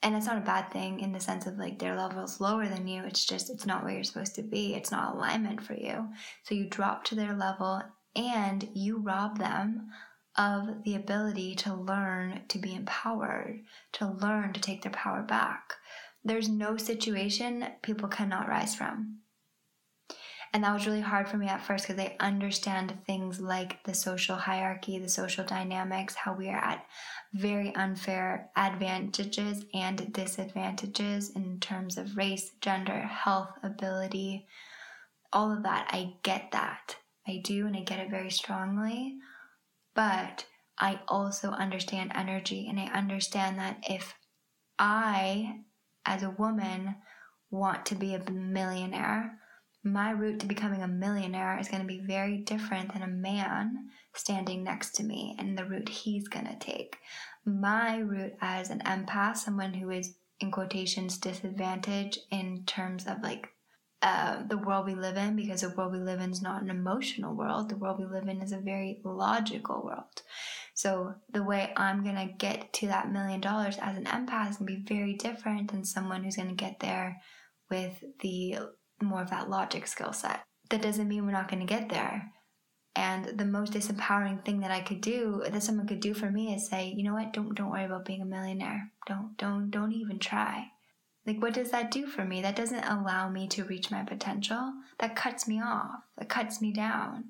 And 0.04 0.14
it's 0.14 0.26
not 0.26 0.38
a 0.38 0.42
bad 0.46 0.72
thing 0.72 1.00
in 1.00 1.14
the 1.14 1.20
sense 1.20 1.48
of 1.48 1.58
like 1.58 1.80
their 1.80 1.96
level 1.96 2.24
is 2.24 2.42
lower 2.42 2.68
than 2.68 2.88
you. 2.88 3.04
It's 3.04 3.26
just, 3.26 3.50
it's 3.50 3.66
not 3.66 3.84
where 3.84 3.94
you're 3.94 4.04
supposed 4.04 4.36
to 4.36 4.44
be. 4.44 4.76
It's 4.76 4.92
not 4.92 5.16
alignment 5.16 5.64
for 5.64 5.74
you. 5.74 6.10
So 6.44 6.54
you 6.54 6.66
drop 6.66 7.06
to 7.06 7.16
their 7.16 7.34
level 7.34 7.82
and 8.16 8.68
you 8.74 9.00
rob 9.00 9.38
them 9.38 9.90
of 10.38 10.84
the 10.84 10.96
ability 10.96 11.56
to 11.56 11.74
learn 11.74 12.42
to 12.48 12.60
be 12.60 12.76
empowered, 12.76 13.62
to 13.94 14.08
learn 14.08 14.54
to 14.54 14.62
take 14.62 14.84
their 14.84 14.92
power 14.92 15.24
back. 15.24 15.74
There's 16.24 16.50
no 16.50 16.78
situation 16.78 17.66
people 17.82 18.08
cannot 18.08 18.48
rise 18.48 18.76
from. 18.76 19.20
And 20.54 20.64
that 20.64 20.74
was 20.74 20.88
really 20.88 21.02
hard 21.02 21.28
for 21.28 21.38
me 21.38 21.48
at 21.48 21.62
first 21.62 21.88
because 21.88 22.02
I 22.02 22.16
understand 22.20 22.98
things 23.06 23.40
like 23.40 23.84
the 23.84 23.94
social 23.94 24.36
hierarchy, 24.36 24.98
the 24.98 25.10
social 25.10 25.44
dynamics, 25.44 26.16
how 26.16 26.34
we 26.34 26.50
are 26.50 26.58
at 26.58 26.86
very 27.34 27.76
unfair 27.76 28.50
advantages 28.56 29.66
and 29.74 30.12
disadvantages 30.14 31.32
in 31.32 31.60
terms 31.60 31.98
of 31.98 32.16
race, 32.16 32.52
gender, 32.62 33.02
health, 33.02 33.52
ability, 33.62 34.48
all 35.34 35.52
of 35.52 35.64
that. 35.64 35.88
I 35.92 36.14
get 36.24 36.52
that. 36.54 36.96
I 37.28 37.42
do, 37.44 37.68
and 37.68 37.76
I 37.76 37.82
get 37.82 38.00
it 38.00 38.10
very 38.10 38.32
strongly 38.32 39.18
but 39.98 40.46
I 40.78 41.00
also 41.08 41.50
understand 41.50 42.12
energy 42.14 42.68
and 42.70 42.80
I 42.80 42.86
understand 42.86 43.58
that 43.58 43.84
if 43.90 44.14
I, 44.78 45.62
as 46.06 46.22
a 46.22 46.30
woman, 46.30 46.96
want 47.50 47.88
to 47.88 47.96
be 47.96 48.14
a 48.14 48.32
millionaire, 48.32 49.40
my 49.84 50.12
route 50.12 50.40
to 50.42 50.46
becoming 50.46 50.84
a 50.84 50.88
millionaire 50.88 51.58
is 51.60 51.68
going 51.68 51.82
to 51.82 51.88
be 51.88 52.00
very 52.06 52.38
different 52.38 52.94
than 52.94 53.02
a 53.02 53.08
man 53.08 53.90
standing 54.14 54.64
next 54.64 54.92
to 54.96 55.04
me 55.04 55.36
and 55.40 55.58
the 55.58 55.66
route 55.66 55.90
he's 55.90 56.28
going 56.28 56.46
to 56.46 56.60
take. 56.60 56.98
My 57.44 57.98
route 57.98 58.36
as 58.40 58.70
an 58.70 58.82
empath, 58.82 59.38
someone 59.38 59.74
who 59.74 59.90
is 59.90 60.16
in 60.40 60.52
quotations 60.52 61.18
disadvantaged 61.18 62.20
in 62.30 62.66
terms 62.68 63.08
of 63.08 63.24
like 63.24 63.50
uh, 64.02 64.44
the 64.48 64.58
world 64.58 64.86
we 64.86 64.94
live 64.94 65.18
in 65.18 65.36
because 65.36 65.62
the 65.62 65.70
world 65.70 65.92
we 65.92 66.00
live 66.00 66.20
in 66.20 66.32
is 66.32 66.42
not 66.42 66.62
an 66.62 66.70
emotional 66.70 67.34
world. 67.34 67.70
The 67.70 67.78
world 67.78 68.00
we 68.00 68.06
live 68.06 68.28
in 68.28 68.42
is 68.42 68.52
a 68.52 68.60
very 68.60 69.02
logical 69.04 69.84
world. 69.84 70.22
So 70.76 71.16
the 71.32 71.44
way 71.44 71.74
I'm 71.76 72.04
gonna 72.04 72.32
get 72.38 72.72
to 72.74 72.88
that 72.88 73.12
million 73.12 73.42
dollars 73.42 73.78
as 73.82 73.98
an 73.98 74.06
empath 74.06 74.52
is 74.52 74.58
gonna 74.58 74.68
be 74.68 74.86
very 74.88 75.16
different 75.16 75.72
than 75.72 75.84
someone 75.84 76.24
who's 76.24 76.36
gonna 76.36 76.54
get 76.54 76.80
there 76.80 77.18
with 77.72 78.04
the 78.20 78.60
more 79.02 79.24
of 79.24 79.32
that 79.32 79.50
logic 79.50 79.88
skill 79.88 80.14
set. 80.14 80.44
That 80.70 80.84
doesn't 80.84 81.08
mean 81.08 81.26
we're 81.26 81.32
not 81.32 81.50
gonna 81.50 81.66
get 81.66 81.90
there. 81.90 82.32
And 82.96 83.38
the 83.38 83.46
most 83.46 83.74
disempowering 83.74 84.46
thing 84.46 84.60
that 84.60 84.72
I 84.72 84.82
could 84.82 85.02
do, 85.02 85.44
that 85.50 85.64
someone 85.64 85.88
could 85.88 86.00
do 86.00 86.14
for 86.14 86.30
me, 86.30 86.54
is 86.54 86.70
say, 86.70 86.94
you 86.96 87.04
know 87.04 87.14
what? 87.14 87.34
Don't 87.34 87.56
don't 87.56 87.72
worry 87.72 87.86
about 87.86 88.06
being 88.06 88.22
a 88.22 88.26
millionaire. 88.26 88.92
Don't 89.08 89.36
don't 89.38 89.72
don't 89.72 89.94
even 89.94 90.20
try 90.20 90.68
like, 91.28 91.42
what 91.42 91.54
does 91.54 91.72
that 91.72 91.92
do 91.92 92.08
for 92.08 92.24
me? 92.24 92.42
That 92.42 92.56
doesn't 92.56 92.86
allow 92.86 93.30
me 93.30 93.48
to 93.50 93.66
reach 93.66 93.92
my 93.92 94.04
potential. 94.04 94.74
That 95.00 95.18
cuts 95.18 95.48
me 95.48 95.62
off, 95.62 96.00
that 96.18 96.30
cuts 96.30 96.62
me 96.62 96.72
down. 96.72 97.26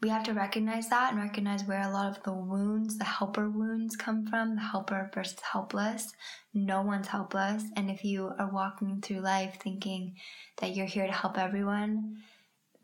We 0.00 0.10
have 0.10 0.22
to 0.24 0.32
recognize 0.32 0.90
that 0.90 1.12
and 1.12 1.20
recognize 1.20 1.64
where 1.64 1.82
a 1.82 1.90
lot 1.90 2.16
of 2.16 2.22
the 2.22 2.32
wounds, 2.32 2.98
the 2.98 3.04
helper 3.04 3.50
wounds, 3.50 3.96
come 3.96 4.26
from 4.26 4.54
the 4.54 4.60
helper 4.60 5.10
versus 5.12 5.40
helpless. 5.40 6.12
No 6.54 6.82
one's 6.82 7.08
helpless. 7.08 7.64
And 7.74 7.90
if 7.90 8.04
you 8.04 8.30
are 8.38 8.52
walking 8.52 9.00
through 9.00 9.20
life 9.20 9.58
thinking 9.60 10.14
that 10.58 10.76
you're 10.76 10.86
here 10.86 11.06
to 11.06 11.12
help 11.12 11.36
everyone, 11.36 12.18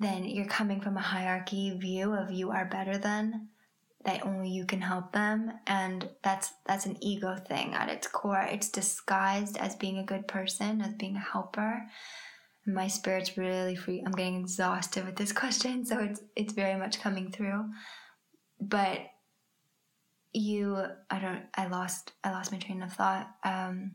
then 0.00 0.24
you're 0.24 0.46
coming 0.46 0.80
from 0.80 0.96
a 0.96 1.02
hierarchy 1.02 1.78
view 1.78 2.14
of 2.14 2.32
you 2.32 2.50
are 2.50 2.64
better 2.64 2.98
than 2.98 3.48
that 4.04 4.26
only 4.26 4.50
you 4.50 4.66
can 4.66 4.80
help 4.80 5.12
them 5.12 5.52
and 5.66 6.08
that's 6.22 6.52
that's 6.66 6.86
an 6.86 6.96
ego 7.02 7.36
thing 7.48 7.74
at 7.74 7.88
its 7.88 8.06
core. 8.06 8.46
It's 8.50 8.68
disguised 8.68 9.56
as 9.56 9.76
being 9.76 9.98
a 9.98 10.04
good 10.04 10.28
person 10.28 10.80
as 10.82 10.94
being 10.94 11.16
a 11.16 11.20
helper. 11.20 11.86
My 12.66 12.88
spirit's 12.88 13.36
really 13.36 13.76
free 13.76 14.02
i'm 14.04 14.12
getting 14.12 14.40
exhausted 14.40 15.04
with 15.04 15.16
this 15.16 15.32
question 15.42 15.84
so 15.84 15.98
it's 15.98 16.20
it's 16.36 16.52
very 16.52 16.78
much 16.78 17.00
coming 17.00 17.30
through. 17.30 17.64
But 18.60 19.00
you 20.32 20.84
i 21.10 21.18
don't 21.18 21.42
i 21.54 21.66
lost 21.66 22.12
i 22.24 22.30
lost 22.30 22.52
my 22.52 22.58
train 22.58 22.82
of 22.82 22.92
thought. 22.92 23.28
Um 23.42 23.92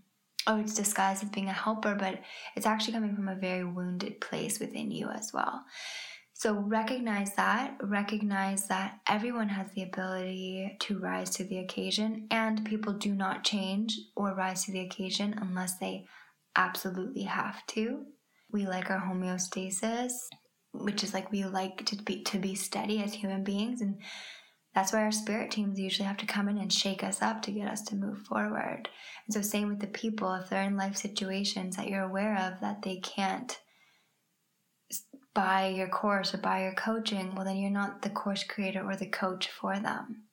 oh 0.47 0.59
it's 0.59 0.73
disguised 0.73 1.23
as 1.23 1.29
being 1.29 1.49
a 1.49 1.53
helper 1.53 1.95
but 1.95 2.19
it's 2.55 2.65
actually 2.65 2.93
coming 2.93 3.15
from 3.15 3.27
a 3.27 3.35
very 3.35 3.63
wounded 3.63 4.19
place 4.21 4.59
within 4.59 4.89
you 4.89 5.09
as 5.09 5.31
well 5.33 5.63
so 6.39 6.53
recognize 6.53 7.35
that, 7.35 7.75
recognize 7.81 8.65
that 8.69 9.01
everyone 9.09 9.49
has 9.49 9.67
the 9.75 9.83
ability 9.83 10.77
to 10.79 10.97
rise 10.97 11.31
to 11.31 11.43
the 11.43 11.57
occasion, 11.57 12.27
and 12.31 12.63
people 12.63 12.93
do 12.93 13.13
not 13.13 13.43
change 13.43 13.99
or 14.15 14.33
rise 14.33 14.63
to 14.63 14.71
the 14.71 14.79
occasion 14.79 15.35
unless 15.41 15.77
they 15.79 16.05
absolutely 16.55 17.23
have 17.23 17.67
to. 17.67 18.05
We 18.53 18.65
like 18.65 18.89
our 18.89 19.01
homeostasis, 19.01 20.13
which 20.71 21.03
is 21.03 21.13
like 21.13 21.29
we 21.29 21.43
like 21.43 21.85
to 21.87 21.97
be 21.97 22.23
to 22.23 22.39
be 22.39 22.55
steady 22.55 23.03
as 23.03 23.13
human 23.13 23.43
beings 23.43 23.81
and 23.81 23.99
that's 24.73 24.93
why 24.93 25.03
our 25.03 25.11
spirit 25.11 25.51
teams 25.51 25.77
usually 25.77 26.07
have 26.07 26.17
to 26.17 26.25
come 26.25 26.47
in 26.47 26.57
and 26.57 26.71
shake 26.71 27.03
us 27.03 27.21
up 27.21 27.41
to 27.41 27.51
get 27.51 27.67
us 27.67 27.81
to 27.81 27.97
move 27.97 28.19
forward. 28.19 28.87
And 29.27 29.33
so 29.33 29.41
same 29.41 29.67
with 29.67 29.81
the 29.81 29.87
people 29.87 30.33
if 30.35 30.47
they're 30.47 30.63
in 30.63 30.77
life 30.77 30.95
situations 30.95 31.75
that 31.75 31.89
you're 31.89 32.03
aware 32.03 32.37
of 32.37 32.61
that 32.61 32.83
they 32.83 32.97
can't 32.97 33.59
buy 35.33 35.67
your 35.67 35.87
course 35.87 36.33
or 36.33 36.37
buy 36.37 36.63
your 36.63 36.73
coaching, 36.73 37.35
well, 37.35 37.45
then 37.45 37.57
you're 37.57 37.69
not 37.69 38.01
the 38.01 38.09
course 38.09 38.43
creator 38.43 38.83
or 38.83 38.95
the 38.95 39.05
coach 39.05 39.49
for 39.49 39.79
them. 39.79 40.23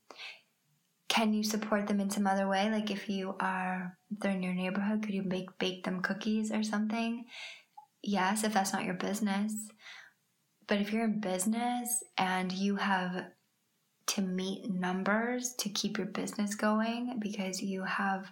Can 1.08 1.32
you 1.32 1.44
support 1.44 1.86
them 1.86 2.00
in 2.00 2.10
some 2.10 2.26
other 2.26 2.48
way? 2.48 2.70
Like 2.70 2.90
if 2.90 3.08
you 3.08 3.36
are, 3.40 3.96
if 4.10 4.20
they're 4.20 4.32
in 4.32 4.42
your 4.42 4.54
neighborhood, 4.54 5.02
could 5.02 5.14
you 5.14 5.22
make 5.22 5.58
bake 5.58 5.84
them 5.84 6.02
cookies 6.02 6.50
or 6.50 6.62
something? 6.62 7.24
Yes, 8.02 8.44
if 8.44 8.52
that's 8.52 8.72
not 8.72 8.84
your 8.84 8.94
business. 8.94 9.52
But 10.66 10.80
if 10.80 10.92
you're 10.92 11.04
in 11.04 11.20
business 11.20 12.02
and 12.18 12.50
you 12.50 12.76
have 12.76 13.26
to 14.08 14.22
meet 14.22 14.70
numbers 14.70 15.54
to 15.58 15.68
keep 15.68 15.98
your 15.98 16.06
business 16.08 16.54
going 16.54 17.18
because 17.20 17.62
you 17.62 17.84
have 17.84 18.26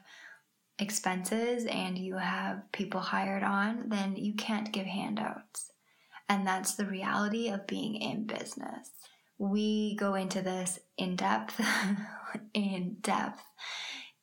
expenses 0.78 1.66
and 1.66 1.96
you 1.96 2.16
have 2.16 2.62
people 2.72 3.00
hired 3.00 3.42
on, 3.42 3.88
then 3.88 4.16
you 4.16 4.34
can't 4.34 4.72
give 4.72 4.86
handouts. 4.86 5.70
And 6.28 6.46
that's 6.46 6.74
the 6.74 6.86
reality 6.86 7.48
of 7.48 7.66
being 7.66 7.96
in 7.96 8.26
business. 8.26 8.90
We 9.38 9.96
go 9.96 10.14
into 10.14 10.42
this 10.42 10.78
in 10.96 11.16
depth, 11.16 11.60
in 12.54 12.96
depth 13.00 13.42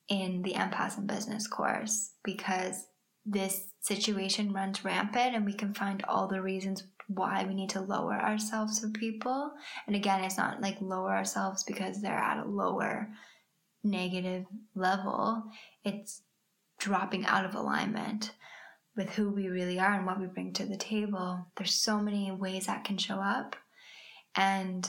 in 0.09 0.41
the 0.41 0.53
Empath 0.53 0.97
in 0.97 1.05
Business 1.05 1.47
course 1.47 2.11
because 2.23 2.87
this 3.25 3.65
situation 3.81 4.53
runs 4.53 4.83
rampant 4.83 5.35
and 5.35 5.45
we 5.45 5.53
can 5.53 5.73
find 5.73 6.03
all 6.07 6.27
the 6.27 6.41
reasons 6.41 6.83
why 7.07 7.45
we 7.45 7.53
need 7.53 7.69
to 7.69 7.81
lower 7.81 8.13
ourselves 8.13 8.79
for 8.79 8.89
people. 8.89 9.51
And 9.85 9.95
again, 9.95 10.23
it's 10.23 10.37
not 10.37 10.61
like 10.61 10.81
lower 10.81 11.11
ourselves 11.11 11.63
because 11.63 12.01
they're 12.01 12.13
at 12.13 12.43
a 12.43 12.49
lower 12.49 13.09
negative 13.83 14.45
level, 14.75 15.43
it's 15.83 16.21
dropping 16.77 17.25
out 17.25 17.45
of 17.45 17.55
alignment 17.55 18.31
with 19.01 19.09
who 19.15 19.29
we 19.29 19.47
really 19.47 19.79
are 19.79 19.93
and 19.93 20.05
what 20.05 20.19
we 20.19 20.27
bring 20.27 20.53
to 20.53 20.65
the 20.65 20.77
table, 20.77 21.43
there's 21.57 21.73
so 21.73 21.99
many 21.99 22.31
ways 22.31 22.67
that 22.67 22.83
can 22.83 22.97
show 22.97 23.15
up. 23.15 23.55
And 24.35 24.87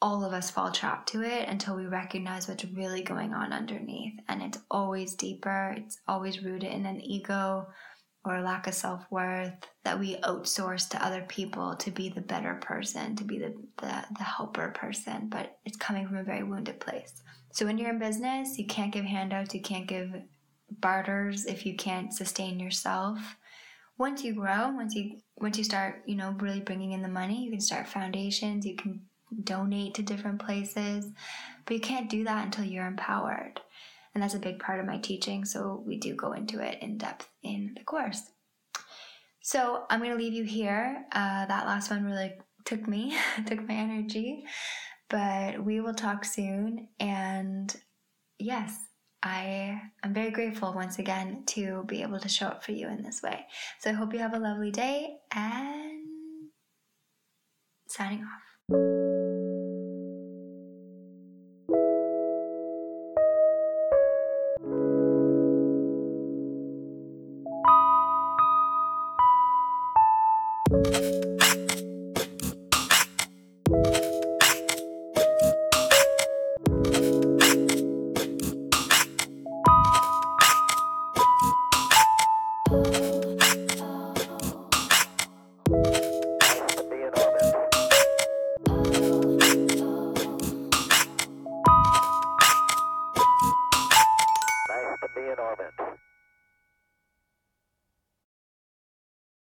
all 0.00 0.24
of 0.24 0.32
us 0.32 0.50
fall 0.50 0.72
trapped 0.72 1.10
to 1.10 1.22
it 1.22 1.46
until 1.46 1.76
we 1.76 1.84
recognize 1.84 2.48
what's 2.48 2.64
really 2.64 3.02
going 3.02 3.34
on 3.34 3.52
underneath. 3.52 4.14
And 4.28 4.42
it's 4.42 4.58
always 4.70 5.14
deeper, 5.14 5.74
it's 5.76 5.98
always 6.08 6.42
rooted 6.42 6.72
in 6.72 6.86
an 6.86 7.02
ego 7.02 7.66
or 8.24 8.40
lack 8.40 8.66
of 8.66 8.72
self 8.72 9.04
worth 9.10 9.52
that 9.84 9.98
we 9.98 10.16
outsource 10.16 10.88
to 10.90 11.04
other 11.04 11.22
people 11.28 11.76
to 11.76 11.90
be 11.90 12.08
the 12.08 12.22
better 12.22 12.54
person, 12.62 13.14
to 13.16 13.24
be 13.24 13.38
the, 13.38 13.54
the, 13.82 14.04
the 14.16 14.24
helper 14.24 14.70
person. 14.70 15.28
But 15.28 15.58
it's 15.66 15.76
coming 15.76 16.06
from 16.06 16.16
a 16.16 16.24
very 16.24 16.44
wounded 16.44 16.80
place. 16.80 17.22
So 17.52 17.66
when 17.66 17.76
you're 17.76 17.90
in 17.90 17.98
business, 17.98 18.58
you 18.58 18.66
can't 18.66 18.92
give 18.92 19.04
handouts, 19.04 19.54
you 19.54 19.60
can't 19.60 19.86
give 19.86 20.12
barters 20.70 21.44
if 21.44 21.66
you 21.66 21.76
can't 21.76 22.14
sustain 22.14 22.58
yourself 22.58 23.18
once 24.00 24.24
you 24.24 24.32
grow, 24.32 24.70
once 24.70 24.94
you 24.94 25.18
once 25.36 25.58
you 25.58 25.62
start, 25.62 26.02
you 26.06 26.16
know, 26.16 26.34
really 26.40 26.60
bringing 26.60 26.92
in 26.92 27.02
the 27.02 27.08
money, 27.08 27.44
you 27.44 27.50
can 27.50 27.60
start 27.60 27.86
foundations, 27.86 28.64
you 28.64 28.74
can 28.74 29.02
donate 29.44 29.94
to 29.94 30.02
different 30.02 30.40
places, 30.40 31.06
but 31.66 31.74
you 31.74 31.80
can't 31.80 32.08
do 32.08 32.24
that 32.24 32.46
until 32.46 32.64
you're 32.64 32.86
empowered. 32.86 33.60
And 34.14 34.22
that's 34.22 34.34
a 34.34 34.38
big 34.38 34.58
part 34.58 34.80
of 34.80 34.86
my 34.86 34.96
teaching. 34.96 35.44
So 35.44 35.82
we 35.86 35.98
do 35.98 36.14
go 36.14 36.32
into 36.32 36.60
it 36.60 36.78
in 36.82 36.96
depth 36.96 37.28
in 37.42 37.74
the 37.76 37.84
course. 37.84 38.22
So 39.42 39.84
I'm 39.90 40.00
going 40.00 40.10
to 40.10 40.16
leave 40.16 40.32
you 40.32 40.44
here. 40.44 41.04
Uh, 41.12 41.46
that 41.46 41.66
last 41.66 41.90
one 41.90 42.04
really 42.04 42.32
took 42.64 42.88
me, 42.88 43.16
took 43.46 43.68
my 43.68 43.74
energy. 43.74 44.44
But 45.10 45.62
we 45.62 45.80
will 45.80 45.94
talk 45.94 46.24
soon. 46.24 46.88
And 46.98 47.74
yes, 48.38 48.76
I 49.22 49.82
am 50.02 50.14
very 50.14 50.30
grateful 50.30 50.72
once 50.72 50.98
again 50.98 51.42
to 51.48 51.84
be 51.86 52.02
able 52.02 52.18
to 52.20 52.28
show 52.28 52.46
up 52.46 52.64
for 52.64 52.72
you 52.72 52.88
in 52.88 53.02
this 53.02 53.22
way. 53.22 53.46
So 53.78 53.90
I 53.90 53.92
hope 53.92 54.12
you 54.14 54.18
have 54.20 54.34
a 54.34 54.38
lovely 54.38 54.70
day 54.70 55.16
and 55.30 56.06
signing 57.86 58.24
off. 58.24 59.19